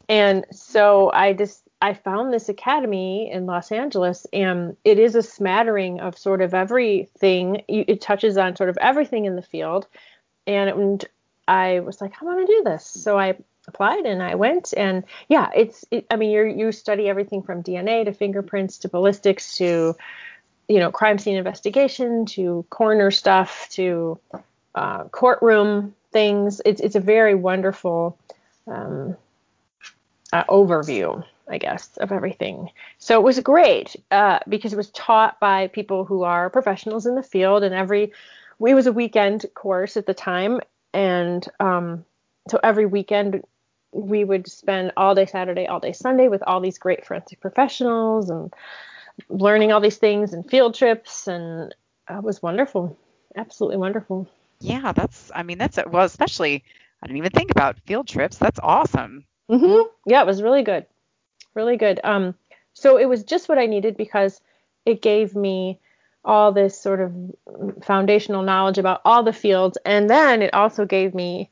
And 0.09 0.45
so 0.53 1.11
I 1.13 1.33
just 1.33 1.63
I 1.83 1.95
found 1.95 2.33
this 2.33 2.49
academy 2.49 3.31
in 3.31 3.47
Los 3.47 3.71
Angeles, 3.71 4.27
and 4.33 4.77
it 4.85 4.99
is 4.99 5.15
a 5.15 5.23
smattering 5.23 6.01
of 6.01 6.17
sort 6.17 6.41
of 6.41 6.55
everything. 6.55 7.63
It 7.69 8.01
touches 8.01 8.39
on 8.39 8.57
sort 8.57 8.71
of 8.71 8.79
everything 8.81 9.27
in 9.27 9.37
the 9.37 9.43
field, 9.43 9.87
and, 10.47 11.05
I 11.49 11.81
was 11.81 12.01
like, 12.01 12.15
I 12.21 12.25
want 12.25 12.45
to 12.45 12.53
do 12.53 12.63
this. 12.65 12.85
So 12.85 13.19
I 13.19 13.37
applied 13.69 14.07
and 14.07 14.23
I 14.23 14.35
went 14.35 14.73
and 14.77 15.05
yeah, 15.29 15.51
it's 15.55 15.85
it, 15.91 16.07
I 16.11 16.17
mean 16.17 16.31
you 16.31 16.45
you 16.45 16.73
study 16.73 17.09
everything 17.09 17.43
from 17.43 17.63
DNA 17.63 18.05
to 18.05 18.13
fingerprints 18.13 18.79
to 18.79 18.89
ballistics 18.89 19.57
to 19.59 19.97
you 20.69 20.79
know 20.79 20.91
crime 20.91 21.19
scene 21.19 21.37
investigation 21.37 22.27
to 22.27 22.65
coroner 22.71 23.11
stuff 23.11 23.69
to 23.71 24.19
uh, 24.75 25.05
courtroom 25.05 25.95
things. 26.13 26.61
It's 26.65 26.81
it's 26.81 26.97
a 26.97 27.01
very 27.01 27.35
wonderful 27.35 28.19
um, 28.67 29.17
uh, 30.33 30.45
overview, 30.45 31.25
I 31.49 31.59
guess, 31.59 31.97
of 31.99 32.13
everything. 32.13 32.71
So 32.99 33.19
it 33.19 33.23
was 33.23 33.41
great 33.41 33.97
uh, 34.11 34.41
because 34.49 34.73
it 34.73 34.77
was 34.77 34.91
taught 34.91 35.39
by 35.41 35.69
people 35.69 36.05
who 36.05 36.23
are 36.23 36.51
professionals 36.51 37.07
in 37.07 37.15
the 37.15 37.23
field, 37.23 37.63
and 37.63 37.75
every 37.75 38.13
it 38.61 38.75
was 38.75 38.87
a 38.87 38.93
weekend 38.93 39.47
course 39.55 39.97
at 39.97 40.07
the 40.07 40.15
time, 40.15 40.61
and 40.93 41.47
um, 41.61 42.05
so 42.49 42.59
every 42.63 42.87
weekend 42.87 43.43
we 43.93 44.25
would 44.25 44.47
spend 44.47 44.93
all 44.97 45.15
day 45.15 45.27
Saturday, 45.27 45.67
all 45.67 45.81
day 45.81 45.93
Sunday 45.93 46.29
with 46.29 46.43
all 46.47 46.61
these 46.61 46.79
great 46.79 47.07
forensic 47.07 47.41
professionals 47.41 48.29
and 48.29 48.53
learning 49.29 49.73
all 49.73 49.81
these 49.81 49.97
things 49.99 50.33
and 50.33 50.49
field 50.49 50.75
trips 50.75 51.27
and 51.29 51.75
it 52.09 52.23
was 52.23 52.43
wonderful. 52.43 52.97
Absolutely 53.35 53.77
wonderful. 53.79 54.29
Yeah, 54.61 54.93
that's 54.93 55.31
I 55.35 55.43
mean 55.43 55.59
that's 55.59 55.79
well 55.87 56.05
especially 56.05 56.65
I 57.03 57.07
didn't 57.07 57.19
even 57.19 57.31
think 57.31 57.51
about 57.51 57.79
field 57.87 58.09
trips. 58.09 58.39
That's 58.39 58.61
awesome. 58.63 59.25
Mhm. 59.51 59.87
Yeah, 60.07 60.23
it 60.23 60.27
was 60.27 60.43
really 60.43 60.63
good. 60.63 60.87
Really 61.55 61.77
good. 61.77 62.01
Um 62.05 62.35
so 62.73 62.99
it 62.99 63.07
was 63.07 63.25
just 63.25 63.49
what 63.49 63.59
I 63.59 63.67
needed 63.67 63.97
because 63.97 64.41
it 64.85 65.03
gave 65.03 65.35
me 65.35 65.81
all 66.25 66.53
this 66.53 66.81
sort 66.81 67.01
of 67.01 67.13
foundational 67.83 68.43
knowledge 68.43 68.79
about 68.79 69.01
all 69.05 69.23
the 69.23 69.33
fields 69.33 69.79
and 69.85 70.11
then 70.11 70.43
it 70.43 70.53
also 70.55 70.85
gave 70.85 71.15
me 71.15 71.51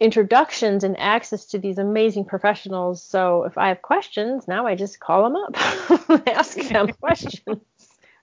introductions 0.00 0.84
and 0.84 0.98
access 0.98 1.46
to 1.46 1.58
these 1.58 1.78
amazing 1.78 2.24
professionals. 2.24 3.02
So 3.02 3.44
if 3.44 3.56
I 3.56 3.68
have 3.68 3.82
questions, 3.82 4.48
now 4.48 4.66
I 4.66 4.74
just 4.74 5.00
call 5.00 5.24
them 5.24 5.36
up, 5.36 6.26
ask 6.28 6.56
them 6.56 6.88
questions. 7.00 7.60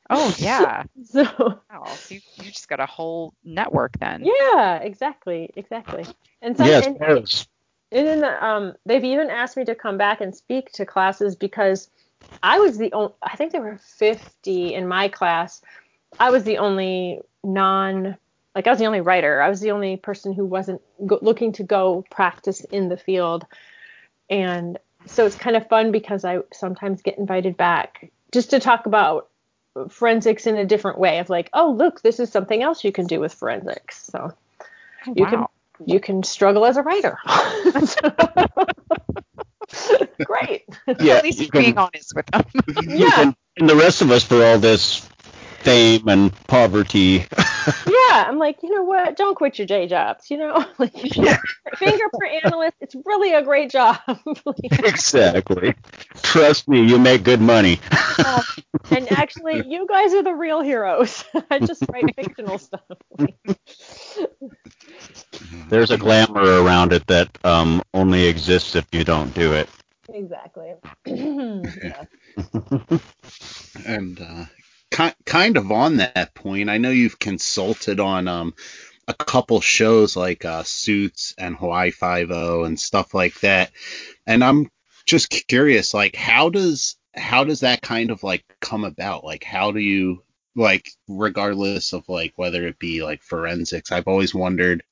Oh 0.09 0.35
yeah. 0.37 0.83
So, 1.03 1.23
wow, 1.23 1.85
so 1.85 2.15
you, 2.15 2.21
you 2.35 2.51
just 2.51 2.69
got 2.69 2.79
a 2.79 2.85
whole 2.85 3.33
network 3.43 3.97
then. 3.99 4.23
Yeah, 4.23 4.77
exactly, 4.77 5.49
exactly. 5.55 6.05
And 6.41 6.55
so 6.55 6.65
yes, 6.65 6.85
and, 6.85 6.97
yes. 6.99 7.47
and 7.91 8.07
then 8.07 8.23
um, 8.41 8.73
they've 8.85 9.03
even 9.03 9.29
asked 9.29 9.57
me 9.57 9.65
to 9.65 9.75
come 9.75 9.97
back 9.97 10.21
and 10.21 10.35
speak 10.35 10.71
to 10.73 10.85
classes 10.85 11.35
because 11.35 11.89
I 12.43 12.59
was 12.59 12.77
the 12.77 12.93
only. 12.93 13.13
I 13.23 13.35
think 13.35 13.51
there 13.51 13.61
were 13.61 13.77
50 13.77 14.73
in 14.73 14.87
my 14.87 15.07
class. 15.07 15.61
I 16.19 16.29
was 16.29 16.43
the 16.43 16.59
only 16.59 17.21
non 17.43 18.17
like 18.55 18.67
I 18.67 18.69
was 18.69 18.79
the 18.79 18.85
only 18.85 19.01
writer. 19.01 19.41
I 19.41 19.49
was 19.49 19.61
the 19.61 19.71
only 19.71 19.97
person 19.97 20.33
who 20.33 20.45
wasn't 20.45 20.81
go- 21.05 21.19
looking 21.21 21.53
to 21.53 21.63
go 21.63 22.03
practice 22.11 22.61
in 22.65 22.89
the 22.89 22.97
field. 22.97 23.45
And 24.29 24.77
so 25.05 25.25
it's 25.25 25.35
kind 25.35 25.55
of 25.55 25.67
fun 25.67 25.91
because 25.91 26.25
I 26.25 26.39
sometimes 26.53 27.01
get 27.01 27.17
invited 27.17 27.57
back 27.57 28.11
just 28.31 28.51
to 28.51 28.59
talk 28.59 28.85
about 28.85 29.29
forensics 29.89 30.47
in 30.47 30.57
a 30.57 30.65
different 30.65 30.99
way 30.99 31.19
of 31.19 31.29
like, 31.29 31.49
oh, 31.53 31.71
look, 31.71 32.01
this 32.01 32.19
is 32.19 32.29
something 32.31 32.61
else 32.61 32.83
you 32.83 32.91
can 32.91 33.07
do 33.07 33.19
with 33.19 33.33
forensics. 33.33 34.03
So 34.05 34.33
oh, 35.07 35.13
you 35.15 35.23
wow. 35.23 35.29
can 35.29 35.45
you 35.85 35.99
can 35.99 36.23
struggle 36.23 36.65
as 36.65 36.77
a 36.77 36.83
writer. 36.83 37.17
Great. 40.25 40.65
Yeah, 40.99 41.15
At 41.15 41.23
least 41.23 41.39
you 41.39 41.49
being 41.49 41.77
honest 41.77 42.13
with 42.15 42.25
them. 42.27 42.43
yeah. 42.83 43.09
Can, 43.09 43.35
and 43.57 43.69
the 43.69 43.75
rest 43.75 44.01
of 44.01 44.11
us 44.11 44.23
for 44.23 44.43
all 44.43 44.59
this 44.59 45.07
fame 45.59 46.07
and 46.07 46.31
poverty. 46.47 47.25
Yeah, 47.87 48.25
I'm 48.27 48.37
like, 48.37 48.63
you 48.63 48.73
know 48.73 48.83
what? 48.83 49.15
Don't 49.15 49.35
quit 49.35 49.57
your 49.57 49.67
day 49.67 49.87
jobs. 49.87 50.29
You 50.29 50.37
know, 50.37 50.65
like 50.77 51.15
yeah. 51.15 51.37
fingerprint 51.77 52.45
analyst, 52.45 52.77
it's 52.81 52.95
really 53.05 53.33
a 53.33 53.41
great 53.41 53.69
job. 53.69 53.97
exactly. 54.63 55.75
Trust 56.21 56.67
me, 56.67 56.83
you 56.83 56.97
make 56.99 57.23
good 57.23 57.41
money. 57.41 57.79
uh, 58.17 58.41
and 58.91 59.11
actually, 59.17 59.67
you 59.67 59.87
guys 59.87 60.13
are 60.13 60.23
the 60.23 60.33
real 60.33 60.61
heroes. 60.61 61.23
I 61.49 61.59
just 61.59 61.83
write 61.91 62.15
fictional 62.15 62.57
stuff. 62.57 62.81
There's 65.69 65.91
a 65.91 65.97
glamour 65.97 66.63
around 66.63 66.93
it 66.93 67.07
that 67.07 67.29
um, 67.43 67.81
only 67.93 68.25
exists 68.25 68.75
if 68.75 68.85
you 68.91 69.03
don't 69.03 69.33
do 69.33 69.53
it. 69.53 69.69
Exactly. 70.13 70.73
yeah. 71.05 72.03
and 73.85 74.19
uh, 74.19 74.45
kind 74.91 75.57
of 75.57 75.71
on 75.71 75.97
that 75.97 76.33
point, 76.33 76.69
I 76.69 76.77
know 76.77 76.89
you've 76.89 77.19
consulted 77.19 77.99
on 77.99 78.27
um, 78.27 78.53
a 79.07 79.13
couple 79.13 79.61
shows 79.61 80.15
like 80.15 80.45
uh, 80.45 80.63
Suits 80.63 81.33
and 81.37 81.55
Hawaii 81.55 81.91
Five 81.91 82.31
O 82.31 82.63
and 82.63 82.79
stuff 82.79 83.13
like 83.13 83.39
that, 83.41 83.71
and 84.27 84.43
I'm 84.43 84.69
just 85.05 85.29
curious, 85.47 85.93
like 85.93 86.15
how 86.15 86.49
does 86.49 86.97
how 87.13 87.43
does 87.43 87.61
that 87.61 87.81
kind 87.81 88.11
of 88.11 88.23
like 88.23 88.43
come 88.59 88.83
about? 88.83 89.23
Like 89.23 89.43
how 89.43 89.71
do 89.71 89.79
you 89.79 90.23
like 90.55 90.89
regardless 91.07 91.93
of 91.93 92.07
like 92.09 92.33
whether 92.35 92.67
it 92.67 92.79
be 92.79 93.03
like 93.03 93.21
forensics, 93.21 93.91
I've 93.91 94.07
always 94.07 94.35
wondered, 94.35 94.83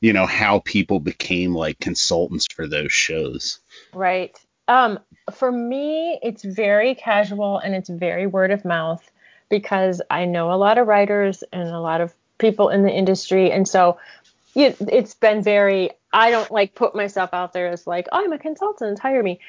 you 0.00 0.12
know, 0.12 0.26
how 0.26 0.60
people 0.60 1.00
became 1.00 1.54
like 1.54 1.78
consultants 1.80 2.46
for 2.46 2.66
those 2.66 2.92
shows. 2.92 3.60
Right. 3.92 4.36
Um, 4.68 5.00
for 5.32 5.50
me, 5.50 6.18
it's 6.22 6.44
very 6.44 6.94
casual 6.94 7.58
and 7.58 7.74
it's 7.74 7.88
very 7.88 8.26
word 8.26 8.52
of 8.52 8.64
mouth 8.64 9.08
because 9.52 10.00
I 10.10 10.24
know 10.24 10.50
a 10.50 10.56
lot 10.56 10.78
of 10.78 10.86
writers 10.86 11.44
and 11.52 11.68
a 11.68 11.78
lot 11.78 12.00
of 12.00 12.14
people 12.38 12.70
in 12.70 12.84
the 12.84 12.90
industry. 12.90 13.52
And 13.52 13.68
so 13.68 13.98
it, 14.54 14.78
it's 14.80 15.12
been 15.12 15.42
very 15.42 15.90
I 16.10 16.30
don't 16.30 16.50
like 16.50 16.74
put 16.74 16.94
myself 16.94 17.34
out 17.34 17.52
there 17.52 17.68
as 17.68 17.86
like, 17.86 18.08
oh, 18.12 18.24
I'm 18.24 18.32
a 18.32 18.38
consultant, 18.38 18.98
hire 18.98 19.22
me. 19.22 19.40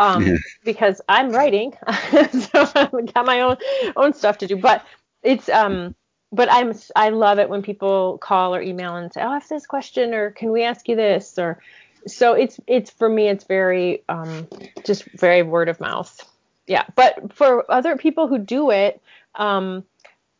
Um, 0.00 0.26
yeah. 0.26 0.36
because 0.64 1.00
I'm 1.08 1.30
writing, 1.30 1.72
so 2.10 2.68
I've 2.74 3.14
got 3.14 3.24
my 3.24 3.42
own 3.42 3.56
own 3.94 4.12
stuff 4.12 4.38
to 4.38 4.48
do. 4.48 4.56
But 4.56 4.84
it's 5.22 5.48
um, 5.48 5.94
but 6.32 6.50
I'm 6.50 6.74
I 6.96 7.10
love 7.10 7.38
it 7.38 7.48
when 7.48 7.62
people 7.62 8.18
call 8.18 8.56
or 8.56 8.60
email 8.60 8.96
and 8.96 9.12
say, 9.12 9.22
oh, 9.22 9.28
I 9.28 9.34
have 9.34 9.48
this 9.48 9.66
question, 9.66 10.14
or 10.14 10.32
can 10.32 10.50
we 10.50 10.64
ask 10.64 10.88
you 10.88 10.96
this, 10.96 11.38
or 11.38 11.60
so 12.08 12.32
it's 12.32 12.58
it's 12.66 12.90
for 12.90 13.08
me 13.08 13.28
it's 13.28 13.44
very 13.44 14.02
um 14.08 14.48
just 14.84 15.04
very 15.12 15.44
word 15.44 15.68
of 15.68 15.78
mouth. 15.78 16.28
Yeah, 16.66 16.84
but 16.96 17.32
for 17.32 17.70
other 17.70 17.96
people 17.96 18.26
who 18.26 18.38
do 18.38 18.70
it 18.70 19.00
um 19.38 19.84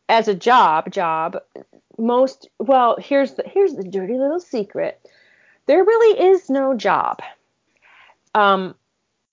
as 0.07 0.27
a 0.27 0.35
job 0.35 0.91
job 0.91 1.37
most 1.97 2.49
well 2.59 2.97
here's 2.99 3.33
the 3.33 3.43
here's 3.45 3.73
the 3.73 3.83
dirty 3.83 4.17
little 4.17 4.39
secret. 4.39 5.01
There 5.65 5.83
really 5.83 6.19
is 6.31 6.49
no 6.49 6.75
job. 6.75 7.19
Um 8.35 8.75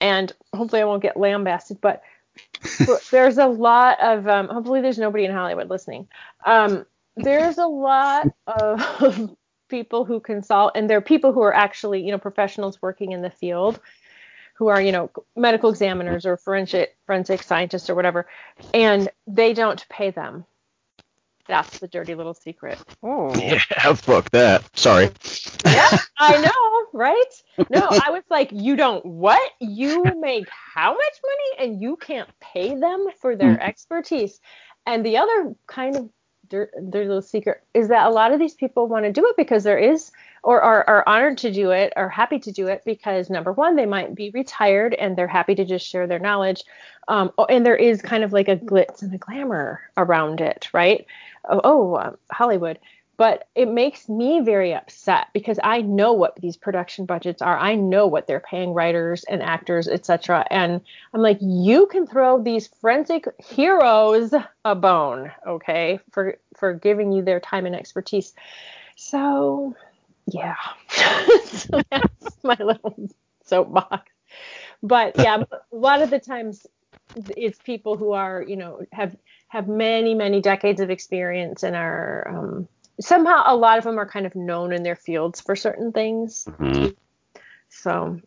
and 0.00 0.32
hopefully 0.54 0.82
i 0.82 0.84
won't 0.84 1.02
get 1.02 1.16
lambasted 1.16 1.80
but 1.80 2.02
there's 3.10 3.38
a 3.38 3.46
lot 3.46 3.98
of 4.00 4.26
um 4.28 4.48
hopefully 4.48 4.80
there's 4.80 4.98
nobody 4.98 5.24
in 5.24 5.32
hollywood 5.32 5.70
listening. 5.70 6.08
Um 6.44 6.86
there's 7.16 7.58
a 7.58 7.66
lot 7.66 8.28
of 8.46 9.36
people 9.68 10.04
who 10.04 10.20
consult 10.20 10.72
and 10.74 10.88
there 10.88 10.98
are 10.98 11.02
people 11.02 11.32
who 11.32 11.42
are 11.42 11.54
actually 11.54 12.04
you 12.04 12.12
know 12.12 12.18
professionals 12.18 12.80
working 12.82 13.12
in 13.12 13.22
the 13.22 13.30
field 13.30 13.80
who 14.58 14.68
are 14.68 14.80
you 14.80 14.92
know 14.92 15.10
medical 15.36 15.70
examiners 15.70 16.26
or 16.26 16.36
forensic 16.36 16.96
forensic 17.06 17.42
scientists 17.42 17.90
or 17.90 17.94
whatever 17.94 18.26
and 18.74 19.08
they 19.26 19.52
don't 19.52 19.88
pay 19.88 20.10
them 20.10 20.44
that's 21.48 21.78
the 21.78 21.88
dirty 21.88 22.14
little 22.14 22.34
secret. 22.34 22.78
Oh. 23.02 23.32
Yeah, 23.46 23.58
fuck 23.94 24.30
that. 24.30 24.64
Sorry. 24.76 25.10
yeah, 25.64 25.98
I 26.18 26.40
know, 26.40 26.86
right? 26.98 27.66
No, 27.70 27.86
I 27.88 28.10
was 28.10 28.24
like, 28.28 28.50
you 28.52 28.74
don't 28.76 29.04
what? 29.04 29.52
You 29.60 30.02
make 30.18 30.48
how 30.48 30.92
much 30.92 31.20
money 31.22 31.70
and 31.70 31.80
you 31.80 31.96
can't 31.96 32.28
pay 32.40 32.74
them 32.74 33.06
for 33.20 33.36
their 33.36 33.56
mm. 33.56 33.60
expertise. 33.60 34.40
And 34.84 35.04
the 35.06 35.18
other 35.18 35.54
kind 35.66 35.96
of 35.96 36.10
dirty 36.48 37.06
little 37.06 37.22
secret 37.22 37.62
is 37.74 37.88
that 37.88 38.06
a 38.06 38.10
lot 38.10 38.32
of 38.32 38.38
these 38.38 38.54
people 38.54 38.86
want 38.86 39.04
to 39.04 39.12
do 39.12 39.26
it 39.26 39.36
because 39.36 39.64
there 39.64 39.78
is 39.78 40.10
or 40.42 40.60
are, 40.60 40.88
are 40.88 41.08
honored 41.08 41.38
to 41.38 41.52
do 41.52 41.70
it 41.70 41.92
or 41.96 42.08
happy 42.08 42.38
to 42.38 42.52
do 42.52 42.66
it 42.66 42.82
because 42.84 43.30
number 43.30 43.52
one 43.52 43.76
they 43.76 43.86
might 43.86 44.14
be 44.14 44.30
retired 44.30 44.94
and 44.94 45.16
they're 45.16 45.26
happy 45.26 45.54
to 45.54 45.64
just 45.64 45.86
share 45.86 46.06
their 46.06 46.18
knowledge 46.18 46.62
um, 47.08 47.30
oh, 47.38 47.44
and 47.46 47.64
there 47.64 47.76
is 47.76 48.02
kind 48.02 48.24
of 48.24 48.32
like 48.32 48.48
a 48.48 48.56
glitz 48.56 49.02
and 49.02 49.14
a 49.14 49.18
glamour 49.18 49.80
around 49.96 50.40
it 50.40 50.68
right 50.72 51.06
oh, 51.48 51.60
oh 51.64 51.96
um, 51.96 52.16
Hollywood. 52.30 52.78
But 53.16 53.48
it 53.54 53.68
makes 53.68 54.08
me 54.08 54.40
very 54.40 54.74
upset 54.74 55.28
because 55.32 55.58
I 55.64 55.80
know 55.80 56.12
what 56.12 56.36
these 56.36 56.56
production 56.56 57.06
budgets 57.06 57.40
are. 57.40 57.56
I 57.56 57.74
know 57.74 58.06
what 58.06 58.26
they're 58.26 58.40
paying 58.40 58.74
writers 58.74 59.24
and 59.24 59.42
actors, 59.42 59.88
etc. 59.88 60.46
And 60.50 60.82
I'm 61.14 61.22
like, 61.22 61.38
you 61.40 61.86
can 61.86 62.06
throw 62.06 62.42
these 62.42 62.66
forensic 62.66 63.26
heroes 63.38 64.34
a 64.64 64.74
bone, 64.74 65.32
okay, 65.46 66.00
for 66.10 66.38
for 66.56 66.74
giving 66.74 67.12
you 67.12 67.22
their 67.22 67.40
time 67.40 67.64
and 67.64 67.74
expertise. 67.74 68.34
So, 68.96 69.74
yeah, 70.26 70.56
so 70.88 71.80
that's 71.90 72.44
my 72.44 72.56
little 72.58 73.08
soapbox. 73.44 74.10
But 74.82 75.16
yeah, 75.18 75.42
a 75.50 75.76
lot 75.76 76.02
of 76.02 76.10
the 76.10 76.18
times 76.18 76.66
it's 77.36 77.58
people 77.60 77.96
who 77.96 78.12
are, 78.12 78.44
you 78.46 78.56
know, 78.56 78.82
have 78.92 79.16
have 79.48 79.68
many, 79.68 80.14
many 80.14 80.40
decades 80.40 80.80
of 80.80 80.90
experience 80.90 81.62
and 81.62 81.76
are 81.76 82.26
um, 82.28 82.68
somehow 83.00 83.44
a 83.46 83.56
lot 83.56 83.78
of 83.78 83.84
them 83.84 83.98
are 83.98 84.06
kind 84.06 84.26
of 84.26 84.34
known 84.34 84.72
in 84.72 84.82
their 84.82 84.96
fields 84.96 85.40
for 85.40 85.56
certain 85.56 85.92
things. 85.92 86.46
Mm-hmm. 86.48 86.88
So. 87.68 88.20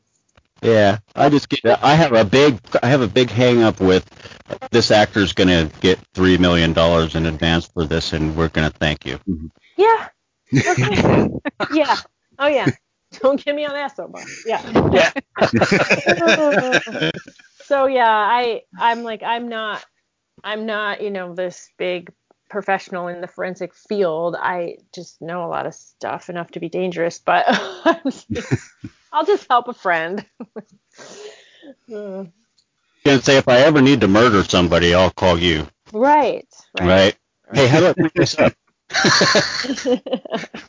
Yeah, 0.61 0.97
I 1.15 1.29
just 1.29 1.47
get. 1.47 1.81
I 1.81 1.95
have 1.95 2.11
a 2.11 2.25
big. 2.25 2.59
I 2.83 2.89
have 2.89 2.99
a 2.99 3.07
big 3.07 3.29
hang 3.29 3.63
up 3.63 3.79
with 3.79 4.05
this 4.71 4.91
actor's 4.91 5.31
going 5.31 5.47
to 5.47 5.73
get 5.79 5.99
three 6.13 6.37
million 6.37 6.73
dollars 6.73 7.15
in 7.15 7.25
advance 7.25 7.67
for 7.67 7.85
this, 7.85 8.11
and 8.11 8.35
we're 8.35 8.49
going 8.49 8.69
to 8.69 8.77
thank 8.77 9.05
you. 9.05 9.19
Mm-hmm. 9.19 9.47
Yeah. 9.77 10.09
Okay. 10.53 11.29
yeah. 11.73 11.95
Oh 12.37 12.47
yeah. 12.47 12.67
Don't 13.21 13.43
get 13.43 13.55
me 13.55 13.65
on 13.65 13.71
that 13.71 13.95
soapbox. 13.95 14.43
Yeah. 14.45 14.61
Yeah. 14.91 15.11
so 17.63 17.85
yeah, 17.85 18.09
I 18.09 18.63
I'm 18.77 19.03
like 19.03 19.23
I'm 19.23 19.47
not 19.47 19.85
I'm 20.43 20.65
not, 20.65 21.01
you 21.01 21.11
know, 21.11 21.33
this 21.33 21.69
big 21.77 22.11
professional 22.49 23.07
in 23.07 23.21
the 23.21 23.27
forensic 23.27 23.73
field. 23.73 24.35
I 24.37 24.77
just 24.93 25.21
know 25.21 25.45
a 25.45 25.47
lot 25.47 25.65
of 25.65 25.73
stuff 25.73 26.29
enough 26.29 26.51
to 26.51 26.59
be 26.59 26.69
dangerous, 26.69 27.19
but 27.19 27.45
I'll 29.13 29.25
just 29.25 29.47
help 29.49 29.67
a 29.67 29.73
friend. 29.73 30.25
uh. 31.93 32.25
Can't 33.05 33.23
say 33.23 33.37
if 33.37 33.47
I 33.47 33.59
ever 33.59 33.81
need 33.81 34.01
to 34.01 34.07
murder 34.07 34.43
somebody, 34.43 34.93
I'll 34.93 35.11
call 35.11 35.39
you. 35.39 35.67
Right. 35.93 36.47
Right. 36.77 36.87
right. 36.87 37.15
Hey, 37.53 37.67
how 37.67 37.79
do 37.79 37.87
I 37.87 37.93
pick 37.93 38.13
this 38.13 38.37
up? 38.37 38.53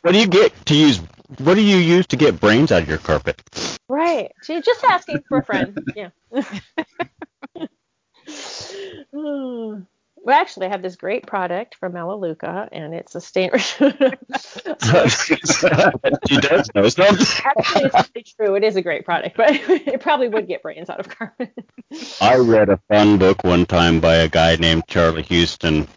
what 0.01 0.11
do 0.13 0.17
you 0.17 0.27
get 0.27 0.53
to 0.67 0.75
use? 0.75 0.99
What 1.39 1.55
do 1.55 1.61
you 1.61 1.77
use 1.77 2.07
to 2.07 2.15
get 2.15 2.39
brains 2.39 2.71
out 2.71 2.83
of 2.83 2.89
your 2.89 2.99
carpet? 2.99 3.41
Right. 3.89 4.31
She's 4.43 4.63
just 4.63 4.83
asking 4.83 5.23
for 5.27 5.39
a 5.39 5.43
friend. 5.43 5.77
Yeah. 5.95 6.09
Well, 10.23 10.39
actually, 10.39 10.67
I 10.67 10.69
have 10.69 10.83
this 10.83 10.95
great 10.95 11.25
product 11.25 11.73
from 11.75 11.93
Melaleuca, 11.93 12.69
and 12.71 12.93
it's 12.93 13.15
a 13.15 13.21
stain. 13.21 13.49
she 13.57 13.77
does 16.37 16.69
know 16.75 16.89
something. 16.89 17.25
Actually, 17.43 17.85
it's 17.85 18.11
really 18.13 18.23
true. 18.37 18.55
It 18.55 18.63
is 18.63 18.75
a 18.75 18.83
great 18.83 19.03
product, 19.03 19.35
but 19.35 19.49
it 19.69 19.99
probably 20.01 20.27
would 20.27 20.47
get 20.47 20.61
brains 20.61 20.91
out 20.91 20.99
of 20.99 21.09
carbon. 21.09 21.49
I 22.21 22.37
read 22.37 22.69
a 22.69 22.77
fun 22.87 23.17
book 23.17 23.43
one 23.43 23.65
time 23.65 23.99
by 23.99 24.17
a 24.17 24.27
guy 24.27 24.57
named 24.57 24.83
Charlie 24.87 25.23
Huston 25.23 25.87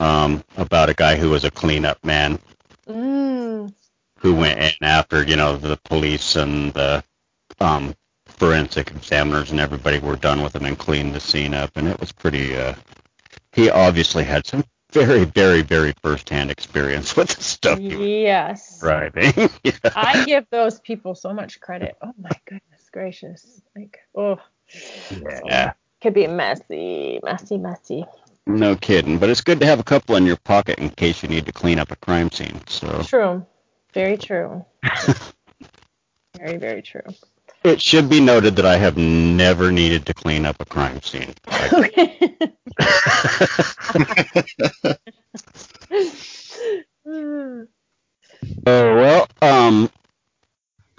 um, 0.00 0.42
about 0.56 0.90
a 0.90 0.94
guy 0.94 1.14
who 1.14 1.30
was 1.30 1.44
a 1.44 1.50
cleanup 1.50 2.04
man. 2.04 2.40
Mm. 2.88 3.72
Who 4.18 4.34
went 4.34 4.58
in 4.58 4.72
after, 4.82 5.22
you 5.22 5.36
know, 5.36 5.56
the 5.56 5.76
police 5.84 6.34
and 6.34 6.72
the 6.74 7.04
um, 7.60 7.94
forensic 8.26 8.90
examiners 8.90 9.52
and 9.52 9.60
everybody 9.60 10.00
were 10.00 10.16
done 10.16 10.42
with 10.42 10.56
him 10.56 10.64
and 10.64 10.76
cleaned 10.76 11.14
the 11.14 11.20
scene 11.20 11.54
up, 11.54 11.76
and 11.76 11.86
it 11.86 12.00
was 12.00 12.10
pretty. 12.10 12.56
Uh, 12.56 12.74
he 13.52 13.70
obviously 13.70 14.24
had 14.24 14.46
some 14.46 14.64
very, 14.92 15.24
very, 15.24 15.62
very 15.62 15.94
first-hand 16.02 16.50
experience 16.50 17.16
with 17.16 17.28
the 17.28 17.42
stuff. 17.42 17.78
Yes. 17.80 18.82
Right. 18.82 19.12
yeah. 19.64 19.72
I 19.96 20.24
give 20.26 20.46
those 20.50 20.80
people 20.80 21.14
so 21.14 21.32
much 21.32 21.60
credit. 21.60 21.96
Oh 22.02 22.12
my 22.18 22.30
goodness 22.46 22.90
gracious! 22.92 23.62
Like, 23.74 23.98
oh. 24.14 24.38
Yeah. 25.44 25.72
Could 26.00 26.14
be 26.14 26.26
messy, 26.26 27.20
messy, 27.22 27.58
messy. 27.58 28.04
No 28.46 28.74
kidding, 28.74 29.18
but 29.18 29.30
it's 29.30 29.40
good 29.40 29.60
to 29.60 29.66
have 29.66 29.78
a 29.78 29.84
couple 29.84 30.16
in 30.16 30.26
your 30.26 30.36
pocket 30.36 30.78
in 30.78 30.90
case 30.90 31.22
you 31.22 31.28
need 31.28 31.46
to 31.46 31.52
clean 31.52 31.78
up 31.78 31.92
a 31.92 31.96
crime 31.96 32.30
scene. 32.30 32.60
So. 32.66 33.02
True. 33.04 33.46
Very 33.94 34.16
true. 34.16 34.64
very, 36.36 36.56
very 36.56 36.82
true. 36.82 37.02
It 37.64 37.80
should 37.80 38.08
be 38.08 38.20
noted 38.20 38.56
that 38.56 38.66
I 38.66 38.76
have 38.76 38.96
never 38.96 39.70
needed 39.70 40.06
to 40.06 40.14
clean 40.14 40.44
up 40.44 40.56
a 40.60 40.64
crime 40.64 41.00
scene. 41.02 41.34
Okay. 41.72 42.34
oh 48.66 48.66
well, 48.66 49.28
um, 49.40 49.90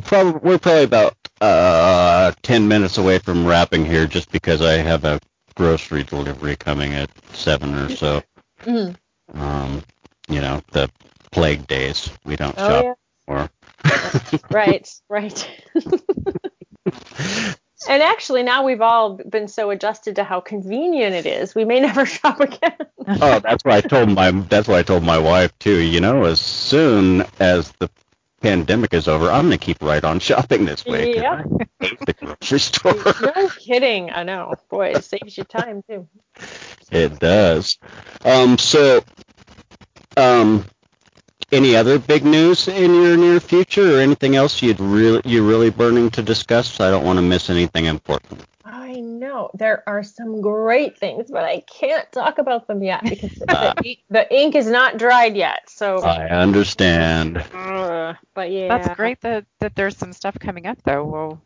probably 0.03 0.39
we're 0.41 0.57
probably 0.57 0.83
about 0.83 1.15
uh 1.41 2.31
ten 2.41 2.67
minutes 2.67 2.97
away 2.97 3.19
from 3.19 3.45
wrapping 3.45 3.85
here, 3.85 4.07
just 4.07 4.31
because 4.31 4.61
I 4.61 4.73
have 4.73 5.03
a 5.03 5.19
grocery 5.55 6.03
delivery 6.03 6.55
coming 6.55 6.93
at 6.93 7.09
seven 7.33 7.75
or 7.75 7.89
so. 7.89 8.23
Mm-hmm. 8.61 9.41
Um, 9.41 9.83
you 10.29 10.39
know 10.39 10.61
the 10.71 10.89
plague 11.31 11.67
days. 11.67 12.09
We 12.23 12.37
don't 12.37 12.55
oh, 12.57 12.69
shop 12.69 12.97
yeah. 13.27 13.47
right, 14.51 14.89
right. 15.09 15.61
And 17.89 18.01
actually, 18.01 18.43
now 18.43 18.63
we've 18.63 18.81
all 18.81 19.15
been 19.15 19.47
so 19.47 19.69
adjusted 19.69 20.15
to 20.15 20.23
how 20.23 20.39
convenient 20.39 21.15
it 21.15 21.25
is, 21.25 21.53
we 21.53 21.65
may 21.65 21.79
never 21.79 22.05
shop 22.17 22.39
again. 22.39 22.77
oh, 23.07 23.39
that's 23.39 23.63
what 23.65 23.73
I 23.73 23.81
told 23.81 24.09
my 24.09 24.31
that's 24.31 24.67
what 24.67 24.77
I 24.77 24.83
told 24.83 25.03
my 25.03 25.17
wife 25.17 25.57
too. 25.59 25.79
You 25.79 25.99
know, 25.99 26.23
as 26.23 26.39
soon 26.39 27.25
as 27.39 27.71
the 27.79 27.89
pandemic 28.41 28.93
is 28.93 29.07
over, 29.07 29.29
I'm 29.29 29.45
gonna 29.45 29.57
keep 29.57 29.81
right 29.81 30.03
on 30.03 30.19
shopping 30.19 30.65
this 30.65 30.85
way. 30.85 31.15
Yeah. 31.15 31.43
The 31.79 32.13
grocery 32.13 32.59
store. 32.59 32.95
no 33.35 33.49
kidding. 33.49 34.11
I 34.11 34.23
know. 34.23 34.53
Boy, 34.69 34.89
it 34.89 35.03
saves 35.03 35.37
you 35.37 35.43
time 35.43 35.83
too. 35.89 36.07
It 36.91 37.19
does. 37.19 37.77
Um. 38.23 38.57
So, 38.57 39.03
um, 40.15 40.65
any 41.53 41.75
other 41.75 41.99
big 41.99 42.25
news 42.25 42.67
in 42.67 42.93
your 42.93 43.15
near 43.15 43.39
future, 43.39 43.97
or 43.97 43.99
anything 43.99 44.35
else 44.35 44.61
you'd 44.61 44.79
really 44.79 45.21
you're 45.25 45.43
really 45.43 45.69
burning 45.69 46.09
to 46.11 46.21
discuss? 46.21 46.79
I 46.79 46.89
don't 46.89 47.05
want 47.05 47.17
to 47.17 47.21
miss 47.21 47.49
anything 47.49 47.85
important. 47.85 48.45
I 48.65 48.93
know. 48.99 49.49
There 49.53 49.83
are 49.87 50.03
some 50.03 50.41
great 50.41 50.97
things, 50.97 51.29
but 51.29 51.43
I 51.43 51.61
can't 51.61 52.11
talk 52.11 52.37
about 52.37 52.67
them 52.67 52.83
yet 52.83 53.03
because 53.03 53.31
the, 53.31 53.97
the, 54.09 54.35
ink 54.35 54.55
is 54.55 54.67
not 54.67 54.97
dried 54.97 55.35
yet. 55.35 55.69
So 55.69 55.99
I 56.01 56.27
understand. 56.29 57.37
Uh, 57.37 58.15
but 58.33 58.51
yeah, 58.51 58.67
that's 58.67 58.95
great 58.95 59.21
that 59.21 59.45
that 59.59 59.75
there's 59.75 59.97
some 59.97 60.13
stuff 60.13 60.37
coming 60.39 60.65
up 60.65 60.81
though. 60.83 61.05
Well, 61.05 61.41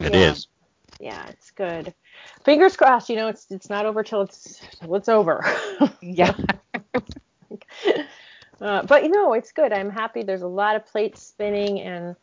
it 0.00 0.12
yeah. 0.12 0.32
is. 0.32 0.48
Yeah, 1.00 1.26
it's 1.28 1.50
good. 1.50 1.94
Fingers 2.44 2.76
crossed. 2.76 3.08
You 3.08 3.16
know, 3.16 3.28
it's 3.28 3.46
it's 3.50 3.70
not 3.70 3.86
over 3.86 4.02
till 4.02 4.22
it's 4.22 4.60
till 4.80 4.94
it's 4.94 5.08
over. 5.08 5.44
yeah. 6.00 6.34
uh, 8.62 8.82
but 8.84 9.02
you 9.02 9.10
know, 9.10 9.32
it's 9.32 9.50
good. 9.52 9.72
I'm 9.72 9.90
happy. 9.90 10.22
There's 10.22 10.42
a 10.42 10.48
lot 10.48 10.76
of 10.76 10.86
plates 10.86 11.20
spinning 11.20 11.80
and 11.80 12.16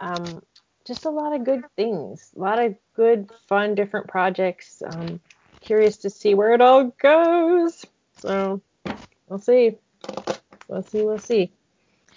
um, 0.00 0.42
just 0.86 1.04
a 1.04 1.10
lot 1.10 1.34
of 1.34 1.44
good 1.44 1.64
things. 1.76 2.30
A 2.34 2.40
lot 2.40 2.58
of 2.58 2.74
good, 2.94 3.30
fun, 3.46 3.74
different 3.74 4.08
projects. 4.08 4.82
Um, 4.84 5.20
curious 5.60 5.98
to 5.98 6.10
see 6.10 6.34
where 6.34 6.54
it 6.54 6.62
all 6.62 6.84
goes. 6.98 7.84
So 8.18 8.62
we'll 9.28 9.38
see. 9.38 9.76
We'll 10.66 10.82
see. 10.82 11.02
We'll 11.02 11.18
see. 11.18 11.52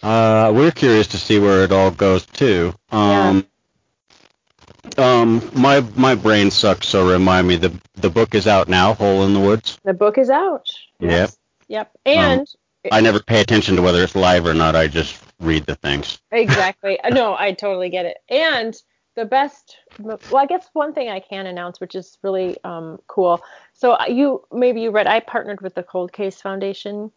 Uh, 0.02 0.54
we're 0.56 0.72
curious 0.72 1.08
to 1.08 1.18
see 1.18 1.40
where 1.40 1.64
it 1.64 1.72
all 1.72 1.92
goes 1.92 2.26
too. 2.26 2.74
Um, 2.92 3.46
yeah. 4.98 5.22
um, 5.22 5.50
my 5.54 5.82
my 5.96 6.16
brain 6.16 6.50
sucks. 6.50 6.88
So 6.88 7.12
remind 7.12 7.48
me 7.48 7.58
the 7.58 7.74
the 7.96 8.10
book 8.10 8.36
is 8.36 8.48
out 8.48 8.70
now. 8.70 8.94
Hole 8.94 9.26
in 9.26 9.34
the 9.34 9.40
Woods. 9.40 9.78
The 9.84 9.94
book 9.94 10.18
is 10.18 10.30
out. 10.30 10.70
Yep. 11.00 11.12
Yes. 11.12 11.38
Yep. 11.68 11.92
And 12.06 12.40
um, 12.42 12.46
I 12.92 13.02
never 13.02 13.20
pay 13.20 13.42
attention 13.42 13.76
to 13.76 13.82
whether 13.82 14.04
it's 14.04 14.16
live 14.16 14.46
or 14.46 14.54
not. 14.54 14.76
I 14.76 14.88
just 14.88 15.22
read 15.40 15.66
the 15.66 15.76
things. 15.76 16.20
Exactly. 16.32 17.00
no, 17.12 17.36
I 17.38 17.54
totally 17.54 17.90
get 17.90 18.06
it. 18.06 18.18
And 18.30 18.76
the 19.16 19.26
best, 19.26 19.78
well, 20.00 20.20
I 20.36 20.46
guess 20.46 20.68
one 20.74 20.94
thing 20.94 21.10
I 21.10 21.20
can 21.20 21.46
announce, 21.46 21.80
which 21.80 21.96
is 21.96 22.18
really 22.22 22.58
um, 22.64 23.00
cool. 23.08 23.42
So 23.74 23.98
you 24.08 24.44
maybe 24.52 24.82
you 24.82 24.92
read, 24.92 25.08
I 25.08 25.20
partnered 25.20 25.62
with 25.62 25.76
the 25.76 25.84
Cold 25.84 26.12
Case 26.12 26.42
Foundation, 26.42 27.12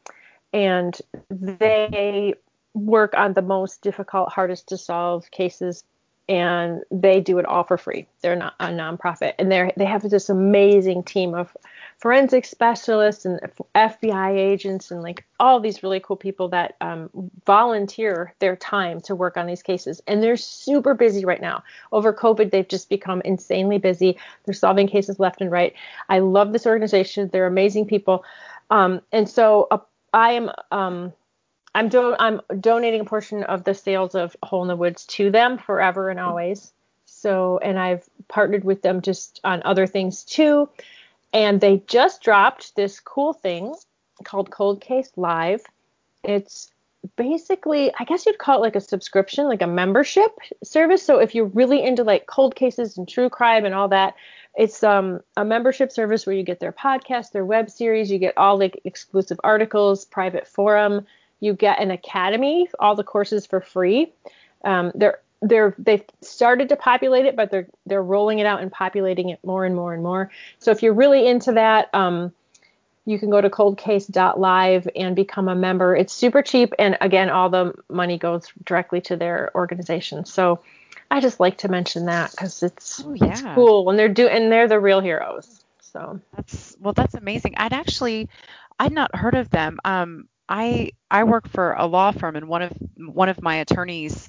and 0.52 0.98
they 1.30 2.34
work 2.74 3.14
on 3.16 3.32
the 3.32 3.42
most 3.42 3.82
difficult, 3.82 4.30
hardest 4.30 4.68
to 4.68 4.78
solve 4.78 5.30
cases 5.30 5.84
and 6.28 6.82
they 6.90 7.20
do 7.20 7.38
it 7.38 7.46
all 7.46 7.64
for 7.64 7.78
free. 7.78 8.06
They're 8.20 8.36
not 8.36 8.54
a 8.60 8.66
nonprofit, 8.66 9.34
and 9.38 9.50
they 9.50 9.72
they 9.76 9.86
have 9.86 10.02
this 10.02 10.28
amazing 10.28 11.04
team 11.04 11.34
of 11.34 11.56
forensic 11.98 12.44
specialists 12.44 13.24
and 13.24 13.40
FBI 13.74 14.36
agents 14.36 14.90
and 14.90 15.02
like 15.02 15.24
all 15.40 15.58
these 15.58 15.82
really 15.82 15.98
cool 15.98 16.16
people 16.16 16.48
that 16.48 16.76
um, 16.80 17.10
volunteer 17.44 18.32
their 18.38 18.54
time 18.54 19.00
to 19.00 19.16
work 19.16 19.36
on 19.36 19.46
these 19.46 19.62
cases. 19.62 20.00
And 20.06 20.22
they're 20.22 20.36
super 20.36 20.94
busy 20.94 21.24
right 21.24 21.40
now. 21.40 21.64
Over 21.90 22.12
COVID, 22.12 22.52
they've 22.52 22.68
just 22.68 22.88
become 22.88 23.20
insanely 23.24 23.78
busy. 23.78 24.16
They're 24.44 24.54
solving 24.54 24.86
cases 24.86 25.18
left 25.18 25.40
and 25.40 25.50
right. 25.50 25.74
I 26.08 26.20
love 26.20 26.52
this 26.52 26.66
organization. 26.66 27.30
They're 27.32 27.48
amazing 27.48 27.86
people. 27.86 28.24
Um, 28.70 29.00
and 29.10 29.28
so 29.28 29.66
uh, 29.70 29.78
I 30.12 30.32
am 30.32 30.50
um, 30.70 31.12
I'm 31.74 31.88
do- 31.88 32.16
I'm 32.18 32.40
donating 32.60 33.00
a 33.00 33.04
portion 33.04 33.42
of 33.44 33.64
the 33.64 33.74
sales 33.74 34.14
of 34.14 34.36
Hole 34.42 34.62
in 34.62 34.68
the 34.68 34.76
Woods 34.76 35.04
to 35.06 35.30
them 35.30 35.58
forever 35.58 36.10
and 36.10 36.20
always. 36.20 36.72
So, 37.06 37.58
and 37.58 37.78
I've 37.78 38.08
partnered 38.28 38.64
with 38.64 38.82
them 38.82 39.00
just 39.00 39.40
on 39.42 39.62
other 39.64 39.86
things 39.86 40.24
too. 40.24 40.68
And 41.32 41.60
they 41.60 41.82
just 41.86 42.22
dropped 42.22 42.74
this 42.76 43.00
cool 43.00 43.32
thing 43.32 43.74
called 44.24 44.50
Cold 44.50 44.80
Case 44.80 45.10
Live. 45.16 45.62
It's 46.24 46.70
basically, 47.16 47.92
I 47.98 48.04
guess 48.04 48.26
you'd 48.26 48.38
call 48.38 48.58
it 48.58 48.62
like 48.62 48.76
a 48.76 48.80
subscription, 48.80 49.46
like 49.46 49.62
a 49.62 49.66
membership 49.66 50.32
service. 50.64 51.02
So 51.02 51.18
if 51.18 51.34
you're 51.34 51.46
really 51.46 51.82
into 51.82 52.02
like 52.02 52.26
cold 52.26 52.56
cases 52.56 52.96
and 52.96 53.08
true 53.08 53.28
crime 53.28 53.64
and 53.64 53.74
all 53.74 53.88
that, 53.88 54.14
it's 54.56 54.82
um, 54.82 55.20
a 55.36 55.44
membership 55.44 55.92
service 55.92 56.26
where 56.26 56.34
you 56.34 56.42
get 56.42 56.60
their 56.60 56.72
podcast, 56.72 57.32
their 57.32 57.44
web 57.44 57.70
series, 57.70 58.10
you 58.10 58.18
get 58.18 58.36
all 58.36 58.58
like 58.58 58.80
exclusive 58.84 59.38
articles, 59.44 60.04
private 60.04 60.48
forum, 60.48 61.06
you 61.40 61.54
get 61.54 61.80
an 61.80 61.90
academy, 61.90 62.68
all 62.80 62.96
the 62.96 63.04
courses 63.04 63.46
for 63.46 63.60
free. 63.60 64.12
Um, 64.64 64.90
they're 64.94 65.20
they're 65.40 65.74
they've 65.78 66.04
started 66.20 66.68
to 66.70 66.76
populate 66.76 67.26
it, 67.26 67.36
but 67.36 67.50
they're 67.50 67.68
they're 67.86 68.02
rolling 68.02 68.38
it 68.38 68.46
out 68.46 68.60
and 68.60 68.72
populating 68.72 69.28
it 69.30 69.38
more 69.44 69.64
and 69.64 69.74
more 69.74 69.94
and 69.94 70.02
more. 70.02 70.30
So 70.58 70.70
if 70.70 70.82
you're 70.82 70.94
really 70.94 71.26
into 71.26 71.52
that, 71.52 71.94
um, 71.94 72.32
you 73.04 73.18
can 73.18 73.30
go 73.30 73.40
to 73.40 73.48
coldcase.live 73.48 74.88
and 74.94 75.16
become 75.16 75.48
a 75.48 75.54
member. 75.54 75.96
It's 75.96 76.12
super 76.12 76.42
cheap, 76.42 76.74
and 76.78 76.98
again, 77.00 77.30
all 77.30 77.50
the 77.50 77.74
money 77.88 78.18
goes 78.18 78.48
directly 78.64 79.00
to 79.02 79.16
their 79.16 79.50
organization. 79.54 80.24
So 80.24 80.60
I 81.10 81.20
just 81.20 81.40
like 81.40 81.58
to 81.58 81.68
mention 81.68 82.06
that 82.06 82.32
because 82.32 82.62
it's 82.62 83.02
oh, 83.04 83.14
yeah. 83.14 83.26
it's 83.26 83.42
cool, 83.42 83.88
and 83.88 83.98
they're 83.98 84.08
do 84.08 84.26
and 84.26 84.50
they're 84.52 84.68
the 84.68 84.80
real 84.80 85.00
heroes. 85.00 85.64
So 85.80 86.20
that's 86.34 86.76
well, 86.80 86.92
that's 86.92 87.14
amazing. 87.14 87.54
I'd 87.56 87.72
actually 87.72 88.28
I'd 88.78 88.92
not 88.92 89.14
heard 89.14 89.34
of 89.34 89.50
them. 89.50 89.78
Um, 89.84 90.28
I 90.48 90.92
I 91.10 91.24
work 91.24 91.48
for 91.48 91.72
a 91.72 91.86
law 91.86 92.10
firm, 92.12 92.36
and 92.36 92.48
one 92.48 92.62
of 92.62 92.72
one 92.96 93.28
of 93.28 93.40
my 93.42 93.56
attorneys 93.56 94.28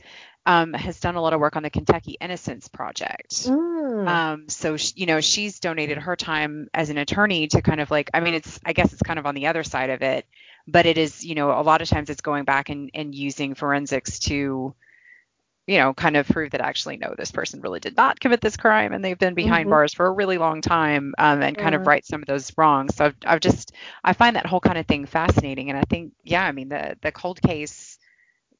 um, 0.49 0.73
has 0.73 0.99
done 0.99 1.13
a 1.13 1.21
lot 1.21 1.33
of 1.33 1.39
work 1.39 1.55
on 1.55 1.61
the 1.61 1.69
Kentucky 1.69 2.17
Innocence 2.19 2.67
Project. 2.67 3.45
Mm. 3.45 4.07
Um, 4.07 4.49
so 4.49 4.77
she, 4.77 4.93
you 4.95 5.05
know 5.05 5.21
she's 5.21 5.59
donated 5.59 5.99
her 5.99 6.15
time 6.15 6.69
as 6.73 6.89
an 6.89 6.97
attorney 6.97 7.47
to 7.49 7.61
kind 7.61 7.79
of 7.79 7.91
like 7.91 8.09
I 8.15 8.19
mean 8.19 8.33
it's 8.33 8.59
I 8.65 8.73
guess 8.73 8.91
it's 8.91 9.03
kind 9.03 9.19
of 9.19 9.27
on 9.27 9.35
the 9.35 9.45
other 9.45 9.63
side 9.63 9.91
of 9.91 10.01
it, 10.01 10.25
but 10.67 10.87
it 10.87 10.97
is 10.97 11.23
you 11.23 11.35
know 11.35 11.51
a 11.51 11.61
lot 11.61 11.83
of 11.83 11.87
times 11.87 12.09
it's 12.09 12.21
going 12.21 12.45
back 12.45 12.69
and, 12.69 12.89
and 12.95 13.13
using 13.13 13.53
forensics 13.53 14.17
to 14.21 14.73
you 15.67 15.77
know, 15.77 15.93
kind 15.93 16.17
of 16.17 16.27
prove 16.27 16.49
that 16.49 16.61
actually 16.61 16.97
no, 16.97 17.13
this 17.15 17.29
person 17.29 17.61
really 17.61 17.79
did 17.79 17.95
not 17.95 18.19
commit 18.19 18.41
this 18.41 18.57
crime 18.57 18.91
and 18.91 19.05
they've 19.05 19.19
been 19.19 19.35
behind 19.35 19.65
mm-hmm. 19.65 19.69
bars 19.69 19.93
for 19.93 20.07
a 20.07 20.11
really 20.11 20.39
long 20.39 20.61
time, 20.61 21.13
um, 21.19 21.43
and 21.43 21.55
kind 21.55 21.75
of 21.75 21.85
right 21.85 22.03
some 22.03 22.23
of 22.23 22.27
those 22.27 22.51
wrongs. 22.57 22.95
So 22.95 23.05
I've, 23.05 23.15
I've 23.23 23.39
just 23.39 23.73
I 24.03 24.13
find 24.13 24.35
that 24.35 24.47
whole 24.47 24.61
kind 24.61 24.79
of 24.79 24.87
thing 24.87 25.05
fascinating, 25.05 25.69
and 25.69 25.77
I 25.77 25.83
think 25.83 26.13
yeah, 26.23 26.43
I 26.43 26.53
mean 26.53 26.69
the 26.69 26.97
the 27.03 27.11
cold 27.11 27.39
case 27.39 27.88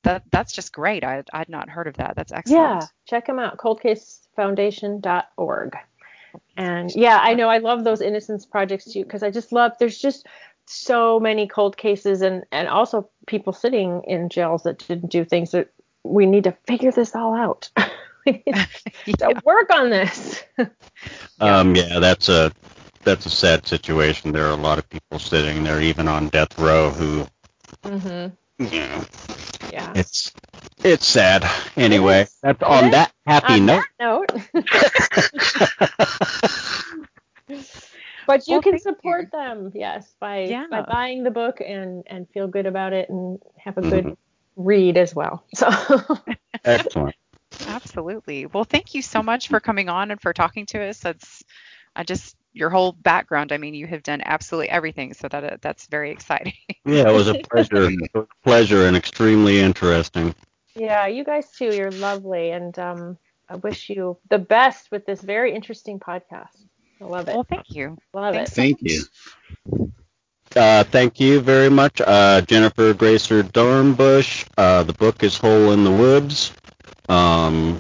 that 0.04 0.24
that's 0.32 0.54
just 0.54 0.72
great. 0.74 1.04
I 1.04 1.24
I'd 1.34 1.50
not 1.50 1.70
heard 1.70 1.88
of 1.88 1.98
that. 1.98 2.16
That's 2.16 2.32
excellent. 2.32 2.82
Yeah, 2.82 2.88
check 3.06 3.28
them 3.28 3.38
out. 3.40 3.58
Coldcasefoundation.org. 3.58 5.78
And 6.58 6.92
yeah, 6.96 7.20
I 7.22 7.34
know 7.34 7.50
I 7.50 7.58
love 7.58 7.84
those 7.84 8.00
innocence 8.02 8.46
projects 8.46 8.86
too 8.86 9.04
because 9.04 9.24
I 9.24 9.32
just 9.32 9.52
love. 9.52 9.74
There's 9.80 10.00
just 10.00 10.28
so 10.66 11.20
many 11.20 11.48
cold 11.48 11.76
cases 11.78 12.22
and 12.22 12.44
and 12.52 12.68
also 12.68 13.10
people 13.26 13.54
sitting 13.54 14.04
in 14.06 14.30
jails 14.30 14.62
that 14.64 14.86
didn't 14.88 15.10
do 15.10 15.26
things 15.26 15.52
that 15.52 15.72
we 16.04 16.26
need 16.26 16.46
to 16.46 16.52
figure 16.68 16.92
this 16.92 17.16
all 17.16 17.36
out. 17.36 17.70
we 18.26 18.44
need 18.46 18.68
to 19.20 19.42
work 19.44 19.74
on 19.74 19.90
this. 19.90 20.44
um, 21.40 21.76
yeah, 21.76 22.00
that's 22.00 22.30
a 22.30 22.52
that's 23.04 23.26
a 23.26 23.30
sad 23.30 23.68
situation. 23.68 24.32
There 24.32 24.46
are 24.46 24.52
a 24.52 24.62
lot 24.62 24.78
of 24.78 24.90
people 24.90 25.20
sitting 25.20 25.64
there, 25.64 25.82
even 25.82 26.08
on 26.08 26.30
death 26.30 26.58
row, 26.60 26.90
who. 26.90 27.28
Mm-hmm. 27.84 28.66
Yeah. 28.66 29.04
Yeah. 29.72 29.92
It's 29.96 30.32
it's 30.84 31.06
sad. 31.06 31.50
Anyway, 31.76 32.28
that's 32.42 32.62
on 32.64 32.86
is. 32.86 32.92
that 32.92 33.12
happy 33.26 33.54
on 33.54 33.66
note. 33.66 33.84
That 34.00 34.00
note. 34.00 34.32
but 38.28 38.48
you 38.48 38.54
Well, 38.54 38.62
can 38.62 38.80
support 38.80 39.24
you. 39.26 39.40
them, 39.40 39.72
yes, 39.76 40.14
by 40.20 40.44
Yeah. 40.44 40.68
by 40.70 40.82
buying 40.82 41.24
the 41.24 41.32
book 41.32 41.62
and 41.66 42.04
and 42.08 42.30
feel 42.30 42.48
good 42.48 42.66
about 42.66 42.94
it 42.94 43.10
and 43.10 43.40
have 43.58 43.78
a 43.78 43.82
good 43.82 44.06
mm-hmm. 44.06 44.64
read 44.64 44.98
as 44.98 45.14
well. 45.14 45.44
So 45.54 45.68
Excellent. 46.66 47.16
Absolutely. 47.68 48.46
Well, 48.46 48.64
thank 48.64 48.94
you 48.94 49.02
so 49.02 49.22
much 49.22 49.48
for 49.48 49.60
coming 49.60 49.90
on 49.90 50.12
and 50.12 50.22
for 50.22 50.34
talking 50.34 50.66
to 50.68 50.82
us. 50.82 51.00
That's 51.00 51.44
I 51.96 52.04
just 52.04 52.36
your 52.54 52.70
whole 52.70 52.94
background. 52.94 53.52
I 53.52 53.58
mean, 53.58 53.74
you 53.74 53.88
have 53.88 54.04
done 54.04 54.22
absolutely 54.26 54.70
everything, 54.70 55.14
so 55.14 55.28
that 55.28 55.44
uh, 55.44 55.58
that's 55.62 55.88
very 55.88 56.12
exciting. 56.12 56.54
Yeah, 56.86 57.10
it 57.10 57.14
was 57.14 57.28
a 57.28 57.36
pleasure. 57.36 57.90
A 58.16 58.24
pleasure 58.44 58.88
and 58.88 58.96
extremely 58.98 59.60
interesting. 59.60 60.34
yeah, 60.76 61.08
you 61.08 61.24
guys 61.24 61.52
too, 61.52 61.74
you're 61.74 61.92
lovely, 61.92 62.52
and 62.52 62.78
um, 62.80 63.18
I 63.50 63.56
wish 63.58 63.90
you 63.90 64.18
the 64.30 64.40
best 64.40 64.90
with 64.92 65.06
this 65.06 65.22
very 65.22 65.54
interesting 65.54 66.00
podcast. 66.00 66.66
I 67.02 67.06
love 67.06 67.28
it. 67.28 67.36
well, 67.36 67.46
thank 67.48 67.70
you. 67.70 67.98
love 68.14 68.34
thanks 68.34 68.52
it. 68.52 68.56
so 68.56 68.62
Thank 68.62 68.80
you. 68.82 69.04
Uh, 70.56 70.84
thank 70.84 71.20
you 71.20 71.40
very 71.40 71.70
much, 71.70 72.02
uh, 72.02 72.42
Jennifer 72.42 72.94
Graeser 72.94 73.44
Dornbush. 73.44 74.48
Uh, 74.58 74.84
the 74.84 74.94
book 74.94 75.24
is 75.24 75.38
Hole 75.38 75.72
in 75.72 75.84
the 75.84 75.92
Woods. 75.92 76.52
Um, 77.08 77.80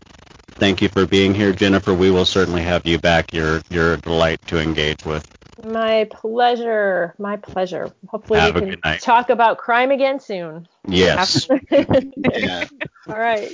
thank 0.59 0.81
you 0.81 0.89
for 0.89 1.05
being 1.05 1.33
here, 1.33 1.53
Jennifer. 1.53 1.93
We 1.93 2.11
will 2.11 2.25
certainly 2.25 2.61
have 2.61 2.85
you 2.85 2.99
back. 2.99 3.33
You're 3.33 3.61
you're 3.69 3.93
a 3.93 3.97
delight 3.97 4.45
to 4.47 4.59
engage 4.59 5.05
with. 5.05 5.25
My 5.63 6.07
pleasure. 6.11 7.15
My 7.17 7.37
pleasure. 7.37 7.91
Hopefully 8.07 8.39
Have 8.39 8.55
a 8.55 8.59
we 8.61 8.65
good 8.71 8.81
can 8.83 8.91
night. 8.91 9.01
talk 9.01 9.29
about 9.29 9.57
crime 9.57 9.91
again 9.91 10.19
soon. 10.19 10.67
Yes. 10.87 11.47
Yeah. 11.71 12.65
All 13.07 13.17
right. 13.17 13.51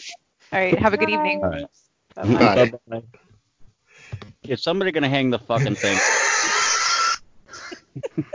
All 0.53 0.59
right. 0.59 0.77
Have 0.77 0.93
a 0.93 0.97
good 0.97 1.09
evening. 1.09 1.41
All 1.43 1.49
right. 1.49 1.65
Bye-bye. 2.15 2.55
Bye. 2.55 2.65
Bye-bye. 2.89 3.03
Is 4.43 4.61
somebody 4.61 4.91
gonna 4.91 5.09
hang 5.09 5.31
the 5.31 5.39
fucking 5.39 5.75
thing? 5.75 5.97